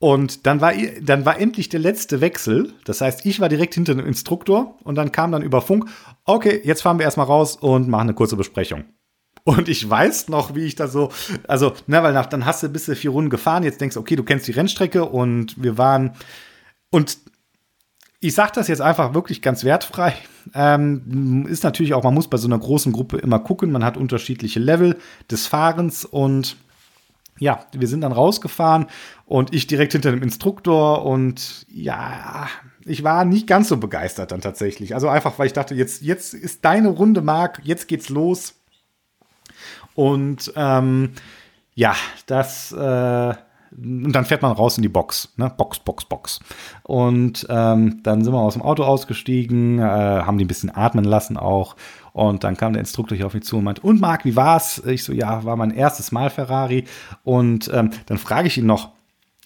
Und 0.03 0.45
dann 0.45 0.59
war, 0.59 0.73
dann 1.01 1.23
war 1.23 1.39
endlich 1.39 1.69
der 1.69 1.79
letzte 1.79 2.19
Wechsel. 2.19 2.73
Das 2.83 2.99
heißt, 2.99 3.25
ich 3.25 3.39
war 3.39 3.47
direkt 3.47 3.75
hinter 3.75 3.95
dem 3.95 4.05
Instruktor 4.05 4.77
und 4.83 4.95
dann 4.95 5.13
kam 5.13 5.31
dann 5.31 5.41
über 5.41 5.61
Funk, 5.61 5.85
okay, 6.25 6.59
jetzt 6.65 6.81
fahren 6.81 6.99
wir 6.99 7.05
erstmal 7.05 7.25
raus 7.25 7.55
und 7.55 7.87
machen 7.87 8.09
eine 8.09 8.13
kurze 8.13 8.35
Besprechung. 8.35 8.83
Und 9.45 9.69
ich 9.69 9.89
weiß 9.89 10.27
noch, 10.27 10.55
wie 10.55 10.65
ich 10.65 10.75
da 10.75 10.89
so, 10.89 11.09
also, 11.47 11.71
na, 11.87 12.03
weil 12.03 12.11
nach, 12.11 12.25
dann 12.25 12.45
hast 12.45 12.63
du 12.63 12.67
bis 12.67 12.91
vier 12.99 13.11
Runden 13.11 13.29
gefahren, 13.29 13.63
jetzt 13.63 13.79
denkst 13.79 13.93
du, 13.93 14.01
okay, 14.01 14.17
du 14.17 14.23
kennst 14.23 14.45
die 14.45 14.51
Rennstrecke 14.51 15.05
und 15.05 15.63
wir 15.63 15.77
waren, 15.77 16.11
und 16.89 17.17
ich 18.19 18.33
sage 18.33 18.51
das 18.55 18.67
jetzt 18.67 18.81
einfach 18.81 19.13
wirklich 19.13 19.41
ganz 19.41 19.63
wertfrei. 19.63 20.15
Ähm, 20.53 21.45
ist 21.47 21.63
natürlich 21.63 21.93
auch, 21.93 22.03
man 22.03 22.13
muss 22.13 22.27
bei 22.27 22.35
so 22.35 22.49
einer 22.49 22.59
großen 22.59 22.91
Gruppe 22.91 23.19
immer 23.19 23.39
gucken. 23.39 23.71
Man 23.71 23.85
hat 23.85 23.95
unterschiedliche 23.95 24.59
Level 24.59 24.97
des 25.31 25.47
Fahrens 25.47 26.03
und 26.03 26.57
ja, 27.43 27.65
wir 27.73 27.87
sind 27.87 28.01
dann 28.01 28.13
rausgefahren 28.13 28.87
und 29.25 29.53
ich 29.53 29.67
direkt 29.67 29.91
hinter 29.91 30.11
dem 30.11 30.23
Instruktor 30.23 31.05
und 31.05 31.65
ja, 31.69 32.47
ich 32.85 33.03
war 33.03 33.25
nicht 33.25 33.47
ganz 33.47 33.67
so 33.67 33.77
begeistert 33.77 34.31
dann 34.31 34.41
tatsächlich. 34.41 34.95
Also 34.95 35.09
einfach, 35.09 35.37
weil 35.37 35.47
ich 35.47 35.53
dachte, 35.53 35.75
jetzt, 35.75 36.01
jetzt 36.01 36.33
ist 36.33 36.63
deine 36.63 36.87
Runde, 36.87 37.21
Marc, 37.21 37.59
jetzt 37.63 37.87
geht's 37.87 38.09
los. 38.09 38.55
Und 39.93 40.53
ähm, 40.55 41.11
ja, 41.75 41.95
das 42.25 42.71
äh, 42.71 43.33
und 43.77 44.11
dann 44.11 44.25
fährt 44.25 44.41
man 44.41 44.51
raus 44.51 44.77
in 44.77 44.83
die 44.83 44.89
Box, 44.89 45.29
ne? 45.37 45.51
Box, 45.55 45.79
Box, 45.79 46.05
Box. 46.05 46.39
Und 46.83 47.45
ähm, 47.49 48.01
dann 48.03 48.23
sind 48.23 48.33
wir 48.33 48.39
aus 48.39 48.53
dem 48.53 48.61
Auto 48.61 48.83
ausgestiegen, 48.83 49.79
äh, 49.79 49.81
haben 49.81 50.37
die 50.37 50.45
ein 50.45 50.47
bisschen 50.47 50.75
atmen 50.75 51.05
lassen 51.05 51.37
auch. 51.37 51.75
Und 52.11 52.43
dann 52.43 52.57
kam 52.57 52.73
der 52.73 52.81
Instruktor 52.81 53.17
hier 53.17 53.25
auf 53.25 53.33
mich 53.33 53.43
zu 53.43 53.57
und 53.57 53.63
meinte, 53.63 53.81
und 53.81 53.99
Marc, 53.99 54.25
wie 54.25 54.35
war's? 54.35 54.81
Ich 54.85 55.03
so, 55.03 55.13
ja, 55.13 55.43
war 55.43 55.55
mein 55.55 55.71
erstes 55.71 56.11
Mal 56.11 56.29
Ferrari. 56.29 56.85
Und 57.23 57.71
ähm, 57.73 57.91
dann 58.05 58.17
frage 58.17 58.47
ich 58.47 58.57
ihn 58.57 58.67
noch, 58.67 58.91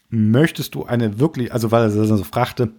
möchtest 0.09 0.75
du 0.75 0.85
eine 0.85 1.19
wirklich, 1.19 1.53
also 1.53 1.71
weil 1.71 1.83
er 1.83 1.89
so 1.89 2.23
fragte, 2.23 2.73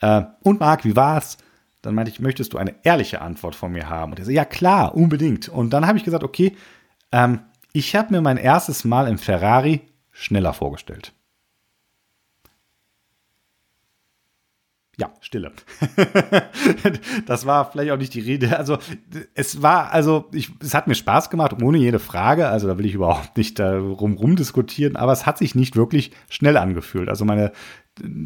äh, 0.00 0.22
und 0.42 0.60
Marc, 0.60 0.84
wie 0.84 0.96
war's? 0.96 1.38
Dann 1.82 1.96
meinte 1.96 2.12
ich, 2.12 2.20
möchtest 2.20 2.52
du 2.52 2.58
eine 2.58 2.76
ehrliche 2.84 3.20
Antwort 3.20 3.56
von 3.56 3.72
mir 3.72 3.88
haben? 3.88 4.12
Und 4.12 4.18
er 4.20 4.24
so, 4.24 4.30
ja 4.30 4.44
klar, 4.44 4.94
unbedingt. 4.94 5.48
Und 5.48 5.70
dann 5.70 5.86
habe 5.86 5.98
ich 5.98 6.04
gesagt, 6.04 6.22
okay, 6.22 6.56
ähm, 7.10 7.40
ich 7.72 7.96
habe 7.96 8.12
mir 8.12 8.20
mein 8.20 8.36
erstes 8.36 8.84
Mal 8.84 9.08
im 9.08 9.18
Ferrari 9.18 9.80
schneller 10.22 10.52
vorgestellt. 10.52 11.12
Ja, 14.98 15.10
Stille. 15.20 15.52
das 17.26 17.46
war 17.46 17.70
vielleicht 17.70 17.90
auch 17.92 17.96
nicht 17.96 18.12
die 18.12 18.20
Rede. 18.20 18.58
Also, 18.58 18.76
es 19.34 19.62
war, 19.62 19.90
also, 19.90 20.26
ich, 20.32 20.50
es 20.60 20.74
hat 20.74 20.86
mir 20.86 20.94
Spaß 20.94 21.30
gemacht, 21.30 21.62
ohne 21.62 21.78
jede 21.78 21.98
Frage. 21.98 22.48
Also, 22.48 22.68
da 22.68 22.76
will 22.76 22.84
ich 22.84 22.94
überhaupt 22.94 23.38
nicht 23.38 23.58
darum 23.58 24.14
rumdiskutieren, 24.14 24.96
aber 24.96 25.12
es 25.12 25.24
hat 25.24 25.38
sich 25.38 25.54
nicht 25.54 25.76
wirklich 25.76 26.12
schnell 26.28 26.58
angefühlt. 26.58 27.08
Also, 27.08 27.24
meine 27.24 27.52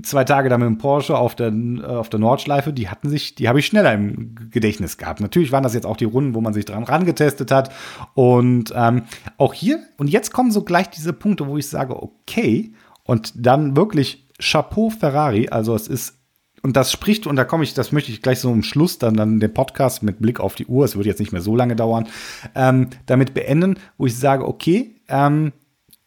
zwei 0.02 0.24
Tage 0.24 0.48
da 0.48 0.58
mit 0.58 0.66
dem 0.66 0.78
Porsche 0.78 1.18
auf 1.18 1.34
der, 1.34 1.52
auf 1.84 2.08
der 2.08 2.20
Nordschleife, 2.20 2.72
die 2.72 2.88
hatten 2.88 3.08
sich, 3.08 3.34
die 3.34 3.48
habe 3.48 3.58
ich 3.58 3.66
schneller 3.66 3.92
im 3.92 4.34
Gedächtnis 4.50 4.96
gehabt. 4.96 5.20
Natürlich 5.20 5.52
waren 5.52 5.62
das 5.62 5.74
jetzt 5.74 5.86
auch 5.86 5.96
die 5.96 6.04
Runden, 6.04 6.34
wo 6.34 6.40
man 6.40 6.54
sich 6.54 6.64
dran 6.64 6.84
rangetestet 6.84 7.50
hat. 7.50 7.72
Und 8.14 8.72
ähm, 8.76 9.02
auch 9.38 9.54
hier, 9.54 9.80
und 9.96 10.08
jetzt 10.08 10.32
kommen 10.32 10.52
so 10.52 10.62
gleich 10.62 10.90
diese 10.90 11.12
Punkte, 11.12 11.46
wo 11.46 11.56
ich 11.56 11.68
sage, 11.68 12.00
okay, 12.00 12.72
und 13.02 13.32
dann 13.34 13.76
wirklich 13.76 14.28
Chapeau 14.38 14.90
Ferrari. 14.90 15.48
Also 15.48 15.74
es 15.74 15.88
ist 15.88 16.14
und 16.62 16.74
das 16.74 16.90
spricht, 16.90 17.28
und 17.28 17.36
da 17.36 17.44
komme 17.44 17.62
ich, 17.62 17.74
das 17.74 17.92
möchte 17.92 18.10
ich 18.10 18.22
gleich 18.22 18.40
so 18.40 18.52
im 18.52 18.64
Schluss 18.64 18.98
dann, 18.98 19.14
dann 19.14 19.38
den 19.38 19.54
Podcast 19.54 20.02
mit 20.02 20.20
Blick 20.20 20.40
auf 20.40 20.56
die 20.56 20.66
Uhr, 20.66 20.84
es 20.84 20.96
wird 20.96 21.06
jetzt 21.06 21.20
nicht 21.20 21.30
mehr 21.30 21.42
so 21.42 21.54
lange 21.54 21.76
dauern, 21.76 22.08
ähm, 22.56 22.88
damit 23.04 23.34
beenden, 23.34 23.78
wo 23.98 24.06
ich 24.06 24.18
sage, 24.18 24.44
okay, 24.44 24.96
ähm, 25.06 25.52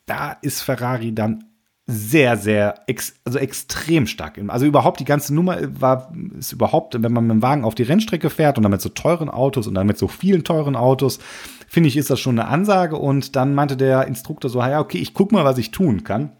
da 0.05 0.33
ist 0.41 0.61
Ferrari 0.61 1.13
dann 1.13 1.45
sehr, 1.91 2.37
sehr, 2.37 2.75
ex, 2.85 3.15
also 3.25 3.39
extrem 3.39 4.05
stark. 4.05 4.39
Also 4.49 4.67
überhaupt 4.67 4.99
die 4.99 5.05
ganze 5.05 5.33
Nummer 5.33 5.57
war, 5.81 6.13
ist 6.37 6.51
überhaupt, 6.51 7.01
wenn 7.01 7.11
man 7.11 7.25
mit 7.25 7.37
dem 7.37 7.41
Wagen 7.41 7.63
auf 7.63 7.73
die 7.73 7.83
Rennstrecke 7.83 8.29
fährt 8.29 8.57
und 8.57 8.63
dann 8.63 8.71
mit 8.71 8.81
so 8.81 8.89
teuren 8.89 9.27
Autos 9.27 9.65
und 9.65 9.73
dann 9.73 9.87
mit 9.87 9.97
so 9.97 10.07
vielen 10.07 10.43
teuren 10.43 10.75
Autos, 10.75 11.17
finde 11.67 11.89
ich, 11.89 11.97
ist 11.97 12.11
das 12.11 12.19
schon 12.19 12.37
eine 12.37 12.47
Ansage. 12.47 12.95
Und 12.95 13.35
dann 13.35 13.55
meinte 13.55 13.75
der 13.75 14.05
Instruktor 14.05 14.51
so, 14.51 14.59
ja, 14.59 14.79
okay, 14.79 14.99
ich 14.99 15.15
guck 15.15 15.31
mal, 15.31 15.45
was 15.45 15.57
ich 15.57 15.71
tun 15.71 16.03
kann. 16.03 16.31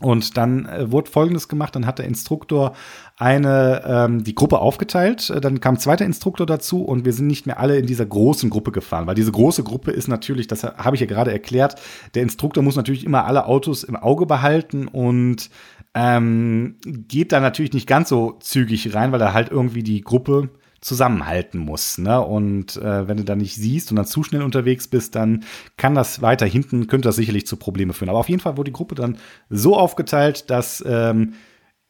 Und 0.00 0.38
dann 0.38 0.64
äh, 0.64 0.90
wurde 0.90 1.10
Folgendes 1.10 1.48
gemacht, 1.48 1.76
dann 1.76 1.84
hat 1.84 1.98
der 1.98 2.06
Instruktor 2.06 2.72
eine 3.20 3.82
ähm, 3.86 4.24
die 4.24 4.34
Gruppe 4.34 4.60
aufgeteilt, 4.60 5.28
äh, 5.28 5.42
dann 5.42 5.60
kam 5.60 5.74
ein 5.74 5.78
zweiter 5.78 6.06
Instruktor 6.06 6.46
dazu 6.46 6.82
und 6.82 7.04
wir 7.04 7.12
sind 7.12 7.26
nicht 7.26 7.46
mehr 7.46 7.60
alle 7.60 7.76
in 7.76 7.84
dieser 7.84 8.06
großen 8.06 8.48
Gruppe 8.48 8.72
gefahren, 8.72 9.06
weil 9.06 9.14
diese 9.14 9.30
große 9.30 9.62
Gruppe 9.62 9.90
ist 9.90 10.08
natürlich, 10.08 10.46
das 10.46 10.64
habe 10.64 10.96
ich 10.96 11.00
ja 11.02 11.06
gerade 11.06 11.30
erklärt, 11.30 11.76
der 12.14 12.22
Instruktor 12.22 12.64
muss 12.64 12.76
natürlich 12.76 13.04
immer 13.04 13.26
alle 13.26 13.44
Autos 13.44 13.84
im 13.84 13.94
Auge 13.94 14.24
behalten 14.24 14.88
und 14.88 15.50
ähm, 15.92 16.76
geht 16.82 17.32
da 17.32 17.40
natürlich 17.40 17.74
nicht 17.74 17.86
ganz 17.86 18.08
so 18.08 18.38
zügig 18.40 18.94
rein, 18.94 19.12
weil 19.12 19.20
er 19.20 19.34
halt 19.34 19.50
irgendwie 19.50 19.82
die 19.82 20.00
Gruppe 20.00 20.48
zusammenhalten 20.80 21.58
muss. 21.58 21.98
Ne? 21.98 22.18
Und 22.22 22.76
äh, 22.76 23.06
wenn 23.06 23.18
du 23.18 23.24
da 23.24 23.36
nicht 23.36 23.54
siehst 23.54 23.90
und 23.90 23.96
dann 23.96 24.06
zu 24.06 24.22
schnell 24.22 24.42
unterwegs 24.42 24.88
bist, 24.88 25.14
dann 25.14 25.44
kann 25.76 25.94
das 25.94 26.22
weiter 26.22 26.46
hinten, 26.46 26.86
könnte 26.86 27.08
das 27.08 27.16
sicherlich 27.16 27.46
zu 27.46 27.56
Problemen 27.56 27.92
führen. 27.92 28.08
Aber 28.08 28.20
auf 28.20 28.30
jeden 28.30 28.40
Fall 28.40 28.56
wurde 28.56 28.70
die 28.70 28.76
Gruppe 28.76 28.94
dann 28.94 29.18
so 29.50 29.76
aufgeteilt, 29.76 30.48
dass 30.48 30.82
ähm, 30.86 31.34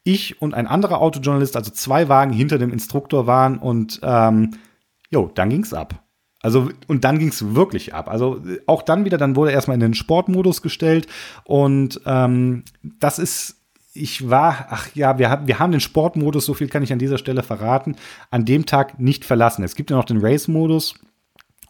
ich 0.05 0.41
und 0.41 0.55
ein 0.55 0.67
anderer 0.67 1.01
Autojournalist, 1.01 1.57
also 1.57 1.71
zwei 1.71 2.09
Wagen 2.09 2.33
hinter 2.33 2.59
dem 2.59 2.73
Instruktor 2.73 3.27
waren 3.27 3.59
und 3.59 4.01
ähm, 4.03 4.57
jo, 5.11 5.31
dann 5.35 5.51
ging's 5.51 5.73
ab. 5.73 6.05
Also, 6.43 6.71
und 6.87 7.05
dann 7.05 7.19
ging's 7.19 7.55
wirklich 7.55 7.93
ab. 7.93 8.09
Also, 8.09 8.41
auch 8.67 8.81
dann 8.83 9.05
wieder, 9.05 9.19
dann 9.19 9.37
wurde 9.37 9.53
erstmal 9.53 9.75
in 9.75 9.81
den 9.81 9.95
Sportmodus 9.95 10.63
gestellt. 10.63 11.07
Und 11.45 12.01
ähm, 12.07 12.65
das 12.83 13.19
ist 13.19 13.61
ich 13.93 14.31
war, 14.31 14.67
ach 14.71 14.89
ja, 14.95 15.19
wir, 15.19 15.43
wir 15.45 15.59
haben 15.59 15.73
den 15.73 15.81
Sportmodus, 15.81 16.47
so 16.47 16.55
viel 16.55 16.69
kann 16.69 16.83
ich 16.83 16.93
an 16.93 16.99
dieser 16.99 17.19
Stelle 17.19 17.43
verraten, 17.43 17.97
an 18.31 18.45
dem 18.45 18.67
Tag 18.67 19.01
nicht 19.01 19.25
verlassen. 19.25 19.65
Es 19.65 19.75
gibt 19.75 19.91
ja 19.91 19.97
noch 19.97 20.05
den 20.05 20.25
Race-Modus. 20.25 20.95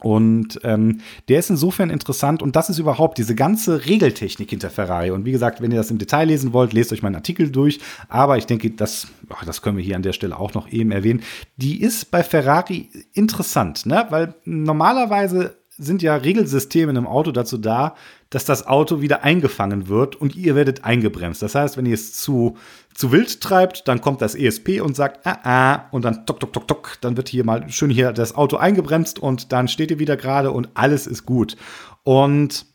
Und 0.03 0.61
ähm, 0.65 1.01
der 1.29 1.39
ist 1.39 1.51
insofern 1.51 1.91
interessant 1.91 2.43
und 2.43 2.57
das 2.57 2.71
ist 2.71 2.79
überhaupt 2.79 3.19
diese 3.19 3.35
ganze 3.35 3.87
Regeltechnik 3.87 4.51
hinter 4.51 4.71
Ferrari. 4.71 5.11
Und 5.11 5.25
wie 5.25 5.33
gesagt, 5.33 5.61
wenn 5.61 5.71
ihr 5.71 5.79
das 5.79 5.91
im 5.91 5.99
Detail 5.99 6.25
lesen 6.25 6.53
wollt, 6.53 6.73
lest 6.73 6.93
euch 6.93 7.03
meinen 7.03 7.17
Artikel 7.17 7.51
durch. 7.51 7.81
Aber 8.09 8.39
ich 8.39 8.47
denke, 8.47 8.71
das, 8.71 9.09
ach, 9.29 9.45
das 9.45 9.63
können 9.63 9.77
wir 9.77 9.85
hier 9.85 9.97
an 9.97 10.03
der 10.03 10.13
Stelle 10.13 10.39
auch 10.39 10.55
noch 10.55 10.71
eben 10.71 10.91
erwähnen. 10.91 11.23
Die 11.57 11.81
ist 11.81 12.11
bei 12.11 12.23
Ferrari 12.23 12.89
interessant, 13.13 13.87
ne? 13.87 14.07
weil 14.11 14.35
normalerweise 14.45 15.60
sind 15.81 16.03
ja 16.03 16.15
Regelsysteme 16.15 16.91
in 16.91 16.97
einem 16.97 17.07
Auto 17.07 17.33
dazu 17.33 17.59
da, 17.59 17.95
dass 18.29 18.45
das 18.45 18.67
Auto 18.67 19.01
wieder 19.01 19.25
eingefangen 19.25 19.89
wird 19.89 20.15
und 20.15 20.37
ihr 20.37 20.55
werdet 20.55 20.85
eingebremst. 20.85 21.43
Das 21.43 21.55
heißt, 21.55 21.77
wenn 21.77 21.87
ihr 21.87 21.95
es 21.95 22.13
zu, 22.13 22.57
zu 22.95 23.11
wild 23.11 23.41
treibt, 23.41 23.89
dann 23.89 24.01
kommt 24.01 24.21
das 24.23 24.35
ESP 24.35 24.81
und 24.81 24.95
sagt, 24.95 25.27
ah, 25.27 25.39
ah, 25.43 25.89
und 25.91 26.05
dann 26.05 26.27
tok, 26.27 26.39
tok, 26.39 26.53
tok, 26.53 26.69
tok, 26.69 26.99
dann 27.01 27.17
wird 27.17 27.29
hier 27.29 27.45
mal 27.45 27.69
schön 27.71 27.91
hier 27.91 28.13
das 28.13 28.35
Auto 28.35 28.57
eingebremst 28.57 29.19
und 29.19 29.53
dann 29.53 29.69
steht 29.69 29.91
ihr 29.91 29.99
wieder 29.99 30.17
gerade 30.17 30.53
und 30.53 30.69
alles 30.75 31.07
ist 31.07 31.25
gut. 31.25 31.57
Und 32.05 32.67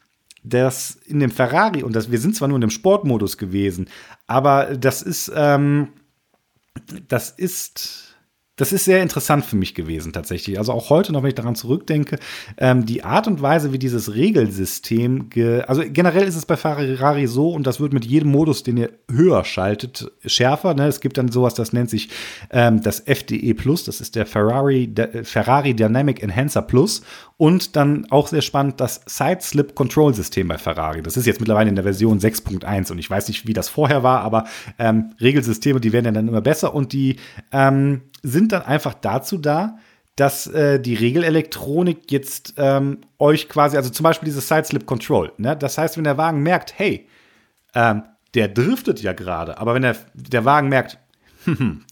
das 0.44 0.98
in 1.06 1.20
dem 1.20 1.32
Ferrari, 1.32 1.84
und 1.84 1.96
das, 1.96 2.12
wir 2.12 2.20
sind 2.20 2.36
zwar 2.36 2.48
nur 2.48 2.58
in 2.58 2.62
dem 2.62 2.70
Sportmodus 2.70 3.38
gewesen, 3.38 3.88
aber 4.28 4.76
das 4.76 5.02
ist, 5.02 5.32
ähm, 5.36 5.90
das 7.08 7.30
ist, 7.30 8.15
das 8.58 8.72
ist 8.72 8.86
sehr 8.86 9.02
interessant 9.02 9.44
für 9.44 9.58
mich 9.58 9.76
gewesen 9.76 10.14
tatsächlich. 10.14 10.58
Also 10.58 10.72
auch 10.72 10.90
heute 10.90 11.12
noch, 11.12 11.24
wenn 11.24 11.30
ich 11.30 11.36
daran 11.36 11.56
zurückdenke, 11.56 12.18
ähm, 12.58 12.86
die 12.86 13.04
Art 13.04 13.28
und 13.28 13.42
Weise, 13.42 13.74
wie 13.74 13.80
dieses 13.80 14.14
Regelsystem, 14.14 15.30
also 15.68 15.84
generell 15.86 16.28
ist 16.28 16.36
es 16.36 16.46
bei 16.46 16.56
Ferrari 16.56 17.28
so 17.28 17.52
und 17.52 17.68
das 17.68 17.80
wird 17.80 17.92
mit 17.92 18.06
jedem 18.06 18.32
Modus, 18.32 18.64
den 18.64 18.78
ihr 18.78 18.92
höher 19.12 19.44
schaltet, 19.44 20.12
schärfer. 20.26 20.74
Ne? 20.74 20.88
Es 20.88 21.02
gibt 21.02 21.18
dann 21.18 21.32
sowas, 21.32 21.54
das 21.54 21.74
nennt 21.74 21.90
sich 21.90 22.10
ähm, 22.50 22.82
das 22.82 23.02
FDE 23.02 23.54
Plus, 23.56 23.84
das 23.84 24.00
ist 24.00 24.16
der 24.16 24.26
Ferrari, 24.26 24.88
der 24.88 25.26
Ferrari 25.26 25.74
Dynamic 25.74 26.24
Enhancer 26.24 26.62
Plus 26.62 27.02
und 27.38 27.76
dann 27.76 28.08
auch 28.12 28.28
sehr 28.28 28.42
spannend 28.42 28.80
das 28.80 29.02
Side 29.06 29.40
Slip 29.42 29.76
Control 29.76 30.14
System 30.14 30.48
bei 30.48 30.58
Ferrari. 30.58 31.02
Das 31.02 31.18
ist 31.18 31.26
jetzt 31.26 31.40
mittlerweile 31.40 31.70
in 31.70 31.76
der 31.76 31.84
Version 31.84 32.20
6.1 32.20 32.92
und 32.92 32.98
ich 32.98 33.10
weiß 33.10 33.28
nicht, 33.28 33.46
wie 33.46 33.54
das 33.54 33.68
vorher 33.68 34.04
war, 34.04 34.22
aber 34.22 34.46
ähm, 34.80 35.14
Regelsysteme, 35.20 35.82
die 35.82 35.92
werden 35.92 36.06
ja 36.06 36.12
dann 36.12 36.28
immer 36.28 36.42
besser 36.42 36.74
und 36.74 36.94
die 36.94 37.18
ähm, 37.52 38.04
sind 38.24 38.52
dann 38.52 38.62
einfach 38.62 38.94
dazu 38.94 39.38
da, 39.38 39.78
dass 40.16 40.48
äh, 40.48 40.80
die 40.80 40.96
Regelelektronik 40.96 42.10
jetzt 42.10 42.54
ähm, 42.58 43.00
euch 43.20 43.50
quasi, 43.50 43.76
also 43.76 43.90
zum 43.90 44.06
Beispiel 44.06 44.28
dieses 44.28 44.48
Side 44.48 44.64
Slip 44.64 44.86
Control, 44.86 45.34
ne? 45.38 45.58
das 45.58 45.78
heißt, 45.78 45.98
wenn 45.98 46.06
der 46.06 46.18
Wagen 46.18 46.42
merkt, 46.42 46.78
hey, 46.78 47.08
ähm, 47.74 48.04
der 48.34 48.48
driftet 48.48 49.02
ja 49.02 49.12
gerade, 49.12 49.58
aber 49.58 49.74
wenn 49.74 49.82
der, 49.82 49.98
der 50.14 50.46
Wagen 50.46 50.70
merkt, 50.70 51.00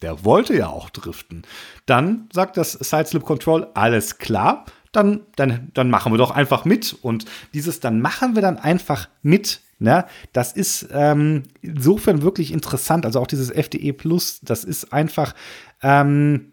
der 0.01 0.23
wollte 0.23 0.55
ja 0.55 0.67
auch 0.67 0.89
driften, 0.89 1.43
dann 1.85 2.29
sagt 2.31 2.55
das 2.55 2.71
Side 2.71 3.07
Slip 3.07 3.23
Control, 3.23 3.67
alles 3.73 4.17
klar, 4.17 4.65
dann, 4.93 5.21
dann, 5.35 5.71
dann 5.73 5.89
machen 5.89 6.13
wir 6.13 6.17
doch 6.17 6.31
einfach 6.31 6.63
mit. 6.63 6.95
Und 7.01 7.25
dieses, 7.53 7.81
dann 7.81 7.99
machen 7.99 8.35
wir 8.35 8.41
dann 8.41 8.57
einfach 8.57 9.09
mit, 9.21 9.59
Ne? 9.79 10.05
Das 10.31 10.53
ist 10.53 10.87
ähm, 10.93 11.43
insofern 11.61 12.21
wirklich 12.21 12.53
interessant. 12.53 13.05
Also 13.05 13.19
auch 13.19 13.27
dieses 13.27 13.49
FDE 13.49 13.91
Plus, 13.91 14.39
das 14.41 14.63
ist 14.63 14.93
einfach 14.93 15.35
ähm, 15.81 16.52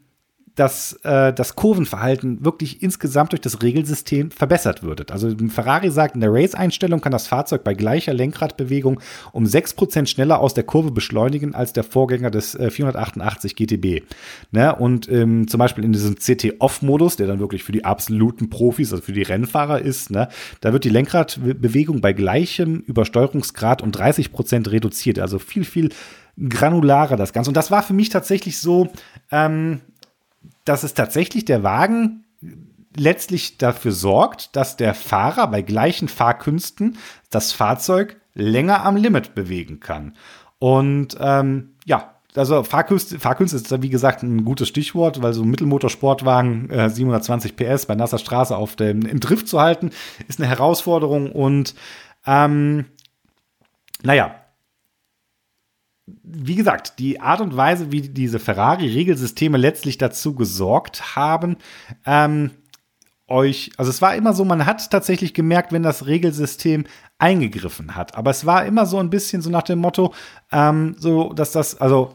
dass 0.55 0.93
äh, 1.05 1.33
das 1.33 1.55
Kurvenverhalten 1.55 2.45
wirklich 2.45 2.83
insgesamt 2.83 3.33
durch 3.33 3.41
das 3.41 3.63
Regelsystem 3.63 4.31
verbessert 4.31 4.83
wird. 4.83 5.11
Also 5.13 5.31
Ferrari 5.49 5.91
sagt, 5.91 6.15
in 6.15 6.21
der 6.21 6.33
Race-Einstellung 6.33 7.01
kann 7.01 7.13
das 7.13 7.29
Fahrzeug 7.29 7.65
bei 7.65 7.75
gleicher 7.75 8.13
Lenkradbewegung 8.13 9.01
um 9.33 9.45
6% 9.45 10.07
schneller 10.07 10.41
aus 10.41 10.55
der 10.55 10.65
Kurve 10.65 10.91
beschleunigen 10.91 11.55
als 11.55 11.73
der 11.73 11.85
Vorgänger 11.85 12.31
des 12.31 12.55
äh, 12.55 12.71
488 12.71 13.57
GTB. 13.57 14.03
Ne? 14.51 14.75
Und 14.75 15.09
ähm, 15.09 15.49
zum 15.49 15.59
Beispiel 15.59 15.85
in 15.85 15.93
diesem 15.93 16.17
CT-Off-Modus, 16.17 17.17
der 17.17 17.27
dann 17.27 17.39
wirklich 17.41 17.63
für 17.63 17.73
die 17.73 17.85
absoluten 17.85 18.51
Profis, 18.51 18.93
also 18.93 19.03
für 19.03 19.13
die 19.13 19.23
Rennfahrer 19.23 19.81
ist, 19.81 20.11
ne? 20.11 20.29
da 20.61 20.73
wird 20.73 20.85
die 20.85 20.91
Lenkradbewegung 20.91 22.01
bei 22.01 22.13
gleichem 22.13 22.81
Übersteuerungsgrad 22.81 23.83
um 23.83 23.91
30% 23.91 24.71
reduziert. 24.71 25.19
Also 25.19 25.39
viel, 25.39 25.65
viel 25.65 25.91
granularer 26.49 27.17
das 27.17 27.33
Ganze. 27.33 27.51
Und 27.51 27.57
das 27.57 27.71
war 27.71 27.83
für 27.83 27.93
mich 27.93 28.09
tatsächlich 28.09 28.59
so, 28.59 28.89
ähm, 29.31 29.81
dass 30.65 30.83
es 30.83 30.95
tatsächlich 30.95 31.45
der 31.45 31.63
Wagen 31.63 32.25
letztlich 32.97 33.59
dafür 33.59 33.93
sorgt, 33.93 34.57
dass 34.57 34.77
der 34.77 34.95
Fahrer 34.95 35.47
bei 35.47 35.63
gleichen 35.63 36.09
Fahrkünsten 36.09 36.99
das 37.31 37.53
Fahrzeug 37.53 38.21
länger 38.35 38.85
am 38.85 38.97
Limit 38.97 39.35
bewegen 39.35 39.81
kann. 39.81 40.17
Und 40.59 41.17
ähm, 41.21 41.71
ja, 41.85 42.15
also 42.37 42.63
Fahrkünste, 42.63 43.19
Fahrkünste 43.19 43.57
ist 43.57 43.83
wie 43.83 43.91
gesagt 43.91 44.23
ein 44.23 44.45
gutes 44.45 44.69
Stichwort, 44.69 45.23
weil 45.23 45.33
so 45.33 45.43
ein 45.43 45.51
Mittelmotorsportwagen 45.51 46.71
äh, 46.71 46.91
720 46.91 47.57
PS 47.57 47.87
bei 47.87 47.95
nasser 47.95 48.19
Straße 48.19 48.57
auf 48.57 48.77
dem 48.77 49.03
im 49.03 49.21
Drift 49.21 49.49
zu 49.49 49.61
halten, 49.61 49.91
ist 50.29 50.39
eine 50.39 50.49
Herausforderung 50.49 51.33
und 51.33 51.75
ähm, 52.27 52.85
naja, 54.03 54.35
wie 56.23 56.55
gesagt, 56.55 56.99
die 56.99 57.21
Art 57.21 57.41
und 57.41 57.57
Weise, 57.57 57.93
wie 57.93 58.03
diese 58.03 58.39
Ferrari-Regelsysteme 58.39 59.59
letztlich 59.59 59.99
dazu 59.99 60.35
gesorgt 60.35 61.17
haben, 61.17 61.57
ähm, 62.07 62.51
euch, 63.27 63.71
also 63.77 63.91
es 63.91 64.03
war 64.03 64.15
immer 64.17 64.33
so, 64.33 64.45
man 64.45 64.67
hat 64.67 64.91
tatsächlich 64.91 65.35
gemerkt, 65.35 65.73
wenn 65.73 65.83
das 65.83 66.07
Regelsystem 66.07 66.85
eingegriffen 67.19 67.95
hat. 67.95 68.17
Aber 68.17 68.31
es 68.31 68.45
war 68.45 68.65
immer 68.67 68.87
so 68.87 68.99
ein 68.99 69.11
bisschen 69.11 69.41
so 69.41 69.51
nach 69.51 69.63
dem 69.63 69.79
Motto, 69.79 70.13
ähm, 70.51 70.97
so 70.99 71.33
dass 71.33 71.53
das, 71.53 71.81
also 71.81 72.15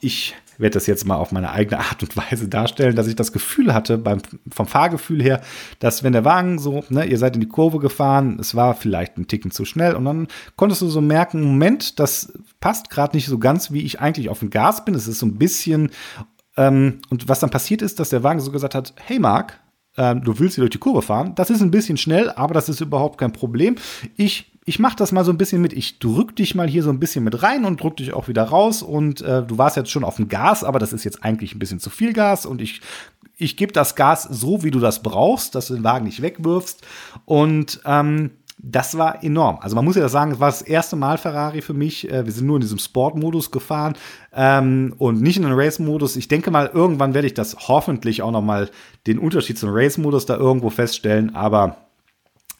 ich 0.00 0.34
werde 0.58 0.74
das 0.74 0.86
jetzt 0.86 1.06
mal 1.06 1.16
auf 1.16 1.32
meine 1.32 1.50
eigene 1.50 1.78
Art 1.80 2.02
und 2.02 2.16
Weise 2.16 2.48
darstellen, 2.48 2.96
dass 2.96 3.06
ich 3.06 3.16
das 3.16 3.32
Gefühl 3.32 3.74
hatte, 3.74 3.98
beim, 3.98 4.20
vom 4.50 4.66
Fahrgefühl 4.66 5.22
her, 5.22 5.40
dass 5.78 6.02
wenn 6.02 6.12
der 6.12 6.24
Wagen 6.24 6.58
so, 6.58 6.84
ne, 6.88 7.04
ihr 7.04 7.18
seid 7.18 7.34
in 7.34 7.40
die 7.40 7.48
Kurve 7.48 7.78
gefahren, 7.78 8.38
es 8.40 8.54
war 8.54 8.74
vielleicht 8.74 9.18
ein 9.18 9.28
Ticken 9.28 9.50
zu 9.50 9.64
schnell 9.64 9.94
und 9.94 10.04
dann 10.04 10.28
konntest 10.56 10.82
du 10.82 10.88
so 10.88 11.00
merken, 11.00 11.42
Moment, 11.42 11.98
das 11.98 12.32
passt 12.60 12.90
gerade 12.90 13.16
nicht 13.16 13.26
so 13.26 13.38
ganz, 13.38 13.70
wie 13.70 13.82
ich 13.82 14.00
eigentlich 14.00 14.28
auf 14.28 14.40
dem 14.40 14.50
Gas 14.50 14.84
bin. 14.84 14.94
Es 14.94 15.08
ist 15.08 15.18
so 15.18 15.26
ein 15.26 15.38
bisschen, 15.38 15.90
ähm, 16.56 17.00
und 17.10 17.28
was 17.28 17.40
dann 17.40 17.50
passiert 17.50 17.82
ist, 17.82 18.00
dass 18.00 18.10
der 18.10 18.22
Wagen 18.22 18.40
so 18.40 18.50
gesagt 18.50 18.74
hat, 18.74 18.94
hey 19.04 19.18
Marc, 19.18 19.60
ähm, 19.96 20.22
du 20.22 20.38
willst 20.38 20.56
hier 20.56 20.62
durch 20.62 20.70
die 20.72 20.78
Kurve 20.78 21.02
fahren. 21.02 21.34
Das 21.34 21.50
ist 21.50 21.62
ein 21.62 21.70
bisschen 21.70 21.96
schnell, 21.96 22.30
aber 22.30 22.54
das 22.54 22.68
ist 22.68 22.80
überhaupt 22.80 23.18
kein 23.18 23.32
Problem. 23.32 23.76
Ich 24.16 24.52
ich 24.68 24.80
mache 24.80 24.96
das 24.96 25.12
mal 25.12 25.24
so 25.24 25.30
ein 25.30 25.38
bisschen 25.38 25.62
mit. 25.62 25.72
Ich 25.72 26.00
drück 26.00 26.34
dich 26.34 26.56
mal 26.56 26.68
hier 26.68 26.82
so 26.82 26.90
ein 26.90 26.98
bisschen 26.98 27.22
mit 27.22 27.40
rein 27.44 27.64
und 27.64 27.80
drück 27.80 27.96
dich 27.98 28.12
auch 28.12 28.26
wieder 28.26 28.42
raus. 28.42 28.82
Und 28.82 29.22
äh, 29.22 29.44
du 29.44 29.58
warst 29.58 29.76
jetzt 29.76 29.92
schon 29.92 30.02
auf 30.02 30.16
dem 30.16 30.28
Gas, 30.28 30.64
aber 30.64 30.80
das 30.80 30.92
ist 30.92 31.04
jetzt 31.04 31.22
eigentlich 31.22 31.54
ein 31.54 31.60
bisschen 31.60 31.78
zu 31.78 31.88
viel 31.88 32.12
Gas. 32.12 32.46
Und 32.46 32.60
ich, 32.60 32.80
ich 33.36 33.56
gebe 33.56 33.72
das 33.72 33.94
Gas 33.94 34.24
so, 34.24 34.64
wie 34.64 34.72
du 34.72 34.80
das 34.80 35.04
brauchst, 35.04 35.54
dass 35.54 35.68
du 35.68 35.74
den 35.74 35.84
Wagen 35.84 36.04
nicht 36.04 36.20
wegwirfst. 36.20 36.84
Und 37.26 37.80
ähm, 37.84 38.32
das 38.68 38.98
war 38.98 39.22
enorm. 39.22 39.58
Also 39.60 39.76
man 39.76 39.84
muss 39.84 39.94
ja 39.94 40.08
sagen, 40.08 40.32
es 40.32 40.40
war 40.40 40.48
das 40.48 40.62
erste 40.62 40.96
Mal 40.96 41.18
Ferrari 41.18 41.62
für 41.62 41.72
mich. 41.72 42.10
Äh, 42.10 42.26
wir 42.26 42.32
sind 42.32 42.46
nur 42.46 42.56
in 42.56 42.62
diesem 42.62 42.78
Sport-Modus 42.78 43.52
gefahren 43.52 43.94
ähm, 44.34 44.94
und 44.98 45.22
nicht 45.22 45.36
in 45.36 45.44
den 45.44 45.52
Race-Modus. 45.52 46.16
Ich 46.16 46.26
denke 46.26 46.50
mal, 46.50 46.70
irgendwann 46.72 47.14
werde 47.14 47.28
ich 47.28 47.34
das 47.34 47.68
hoffentlich 47.68 48.22
auch 48.22 48.32
noch 48.32 48.42
mal 48.42 48.68
den 49.06 49.18
Unterschied 49.18 49.56
zum 49.56 49.70
Race-Modus 49.72 50.26
da 50.26 50.36
irgendwo 50.36 50.70
feststellen. 50.70 51.36
Aber 51.36 51.76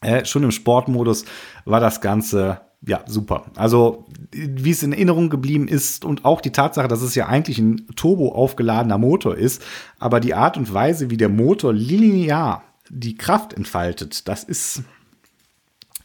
äh, 0.01 0.25
schon 0.25 0.45
im 0.45 0.53
Sportmodus 0.53 1.25
war 1.65 1.81
das 1.81 2.01
Ganze 2.01 2.61
ja, 2.87 3.01
super. 3.07 3.47
Also, 3.57 4.05
wie 4.31 4.71
es 4.71 4.85
in 4.85 4.93
Erinnerung 4.93 5.29
geblieben 5.29 5.67
ist 5.67 6.05
und 6.05 6.25
auch 6.25 6.41
die 6.41 6.53
Tatsache, 6.53 6.87
dass 6.87 7.03
es 7.03 7.17
ja 7.17 7.27
eigentlich 7.27 7.59
ein 7.59 7.87
turbo 7.97 8.33
aufgeladener 8.33 8.99
Motor 8.99 9.35
ist, 9.35 9.61
aber 9.99 10.21
die 10.21 10.35
Art 10.35 10.57
und 10.57 10.73
Weise, 10.73 11.11
wie 11.11 11.17
der 11.17 11.31
Motor 11.31 11.73
linear 11.73 12.63
die 12.89 13.17
Kraft 13.17 13.55
entfaltet, 13.55 14.29
das 14.29 14.45
ist, 14.45 14.85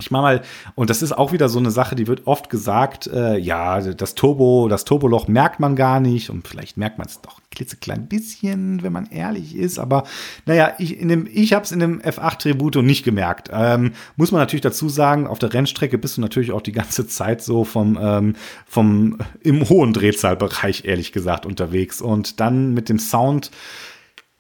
ich 0.02 0.12
mache 0.12 0.22
mal, 0.22 0.42
und 0.76 0.90
das 0.90 1.02
ist 1.02 1.12
auch 1.12 1.32
wieder 1.32 1.50
so 1.50 1.60
eine 1.60 1.72
Sache, 1.72 1.96
die 1.96 2.08
wird 2.08 2.28
oft 2.28 2.50
gesagt, 2.50 3.08
äh, 3.08 3.38
ja, 3.38 3.80
das 3.80 4.16
Turbo, 4.16 4.68
das 4.70 4.86
Turboloch 4.86 5.28
merkt 5.28 5.60
man 5.60 5.76
gar 5.76 6.00
nicht 6.00 6.30
und 6.30 6.48
vielleicht 6.48 6.78
merkt 6.78 6.98
man 6.98 7.08
es 7.08 7.22
doch 7.22 7.40
ein 7.40 7.44
klitzeklein 7.52 8.08
bisschen, 8.08 8.84
wenn 8.84 8.94
man 8.94 9.08
ehrlich 9.08 9.56
ist, 9.56 9.80
aber 9.80 10.04
naja, 10.46 10.74
ich, 10.80 11.00
ich 11.02 11.54
habe 11.54 11.64
es 11.64 11.72
in 11.72 11.80
dem 11.80 12.02
F8 12.02 12.40
Tributo 12.40 12.82
nicht 12.82 13.04
gemerkt. 13.04 13.50
Ähm, 13.54 13.94
muss 14.16 14.32
man 14.32 14.42
natürlich 14.42 14.62
dazu 14.62 14.90
sagen, 14.90 15.28
auf 15.28 15.40
der 15.40 15.54
Rennstrecke 15.54 15.98
bist 15.98 16.18
du 16.18 16.22
natürlich 16.22 16.52
auch 16.52 16.62
die 16.62 16.72
ganze 16.72 17.08
Zeit 17.08 17.42
so 17.42 17.64
vom, 17.64 17.98
ähm, 18.02 18.36
vom 18.66 19.18
im 19.42 19.70
hohen 19.70 19.94
Drehzahlbereich, 19.94 20.86
ehrlich 20.86 21.12
gesagt, 21.12 21.46
unterwegs 21.46 22.02
und 22.02 22.40
dann 22.40 22.74
mit 22.74 22.90
dem 22.90 23.00
Sound, 23.00 23.52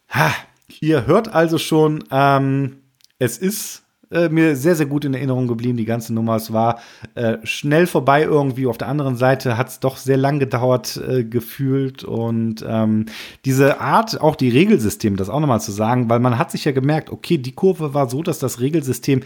ha, 0.09 0.32
ihr 0.80 1.05
hört 1.05 1.34
also 1.34 1.57
schon, 1.57 2.03
ähm, 2.12 2.78
es 3.20 3.38
ist 3.38 3.84
äh, 4.12 4.30
mir 4.30 4.55
sehr, 4.55 4.76
sehr 4.76 4.86
gut 4.86 5.05
in 5.05 5.14
Erinnerung 5.14 5.47
geblieben, 5.47 5.78
die 5.78 5.86
ganze 5.86 6.14
Nummer. 6.14 6.36
Es 6.36 6.53
war 6.53 6.80
äh, 7.16 7.38
schnell 7.43 7.88
vorbei 7.88 8.24
irgendwie. 8.24 8.68
Auf 8.68 8.78
der 8.78 8.88
anderen 8.88 9.16
Seite 9.16 9.57
hat 9.57 9.70
es 9.70 9.80
doch 9.80 9.97
sehr 9.97 10.18
lang 10.18 10.39
gedauert 10.39 11.01
äh, 11.07 11.24
gefühlt. 11.24 12.03
Und 12.03 12.66
ähm, 12.68 13.05
diese 13.45 13.80
Art, 13.80 14.22
auch 14.22 14.36
die 14.36 14.49
Regelsysteme, 14.49 15.16
das 15.16 15.30
auch 15.30 15.39
nochmal 15.39 15.62
zu 15.62 15.72
sagen, 15.72 16.09
weil 16.09 16.20
man 16.20 16.38
hat 16.38 16.51
sich 16.51 16.66
ja 16.66 16.72
gemerkt, 16.72 17.09
okay, 17.09 17.38
die 17.38 17.53
Kurve 17.53 17.93
war 17.93 18.09
so, 18.09 18.22
dass 18.24 18.39
das 18.39 18.59
Regelsystem 18.59 19.22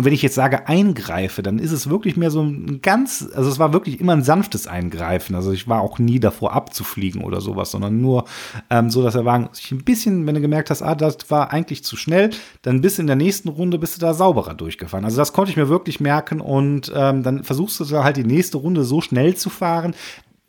und 0.00 0.04
wenn 0.04 0.12
ich 0.12 0.22
jetzt 0.22 0.36
sage 0.36 0.68
eingreife, 0.68 1.42
dann 1.42 1.58
ist 1.58 1.72
es 1.72 1.90
wirklich 1.90 2.16
mehr 2.16 2.30
so 2.30 2.40
ein 2.40 2.80
ganz, 2.82 3.28
also 3.34 3.50
es 3.50 3.58
war 3.58 3.72
wirklich 3.72 3.98
immer 3.98 4.12
ein 4.12 4.22
sanftes 4.22 4.68
Eingreifen. 4.68 5.34
Also 5.34 5.50
ich 5.50 5.66
war 5.66 5.80
auch 5.80 5.98
nie 5.98 6.20
davor 6.20 6.52
abzufliegen 6.52 7.24
oder 7.24 7.40
sowas, 7.40 7.72
sondern 7.72 8.00
nur 8.00 8.24
ähm, 8.70 8.90
so, 8.90 9.02
dass 9.02 9.14
der 9.14 9.24
Wagen 9.24 9.48
sich 9.50 9.72
ein 9.72 9.82
bisschen, 9.82 10.24
wenn 10.24 10.36
du 10.36 10.40
gemerkt 10.40 10.70
hast, 10.70 10.82
ah, 10.82 10.94
das 10.94 11.28
war 11.30 11.52
eigentlich 11.52 11.82
zu 11.82 11.96
schnell, 11.96 12.30
dann 12.62 12.80
bis 12.80 13.00
in 13.00 13.08
der 13.08 13.16
nächsten 13.16 13.48
Runde 13.48 13.80
bist 13.80 13.96
du 13.96 14.00
da 14.00 14.14
sauberer 14.14 14.54
durchgefahren. 14.54 15.04
Also 15.04 15.16
das 15.16 15.32
konnte 15.32 15.50
ich 15.50 15.56
mir 15.56 15.68
wirklich 15.68 15.98
merken 15.98 16.40
und 16.40 16.92
ähm, 16.94 17.24
dann 17.24 17.42
versuchst 17.42 17.80
du 17.80 18.04
halt 18.04 18.18
die 18.18 18.24
nächste 18.24 18.58
Runde 18.58 18.84
so 18.84 19.00
schnell 19.00 19.34
zu 19.34 19.50
fahren, 19.50 19.96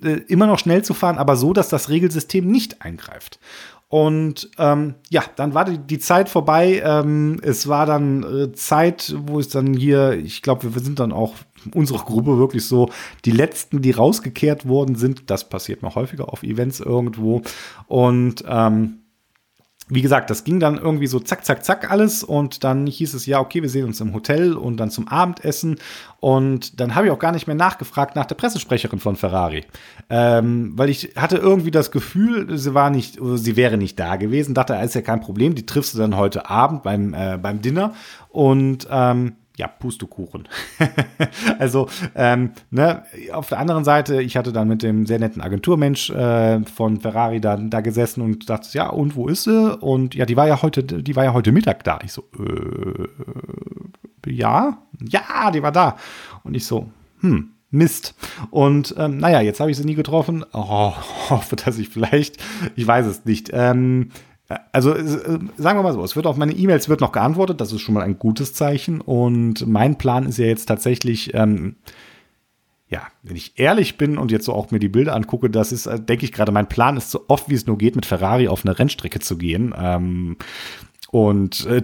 äh, 0.04 0.20
immer 0.28 0.46
noch 0.46 0.60
schnell 0.60 0.84
zu 0.84 0.94
fahren, 0.94 1.18
aber 1.18 1.36
so, 1.36 1.54
dass 1.54 1.70
das 1.70 1.90
Regelsystem 1.90 2.46
nicht 2.46 2.84
eingreift. 2.84 3.40
Und 3.90 4.52
ähm, 4.60 4.94
ja, 5.10 5.24
dann 5.36 5.56
war 5.56 5.66
die, 5.66 5.80
die 5.80 5.98
Zeit 5.98 6.30
vorbei. 6.30 6.82
Ähm, 6.86 7.40
es 7.42 7.68
war 7.68 7.88
dann 7.88 8.24
äh, 8.24 8.52
Zeit, 8.54 9.16
wo 9.26 9.40
es 9.40 9.50
dann 9.50 9.74
hier, 9.74 10.12
ich 10.14 10.44
glaube, 10.44 10.76
wir 10.76 10.82
sind 10.82 11.00
dann 11.00 11.12
auch 11.12 11.34
unsere 11.74 12.00
Gruppe 12.00 12.38
wirklich 12.38 12.66
so 12.66 12.90
die 13.26 13.32
letzten, 13.32 13.82
die 13.82 13.92
rausgekehrt 13.92 14.68
worden 14.68 14.96
sind. 14.96 15.32
Das 15.32 15.50
passiert 15.50 15.82
mal 15.82 15.96
häufiger 15.96 16.32
auf 16.32 16.44
Events 16.44 16.80
irgendwo. 16.80 17.42
Und 17.88 18.44
ähm, 18.48 18.99
wie 19.90 20.02
gesagt, 20.02 20.30
das 20.30 20.44
ging 20.44 20.60
dann 20.60 20.78
irgendwie 20.78 21.08
so 21.08 21.20
zack, 21.20 21.44
zack, 21.44 21.66
zack 21.66 21.92
alles 21.92 22.24
und 22.24 22.64
dann 22.64 22.86
hieß 22.86 23.16
es 23.16 23.26
ja, 23.26 23.40
okay, 23.40 23.62
wir 23.62 23.70
sehen 23.70 23.86
uns 23.86 24.00
im 24.00 24.14
Hotel 24.14 24.54
und 24.54 24.78
dann 24.78 24.92
zum 24.92 25.08
Abendessen. 25.08 25.78
Und 26.20 26.80
dann 26.80 26.96
habe 26.96 27.08
ich 27.08 27.12
auch 27.12 27.20
gar 27.20 27.32
nicht 27.32 27.48
mehr 27.48 27.56
nachgefragt 27.56 28.16
nach 28.16 28.26
der 28.26 28.36
Pressesprecherin 28.36 29.00
von 29.00 29.16
Ferrari, 29.16 29.66
ähm, 30.10 30.74
weil 30.76 30.90
ich 30.90 31.14
hatte 31.16 31.38
irgendwie 31.38 31.72
das 31.72 31.92
Gefühl, 31.92 32.58
sie 32.58 32.74
war 32.74 32.90
nicht, 32.90 33.18
sie 33.36 33.56
wäre 33.56 33.78
nicht 33.78 34.00
da 34.00 34.18
gewesen, 34.18 34.54
dachte, 34.54 34.76
ist 34.76 34.96
ja 34.96 35.02
kein 35.02 35.22
Problem, 35.22 35.56
die 35.56 35.66
triffst 35.66 35.94
du 35.94 35.98
dann 35.98 36.18
heute 36.18 36.50
Abend 36.50 36.84
beim, 36.84 37.14
äh, 37.14 37.40
beim 37.42 37.62
Dinner. 37.62 37.94
Und 38.30 38.88
ähm, 38.92 39.34
ja, 39.60 39.68
Pustekuchen. 39.68 40.48
also, 41.60 41.88
ähm, 42.16 42.52
ne, 42.72 43.04
auf 43.34 43.50
der 43.50 43.60
anderen 43.60 43.84
Seite, 43.84 44.22
ich 44.22 44.38
hatte 44.38 44.54
dann 44.54 44.70
mit 44.70 44.82
dem 44.82 45.06
sehr 45.06 45.20
netten 45.20 45.42
Agenturmensch 45.42 46.10
äh, 46.12 46.64
von 46.66 47.02
Ferrari 47.02 47.42
dann 47.42 47.70
da 47.70 47.82
gesessen 47.82 48.22
und 48.22 48.50
dachte, 48.50 48.70
ja, 48.72 48.90
und 48.90 49.16
wo 49.18 49.28
ist 49.28 49.44
sie? 49.44 49.78
Und 49.80 50.16
ja, 50.16 50.26
die 50.26 50.38
war 50.38 50.48
ja 50.48 50.62
heute, 50.62 50.84
die 50.84 51.16
war 51.16 51.26
ja 51.26 51.34
heute 51.34 51.52
Mittag 51.52 51.84
da. 51.84 52.00
Ich 52.04 52.14
so, 52.14 52.24
äh, 52.40 54.32
ja, 54.32 54.78
ja, 55.02 55.52
die 55.52 55.62
war 55.62 55.74
da. 55.74 55.98
Und 56.44 56.56
ich 56.56 56.66
so, 56.66 56.90
hm, 57.20 57.52
Mist. 57.70 58.16
Und 58.50 58.96
ähm, 58.98 59.18
naja, 59.18 59.42
jetzt 59.42 59.60
habe 59.60 59.72
ich 59.72 59.78
sie 59.78 59.86
nie 59.86 59.96
getroffen. 59.96 60.46
Oh, 60.54 60.94
hoffe, 61.30 61.58
dass 61.58 61.78
ich 61.78 61.90
vielleicht, 61.90 62.38
ich 62.78 62.88
weiß 62.88 63.06
es 63.06 63.26
nicht. 63.26 63.50
Ähm, 63.52 64.12
also 64.72 64.94
äh, 64.94 65.04
sagen 65.58 65.80
wir 65.80 65.84
mal 65.84 65.94
so, 65.94 66.04
es 66.04 66.16
wird 66.16 66.26
auf 66.26 66.38
meine 66.38 66.54
E-Mails 66.54 66.90
wird 66.90 67.02
noch 67.02 67.12
geantwortet, 67.12 67.62
das 67.62 67.72
ist 67.72 67.82
schon 67.82 67.94
mal 67.94 68.04
ein 68.04 68.18
gutes 68.18 68.54
Zeichen. 68.54 69.02
Und 69.02 69.68
mein 69.68 69.98
Plan 69.98 70.26
ist 70.26 70.40
ja 70.40 70.46
jetzt 70.46 70.66
tatsächlich, 70.66 71.34
ähm, 71.34 71.76
ja, 72.88 73.04
wenn 73.22 73.36
ich 73.36 73.60
ehrlich 73.60 73.98
bin 73.98 74.18
und 74.18 74.32
jetzt 74.32 74.46
so 74.46 74.54
auch 74.54 74.72
mir 74.72 74.80
die 74.80 74.90
Bilder 74.90 75.16
angucke, 75.16 75.50
das 75.50 75.72
ist, 75.72 75.86
äh, 75.86 76.00
denke 76.00 76.26
ich 76.26 76.32
gerade, 76.32 76.52
mein 76.52 76.68
Plan 76.68 76.98
ist 76.98 77.12
so 77.12 77.26
oft 77.28 77.50
wie 77.50 77.56
es 77.56 77.68
nur 77.68 77.78
geht, 77.78 77.96
mit 77.96 78.08
Ferrari 78.08 78.48
auf 78.48 78.66
eine 78.66 78.78
Rennstrecke 78.78 79.20
zu 79.20 79.38
gehen. 79.38 79.74
Ähm, 79.78 80.38
und 81.12 81.66
äh, 81.68 81.84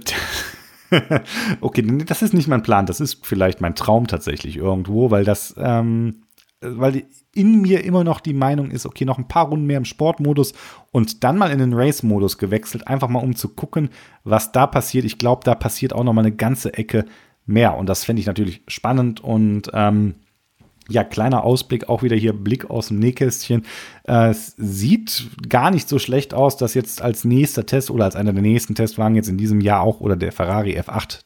okay, 1.61 1.84
das 2.05 2.24
ist 2.24 2.34
nicht 2.34 2.47
mein 2.47 2.63
Plan, 2.63 2.88
das 2.88 2.99
ist 2.99 3.26
vielleicht 3.26 3.61
mein 3.61 3.76
Traum 3.76 4.07
tatsächlich 4.07 4.57
irgendwo, 4.57 5.11
weil 5.11 5.24
das, 5.24 5.53
ähm, 5.57 6.24
weil 6.61 7.03
in 7.36 7.61
mir 7.61 7.83
immer 7.83 8.03
noch 8.03 8.19
die 8.19 8.33
Meinung 8.33 8.71
ist, 8.71 8.86
okay, 8.86 9.05
noch 9.05 9.17
ein 9.17 9.27
paar 9.27 9.47
Runden 9.47 9.67
mehr 9.67 9.77
im 9.77 9.86
Sportmodus 9.86 10.53
und 10.91 11.23
dann 11.23 11.38
mal 11.38 11.51
in 11.51 11.59
den 11.59 11.73
Race-Modus 11.73 12.38
gewechselt, 12.38 12.88
einfach 12.88 13.09
mal 13.09 13.19
um 13.19 13.36
zu 13.36 13.49
gucken, 13.49 13.89
was 14.23 14.51
da 14.51 14.65
passiert. 14.65 15.05
Ich 15.05 15.17
glaube, 15.17 15.41
da 15.43 15.53
passiert 15.53 15.93
auch 15.93 16.03
noch 16.03 16.13
mal 16.13 16.21
eine 16.21 16.31
ganze 16.31 16.73
Ecke 16.73 17.05
mehr 17.45 17.77
und 17.77 17.88
das 17.88 18.03
fände 18.03 18.21
ich 18.21 18.25
natürlich 18.25 18.63
spannend 18.67 19.23
und 19.23 19.69
ähm, 19.73 20.15
ja, 20.88 21.03
kleiner 21.03 21.43
Ausblick, 21.43 21.89
auch 21.89 22.03
wieder 22.03 22.15
hier 22.15 22.33
Blick 22.33 22.69
aus 22.69 22.89
dem 22.89 22.99
Nähkästchen. 22.99 23.65
Äh, 24.07 24.29
es 24.29 24.53
sieht 24.57 25.29
gar 25.49 25.71
nicht 25.71 25.89
so 25.89 25.99
schlecht 25.99 26.33
aus, 26.33 26.57
dass 26.57 26.73
jetzt 26.73 27.01
als 27.01 27.25
nächster 27.25 27.65
Test 27.65 27.89
oder 27.89 28.05
als 28.05 28.15
einer 28.15 28.33
der 28.33 28.43
nächsten 28.43 28.75
Testwagen 28.75 29.15
jetzt 29.15 29.29
in 29.29 29.38
diesem 29.38 29.61
Jahr 29.61 29.81
auch 29.81 29.99
oder 29.99 30.15
der 30.15 30.31
Ferrari 30.31 30.79
F8, 30.79 31.21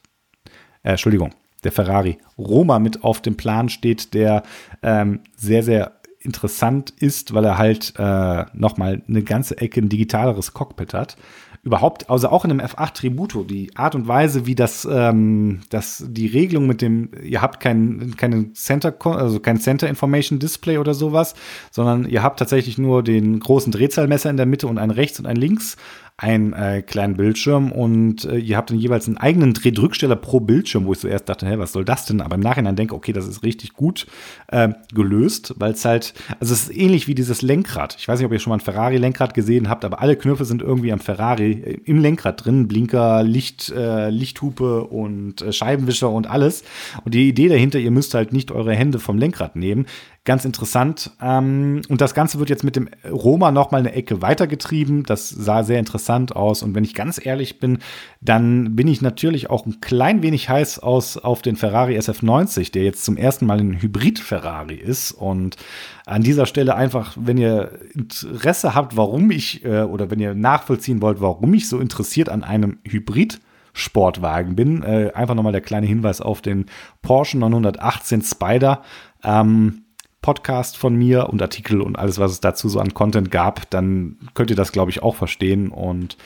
äh, 0.82 0.90
Entschuldigung, 0.90 1.34
der 1.62 1.72
Ferrari 1.72 2.18
Roma 2.38 2.78
mit 2.78 3.04
auf 3.04 3.20
dem 3.20 3.36
Plan 3.36 3.68
steht, 3.68 4.14
der 4.14 4.42
ähm, 4.82 5.20
sehr, 5.36 5.62
sehr 5.62 5.99
interessant 6.20 6.92
ist, 6.98 7.32
weil 7.34 7.44
er 7.44 7.58
halt 7.58 7.94
äh, 7.98 8.44
nochmal 8.52 9.02
eine 9.08 9.22
ganze 9.22 9.58
Ecke 9.58 9.80
ein 9.80 9.88
digitaleres 9.88 10.52
Cockpit 10.52 10.92
hat. 10.92 11.16
Überhaupt, 11.62 12.08
also 12.08 12.28
auch 12.30 12.46
in 12.46 12.52
einem 12.52 12.60
F8 12.60 12.94
Tributo, 12.94 13.42
die 13.44 13.76
Art 13.76 13.94
und 13.94 14.08
Weise, 14.08 14.46
wie 14.46 14.54
das, 14.54 14.88
ähm, 14.90 15.60
das 15.68 16.02
die 16.06 16.26
Regelung 16.26 16.66
mit 16.66 16.80
dem, 16.80 17.10
ihr 17.22 17.42
habt 17.42 17.60
kein, 17.60 18.14
keine 18.16 18.52
Center, 18.54 18.94
also 19.04 19.40
kein 19.40 19.58
Center 19.60 19.86
Information 19.88 20.38
Display 20.38 20.78
oder 20.78 20.94
sowas, 20.94 21.34
sondern 21.70 22.06
ihr 22.06 22.22
habt 22.22 22.38
tatsächlich 22.38 22.78
nur 22.78 23.02
den 23.02 23.40
großen 23.40 23.72
Drehzahlmesser 23.72 24.30
in 24.30 24.38
der 24.38 24.46
Mitte 24.46 24.68
und 24.68 24.78
ein 24.78 24.90
rechts 24.90 25.20
und 25.20 25.26
ein 25.26 25.36
links 25.36 25.76
einen 26.20 26.52
äh, 26.52 26.82
kleinen 26.82 27.16
Bildschirm 27.16 27.72
und 27.72 28.26
äh, 28.26 28.36
ihr 28.36 28.58
habt 28.58 28.70
dann 28.70 28.78
jeweils 28.78 29.06
einen 29.06 29.16
eigenen 29.16 29.54
Drehdrücksteller 29.54 30.16
pro 30.16 30.38
Bildschirm, 30.38 30.84
wo 30.84 30.92
ich 30.92 30.98
zuerst 30.98 31.30
dachte, 31.30 31.48
hä, 31.48 31.54
was 31.56 31.72
soll 31.72 31.86
das 31.86 32.04
denn? 32.04 32.20
Aber 32.20 32.34
im 32.34 32.42
Nachhinein 32.42 32.76
denke, 32.76 32.94
okay, 32.94 33.14
das 33.14 33.26
ist 33.26 33.42
richtig 33.42 33.72
gut 33.72 34.06
äh, 34.48 34.68
gelöst, 34.92 35.54
weil 35.56 35.72
es 35.72 35.86
halt, 35.86 36.12
also 36.38 36.52
es 36.52 36.64
ist 36.64 36.76
ähnlich 36.76 37.08
wie 37.08 37.14
dieses 37.14 37.40
Lenkrad. 37.40 37.96
Ich 37.98 38.06
weiß 38.06 38.18
nicht, 38.18 38.26
ob 38.26 38.32
ihr 38.32 38.38
schon 38.38 38.50
mal 38.50 38.58
ein 38.58 38.60
Ferrari-Lenkrad 38.60 39.32
gesehen 39.32 39.70
habt, 39.70 39.82
aber 39.82 40.02
alle 40.02 40.14
Knöpfe 40.14 40.44
sind 40.44 40.60
irgendwie 40.60 40.92
am 40.92 41.00
Ferrari 41.00 41.52
äh, 41.52 41.80
im 41.86 41.98
Lenkrad 42.02 42.44
drin. 42.44 42.68
Blinker, 42.68 43.22
Licht, 43.22 43.72
äh, 43.74 44.10
Lichthupe 44.10 44.84
und 44.84 45.40
äh, 45.40 45.54
Scheibenwischer 45.54 46.10
und 46.10 46.28
alles. 46.28 46.64
Und 47.02 47.14
die 47.14 47.30
Idee 47.30 47.48
dahinter, 47.48 47.78
ihr 47.78 47.90
müsst 47.90 48.12
halt 48.12 48.34
nicht 48.34 48.50
eure 48.50 48.74
Hände 48.74 48.98
vom 48.98 49.16
Lenkrad 49.16 49.56
nehmen. 49.56 49.86
Ganz 50.24 50.44
interessant. 50.44 51.12
Ähm, 51.22 51.80
und 51.88 52.02
das 52.02 52.12
Ganze 52.12 52.38
wird 52.38 52.50
jetzt 52.50 52.62
mit 52.62 52.76
dem 52.76 52.90
Roma 53.10 53.50
noch 53.50 53.70
mal 53.70 53.78
eine 53.78 53.94
Ecke 53.94 54.20
weitergetrieben. 54.20 55.04
Das 55.04 55.30
sah 55.30 55.62
sehr 55.62 55.78
interessant 55.78 56.36
aus. 56.36 56.62
Und 56.62 56.74
wenn 56.74 56.84
ich 56.84 56.94
ganz 56.94 57.24
ehrlich 57.24 57.58
bin, 57.58 57.78
dann 58.20 58.76
bin 58.76 58.86
ich 58.86 59.00
natürlich 59.00 59.48
auch 59.48 59.64
ein 59.64 59.80
klein 59.80 60.22
wenig 60.22 60.50
heiß 60.50 60.78
aus 60.80 61.16
auf 61.16 61.40
den 61.40 61.56
Ferrari 61.56 61.98
SF90, 61.98 62.70
der 62.70 62.84
jetzt 62.84 63.02
zum 63.02 63.16
ersten 63.16 63.46
Mal 63.46 63.60
ein 63.60 63.80
Hybrid-Ferrari 63.80 64.74
ist. 64.74 65.12
Und 65.12 65.56
an 66.04 66.22
dieser 66.22 66.44
Stelle 66.44 66.74
einfach, 66.74 67.16
wenn 67.18 67.38
ihr 67.38 67.80
Interesse 67.94 68.74
habt, 68.74 68.98
warum 68.98 69.30
ich 69.30 69.64
äh, 69.64 69.84
oder 69.84 70.10
wenn 70.10 70.20
ihr 70.20 70.34
nachvollziehen 70.34 71.00
wollt, 71.00 71.22
warum 71.22 71.54
ich 71.54 71.66
so 71.66 71.78
interessiert 71.78 72.28
an 72.28 72.44
einem 72.44 72.78
Hybrid 72.84 73.40
Sportwagen 73.72 74.54
bin. 74.54 74.82
Äh, 74.82 75.12
einfach 75.14 75.34
nochmal 75.34 75.52
der 75.52 75.60
kleine 75.62 75.86
Hinweis 75.86 76.20
auf 76.20 76.42
den 76.42 76.66
Porsche 77.00 77.38
918 77.38 78.20
Spider. 78.20 78.82
Ähm, 79.24 79.84
Podcast 80.22 80.76
von 80.76 80.94
mir 80.94 81.28
und 81.28 81.40
Artikel 81.40 81.80
und 81.80 81.98
alles, 81.98 82.18
was 82.18 82.32
es 82.32 82.40
dazu 82.40 82.68
so 82.68 82.80
an 82.80 82.94
Content 82.94 83.30
gab, 83.30 83.68
dann 83.70 84.18
könnt 84.34 84.50
ihr 84.50 84.56
das, 84.56 84.72
glaube 84.72 84.90
ich, 84.90 85.02
auch 85.02 85.16
verstehen. 85.16 85.70
Und 85.70 86.16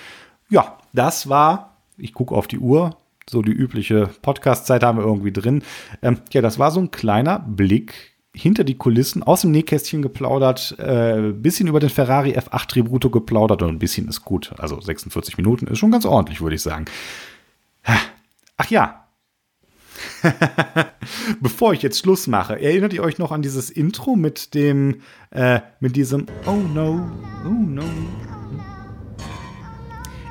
ja, 0.49 0.79
das 0.93 1.29
war, 1.29 1.77
ich 1.97 2.13
gucke 2.13 2.35
auf 2.35 2.47
die 2.47 2.59
Uhr, 2.59 2.97
so 3.29 3.41
die 3.41 3.53
übliche 3.53 4.11
Podcast-Zeit 4.23 4.83
haben 4.83 4.99
wir 4.99 5.05
irgendwie 5.05 5.33
drin. 5.33 5.63
Ähm, 6.03 6.19
ja, 6.33 6.43
das 6.43 6.59
war 6.59 6.71
so 6.71 6.81
ein 6.81 6.91
kleiner 6.91 7.39
Blick 7.39 8.13
hinter 8.35 8.65
die 8.65 8.75
Kulissen, 8.75 9.23
aus 9.23 9.43
dem 9.43 9.53
Nähkästchen 9.53 10.03
geplaudert, 10.03 10.77
äh, 10.79 11.33
bisschen 11.33 11.69
über 11.69 11.79
den 11.79 11.89
Ferrari 11.89 12.37
F8 12.37 12.67
Tributo 12.67 13.09
geplaudert 13.09 13.63
und 13.63 13.69
ein 13.69 13.79
bisschen 13.79 14.09
ist 14.09 14.25
gut. 14.25 14.53
Also 14.59 14.81
46 14.81 15.37
Minuten 15.37 15.69
ist 15.69 15.79
schon 15.79 15.93
ganz 15.93 16.05
ordentlich, 16.05 16.41
würde 16.41 16.57
ich 16.57 16.63
sagen. 16.63 16.87
Ach 18.57 18.71
ja, 18.71 19.04
Bevor 21.41 21.73
ich 21.73 21.83
jetzt 21.83 21.99
Schluss 21.99 22.27
mache, 22.27 22.61
erinnert 22.61 22.93
ihr 22.93 23.03
euch 23.03 23.19
noch 23.19 23.33
an 23.33 23.43
dieses 23.43 23.71
Intro 23.71 24.17
mit 24.17 24.55
dem, 24.55 25.03
äh, 25.31 25.61
mit 25.81 25.97
diesem 25.97 26.27
Oh 26.47 26.57
no, 26.75 27.11
oh 27.45 27.49
no. 27.49 27.85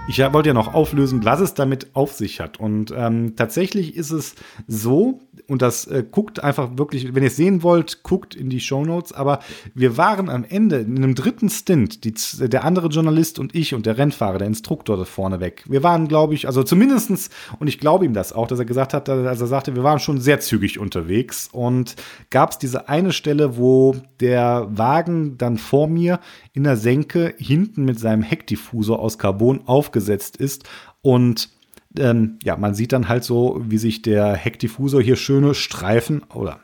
Ich 0.08 0.20
wollte 0.20 0.50
ja 0.50 0.54
noch 0.54 0.74
auflösen, 0.74 1.24
was 1.24 1.40
es 1.40 1.54
damit 1.54 1.96
auf 1.96 2.12
sich 2.12 2.42
hat. 2.42 2.60
Und 2.60 2.94
ähm, 2.96 3.36
tatsächlich 3.38 3.96
ist 3.96 4.12
es 4.12 4.36
so, 4.68 5.22
und 5.48 5.62
das 5.62 5.86
äh, 5.88 6.04
guckt 6.10 6.44
einfach 6.44 6.78
wirklich, 6.78 7.14
wenn 7.14 7.24
ihr 7.24 7.28
es 7.28 7.36
sehen 7.36 7.64
wollt, 7.64 8.04
guckt 8.04 8.36
in 8.36 8.50
die 8.50 8.60
Show 8.60 8.86
Notes. 8.86 9.12
Aber 9.14 9.40
wir 9.74 9.98
waren 9.98 10.30
am 10.30 10.44
Ende 10.44 10.78
in 10.78 10.98
einem 10.98 11.16
dritten 11.16 11.50
Stint, 11.50 12.04
die, 12.04 12.14
der 12.48 12.64
andere 12.64 12.88
Journalist 12.88 13.40
und 13.40 13.54
ich 13.54 13.74
und 13.74 13.86
der 13.86 13.98
Rennfahrer, 13.98 14.38
der 14.38 14.48
Instruktor 14.48 14.98
da 14.98 15.06
vorne 15.06 15.40
weg. 15.40 15.64
Wir 15.68 15.84
waren, 15.84 16.08
glaube 16.08 16.34
ich, 16.34 16.48
also 16.48 16.64
zumindestens 16.64 17.30
und 17.60 17.68
ich 17.68 17.80
glaube 17.80 18.06
ihm 18.06 18.14
das 18.14 18.34
auch, 18.34 18.48
dass 18.48 18.60
er 18.60 18.66
gesagt 18.66 18.94
hat, 18.94 19.10
als 19.10 19.42
er 19.42 19.48
sagte, 19.48 19.76
wir 19.76 19.84
waren 19.84 20.00
schon 20.00 20.20
sehr 20.20 20.40
zügig 20.40 20.80
unterwegs. 20.80 21.50
Und 21.52 21.96
gab 22.30 22.52
es 22.52 22.58
diese 22.58 22.90
eine 22.90 23.12
Stelle, 23.12 23.58
wo 23.58 23.96
der 24.20 24.68
Wagen 24.72 25.38
dann 25.38 25.58
vor 25.58 25.88
mir 25.88 26.20
in 26.54 26.64
der 26.64 26.78
Senke 26.78 27.34
hinten 27.38 27.86
mit 27.86 28.00
seinem 28.00 28.22
Heckdiffusor 28.22 29.00
aus 29.00 29.18
Carbon 29.18 29.62
aufgesetzt 29.66 30.38
ist 30.38 30.64
und 31.02 31.50
ähm, 31.98 32.40
ja, 32.44 32.58
man 32.58 32.76
sieht 32.76 32.92
dann 32.92 33.10
halt 33.10 33.24
so, 33.24 33.62
wie 33.68 33.78
sich 33.78 34.02
der 34.02 34.36
Heckdiffusor 34.36 35.02
hier 35.02 35.16
schöne 35.16 35.54
Streifen 35.54 36.24
oder 36.34 36.60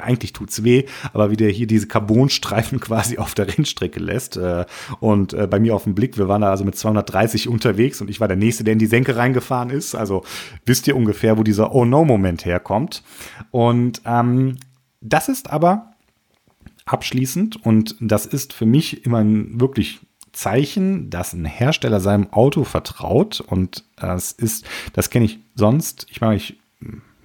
eigentlich 0.00 0.32
tut's 0.32 0.64
weh, 0.64 0.84
aber 1.12 1.30
wie 1.30 1.36
der 1.36 1.50
hier 1.50 1.66
diese 1.66 1.86
Carbonstreifen 1.86 2.80
quasi 2.80 3.18
auf 3.18 3.34
der 3.34 3.48
Rennstrecke 3.48 4.00
lässt. 4.00 4.36
Äh, 4.36 4.64
und 5.00 5.32
äh, 5.32 5.46
bei 5.46 5.58
mir 5.58 5.74
auf 5.74 5.84
dem 5.84 5.94
Blick, 5.94 6.18
wir 6.18 6.28
waren 6.28 6.42
da 6.42 6.50
also 6.50 6.64
mit 6.64 6.76
230 6.76 7.48
unterwegs 7.48 8.00
und 8.00 8.10
ich 8.10 8.20
war 8.20 8.28
der 8.28 8.36
Nächste, 8.36 8.64
der 8.64 8.72
in 8.72 8.78
die 8.78 8.86
Senke 8.86 9.16
reingefahren 9.16 9.70
ist. 9.70 9.94
Also 9.94 10.24
wisst 10.64 10.86
ihr 10.86 10.96
ungefähr, 10.96 11.38
wo 11.38 11.42
dieser 11.42 11.74
Oh-No-Moment 11.74 12.44
herkommt. 12.44 13.02
Und 13.50 14.02
ähm, 14.04 14.56
das 15.00 15.28
ist 15.28 15.50
aber 15.50 15.92
abschließend 16.84 17.64
und 17.64 17.96
das 18.00 18.26
ist 18.26 18.52
für 18.52 18.66
mich 18.66 19.04
immer 19.04 19.18
ein 19.18 19.60
wirklich 19.60 20.00
Zeichen, 20.36 21.10
dass 21.10 21.32
ein 21.32 21.44
Hersteller 21.44 22.00
seinem 22.00 22.32
Auto 22.32 22.64
vertraut 22.64 23.40
und 23.40 23.84
das 23.96 24.32
ist, 24.32 24.66
das 24.92 25.10
kenne 25.10 25.24
ich 25.24 25.38
sonst. 25.54 26.06
Ich 26.10 26.20
meine, 26.20 26.36
ich 26.36 26.58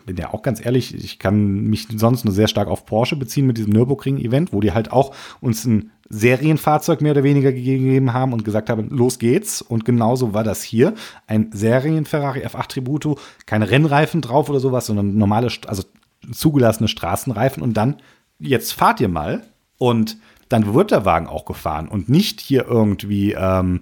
bin 0.05 0.15
ja 0.17 0.33
auch 0.33 0.41
ganz 0.41 0.63
ehrlich, 0.65 0.95
ich 0.95 1.19
kann 1.19 1.63
mich 1.63 1.87
sonst 1.95 2.25
nur 2.25 2.33
sehr 2.33 2.47
stark 2.47 2.67
auf 2.67 2.85
Porsche 2.85 3.15
beziehen 3.15 3.47
mit 3.47 3.57
diesem 3.57 3.73
Nürburgring-Event, 3.73 4.53
wo 4.53 4.61
die 4.61 4.71
halt 4.71 4.91
auch 4.91 5.13
uns 5.41 5.65
ein 5.65 5.91
Serienfahrzeug 6.09 7.01
mehr 7.01 7.11
oder 7.11 7.23
weniger 7.23 7.51
gegeben 7.51 8.13
haben 8.13 8.33
und 8.33 8.43
gesagt 8.43 8.69
haben, 8.69 8.89
los 8.89 9.19
geht's. 9.19 9.61
Und 9.61 9.85
genauso 9.85 10.33
war 10.33 10.43
das 10.43 10.61
hier. 10.61 10.93
Ein 11.27 11.49
Serien-Ferrari 11.53 12.45
F8 12.45 12.67
Tributo, 12.67 13.17
keine 13.45 13.69
Rennreifen 13.69 14.21
drauf 14.21 14.49
oder 14.49 14.59
sowas, 14.59 14.87
sondern 14.87 15.17
normale, 15.17 15.49
also 15.67 15.83
zugelassene 16.31 16.89
Straßenreifen. 16.89 17.63
Und 17.63 17.75
dann, 17.75 17.97
jetzt 18.39 18.73
fahrt 18.73 18.99
ihr 18.99 19.09
mal. 19.09 19.43
Und 19.77 20.17
dann 20.51 20.73
wird 20.73 20.91
der 20.91 21.05
Wagen 21.05 21.27
auch 21.27 21.45
gefahren 21.45 21.87
und 21.87 22.09
nicht 22.09 22.41
hier 22.41 22.65
irgendwie, 22.65 23.33
ähm, 23.33 23.81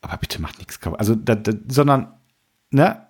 aber 0.00 0.16
bitte 0.18 0.40
macht 0.40 0.58
nichts. 0.58 0.78
Also, 0.98 1.14
da, 1.14 1.34
da, 1.34 1.52
sondern, 1.68 2.14
ne, 2.70 3.06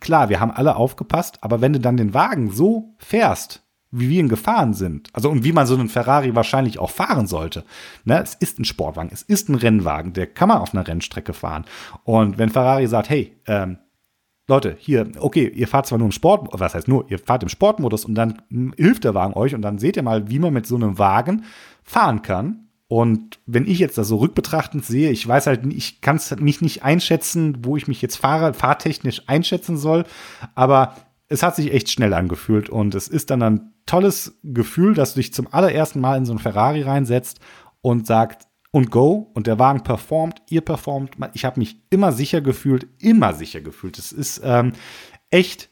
klar, 0.00 0.28
wir 0.28 0.40
haben 0.40 0.50
alle 0.50 0.76
aufgepasst, 0.76 1.38
aber 1.40 1.60
wenn 1.60 1.72
du 1.72 1.80
dann 1.80 1.96
den 1.96 2.14
Wagen 2.14 2.50
so 2.50 2.94
fährst, 2.98 3.62
wie 3.90 4.08
wir 4.08 4.20
ihn 4.20 4.28
gefahren 4.28 4.74
sind, 4.74 5.08
also 5.12 5.30
und 5.30 5.44
wie 5.44 5.52
man 5.52 5.66
so 5.66 5.74
einen 5.74 5.88
Ferrari 5.88 6.34
wahrscheinlich 6.34 6.78
auch 6.78 6.90
fahren 6.90 7.26
sollte, 7.26 7.64
ne, 8.04 8.20
es 8.22 8.34
ist 8.34 8.58
ein 8.58 8.64
Sportwagen, 8.64 9.10
es 9.12 9.22
ist 9.22 9.48
ein 9.48 9.54
Rennwagen, 9.54 10.12
der 10.12 10.26
kann 10.26 10.48
man 10.48 10.58
auf 10.58 10.74
einer 10.74 10.86
Rennstrecke 10.86 11.32
fahren. 11.32 11.64
Und 12.02 12.38
wenn 12.38 12.50
Ferrari 12.50 12.86
sagt, 12.88 13.08
hey, 13.08 13.36
ähm, 13.46 13.78
Leute, 14.46 14.76
hier, 14.78 15.10
okay, 15.20 15.48
ihr 15.48 15.66
fahrt 15.68 15.86
zwar 15.86 15.98
nur 15.98 16.08
im 16.08 16.12
Sport, 16.12 16.48
was 16.52 16.74
heißt 16.74 16.86
nur, 16.86 17.10
ihr 17.10 17.18
fahrt 17.18 17.42
im 17.42 17.48
Sportmodus 17.48 18.04
und 18.04 18.14
dann 18.14 18.42
hilft 18.76 19.04
der 19.04 19.14
Wagen 19.14 19.32
euch 19.34 19.54
und 19.54 19.62
dann 19.62 19.78
seht 19.78 19.96
ihr 19.96 20.02
mal, 20.02 20.28
wie 20.28 20.38
man 20.38 20.52
mit 20.52 20.66
so 20.66 20.76
einem 20.76 20.98
Wagen 20.98 21.44
fahren 21.84 22.22
kann. 22.22 22.68
Und 22.88 23.40
wenn 23.46 23.66
ich 23.66 23.78
jetzt 23.78 23.98
das 23.98 24.08
so 24.08 24.16
rückbetrachtend 24.16 24.84
sehe, 24.84 25.10
ich 25.10 25.26
weiß 25.26 25.46
halt, 25.46 25.64
ich 25.72 26.00
kann 26.00 26.16
es 26.16 26.34
mich 26.36 26.60
nicht 26.60 26.82
einschätzen, 26.82 27.58
wo 27.64 27.76
ich 27.76 27.88
mich 27.88 28.02
jetzt 28.02 28.16
fahre, 28.16 28.54
fahrtechnisch 28.54 29.22
einschätzen 29.26 29.76
soll, 29.76 30.04
aber 30.54 30.96
es 31.28 31.42
hat 31.42 31.56
sich 31.56 31.72
echt 31.72 31.90
schnell 31.90 32.12
angefühlt 32.12 32.68
und 32.68 32.94
es 32.94 33.08
ist 33.08 33.30
dann 33.30 33.42
ein 33.42 33.72
tolles 33.86 34.38
Gefühl, 34.42 34.94
dass 34.94 35.14
du 35.14 35.20
dich 35.20 35.32
zum 35.32 35.52
allerersten 35.52 36.00
Mal 36.00 36.18
in 36.18 36.26
so 36.26 36.32
ein 36.32 36.38
Ferrari 36.38 36.82
reinsetzt 36.82 37.40
und 37.80 38.06
sagt, 38.06 38.46
und 38.70 38.90
go 38.90 39.30
und 39.34 39.46
der 39.46 39.60
Wagen 39.60 39.84
performt, 39.84 40.42
ihr 40.50 40.60
performt. 40.60 41.12
Ich 41.32 41.44
habe 41.44 41.60
mich 41.60 41.80
immer 41.90 42.10
sicher 42.10 42.40
gefühlt, 42.40 42.88
immer 42.98 43.32
sicher 43.32 43.60
gefühlt. 43.60 44.00
Es 44.00 44.10
ist 44.10 44.40
ähm, 44.44 44.72
echt 45.30 45.70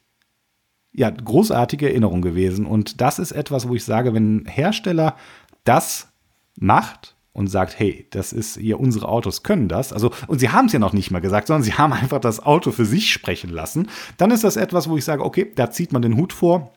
ja, 0.92 1.10
großartige 1.10 1.88
Erinnerung 1.88 2.22
gewesen. 2.22 2.64
Und 2.64 3.00
das 3.00 3.18
ist 3.18 3.32
etwas, 3.32 3.68
wo 3.68 3.74
ich 3.74 3.84
sage, 3.84 4.14
wenn 4.14 4.44
Hersteller 4.46 5.16
das 5.64 6.08
macht 6.56 7.16
und 7.32 7.46
sagt, 7.46 7.78
hey, 7.78 8.06
das 8.10 8.32
ist 8.32 8.58
hier, 8.58 8.78
unsere 8.78 9.08
Autos 9.08 9.42
können 9.42 9.68
das. 9.68 9.92
Also, 9.92 10.10
und 10.26 10.38
sie 10.38 10.50
haben 10.50 10.66
es 10.66 10.72
ja 10.72 10.78
noch 10.78 10.92
nicht 10.92 11.10
mal 11.10 11.20
gesagt, 11.20 11.46
sondern 11.46 11.62
sie 11.62 11.74
haben 11.78 11.92
einfach 11.92 12.20
das 12.20 12.40
Auto 12.40 12.70
für 12.70 12.84
sich 12.84 13.10
sprechen 13.12 13.50
lassen. 13.50 13.88
Dann 14.18 14.30
ist 14.30 14.44
das 14.44 14.56
etwas, 14.56 14.88
wo 14.88 14.96
ich 14.96 15.04
sage, 15.04 15.24
okay, 15.24 15.50
da 15.54 15.70
zieht 15.70 15.92
man 15.92 16.02
den 16.02 16.16
Hut 16.16 16.32
vor. 16.32 16.72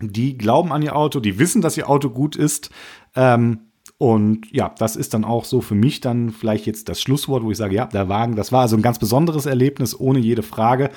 Die 0.00 0.36
glauben 0.36 0.72
an 0.72 0.82
ihr 0.82 0.96
Auto, 0.96 1.20
die 1.20 1.38
wissen, 1.38 1.62
dass 1.62 1.76
ihr 1.76 1.88
Auto 1.88 2.10
gut 2.10 2.34
ist. 2.34 2.70
Ähm, 3.14 3.60
und 3.96 4.50
ja, 4.50 4.74
das 4.76 4.96
ist 4.96 5.14
dann 5.14 5.24
auch 5.24 5.44
so 5.44 5.60
für 5.60 5.76
mich 5.76 6.00
dann 6.00 6.30
vielleicht 6.30 6.66
jetzt 6.66 6.88
das 6.88 7.00
Schlusswort, 7.00 7.44
wo 7.44 7.52
ich 7.52 7.56
sage, 7.56 7.76
ja, 7.76 7.86
der 7.86 8.08
Wagen, 8.08 8.34
das 8.34 8.50
war 8.50 8.62
also 8.62 8.76
ein 8.76 8.82
ganz 8.82 8.98
besonderes 8.98 9.46
Erlebnis, 9.46 9.98
ohne 9.98 10.18
jede 10.18 10.42
Frage. 10.42 10.90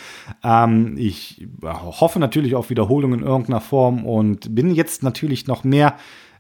Ähm, 0.44 0.96
ich 0.98 1.48
hoffe 1.64 2.18
natürlich 2.18 2.56
auf 2.56 2.72
Wiederholung 2.72 3.14
in 3.14 3.22
irgendeiner 3.22 3.62
Form 3.62 4.04
und 4.04 4.56
bin 4.56 4.74
jetzt 4.74 5.04
natürlich 5.04 5.46
noch 5.46 5.64
mehr 5.64 5.96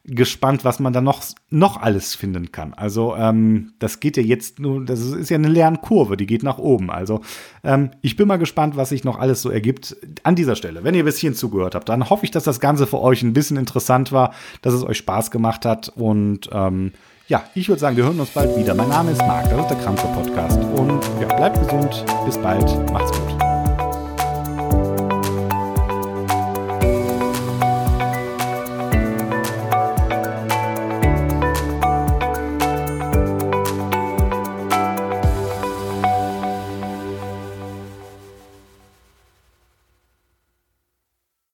gespannt, 0.08 0.64
was 0.64 0.80
man 0.80 0.94
da 0.94 1.02
noch, 1.02 1.22
noch 1.50 1.82
alles 1.82 2.16
finden 2.16 2.52
kann. 2.52 2.74
Also 2.74 3.16
ähm, 3.16 3.74
das 3.80 4.00
geht 4.00 4.18
ja 4.18 4.24
jetzt 4.24 4.60
nur, 4.60 4.86
das 4.86 5.02
ist 5.02 5.30
ja 5.30 5.36
eine 5.36 5.50
Lernkurve, 5.50 6.16
die 6.16 6.26
geht 6.26 6.44
nach 6.44 6.58
oben. 6.58 6.90
Also 6.90 7.22
ähm, 7.64 7.92
ich 8.02 8.16
bin 8.16 8.28
mal 8.28 8.38
gespannt, 8.38 8.78
was 8.78 8.90
sich 8.90 9.04
noch 9.04 9.20
alles 9.20 9.42
so 9.42 9.50
ergibt. 9.50 9.98
An 10.24 10.36
dieser 10.36 10.56
Stelle, 10.56 10.84
wenn 10.84 10.96
ihr 10.96 11.04
bis 11.04 11.18
hierhin 11.18 11.36
zugehört 11.36 11.76
habt, 11.76 11.90
dann 11.90 12.10
hoffe 12.10 12.24
ich, 12.24 12.32
dass 12.32 12.46
das 12.46 12.60
Ganze 12.60 12.88
für 12.88 13.02
euch 13.02 13.22
ein 13.22 13.34
bisschen 13.34 13.58
interessant 13.58 14.12
war, 14.12 14.34
dass 14.62 14.74
es 14.74 14.84
euch 14.84 14.98
Spaß 14.98 15.30
gemacht 15.30 15.66
hat 15.66 15.90
und 15.90 16.50
ähm, 16.54 16.94
ja, 17.28 17.44
ich 17.56 17.68
würde 17.68 17.82
sagen, 17.82 17.98
wir 17.98 18.06
hören 18.06 18.20
uns 18.22 18.30
bald 18.30 18.58
wieder. 18.58 18.74
Mein 18.74 18.88
Name 18.88 19.12
ist 19.12 19.20
Marc, 19.20 19.50
das 19.50 19.60
ist 19.60 19.68
der 19.68 19.78
Kranzer 19.80 20.08
Podcast 20.08 20.60
und 20.78 21.04
ja, 21.20 21.28
bleibt 21.36 21.60
gesund, 21.60 22.06
bis 22.26 22.38
bald, 22.38 22.66
macht's 22.94 23.12
gut. 23.12 23.37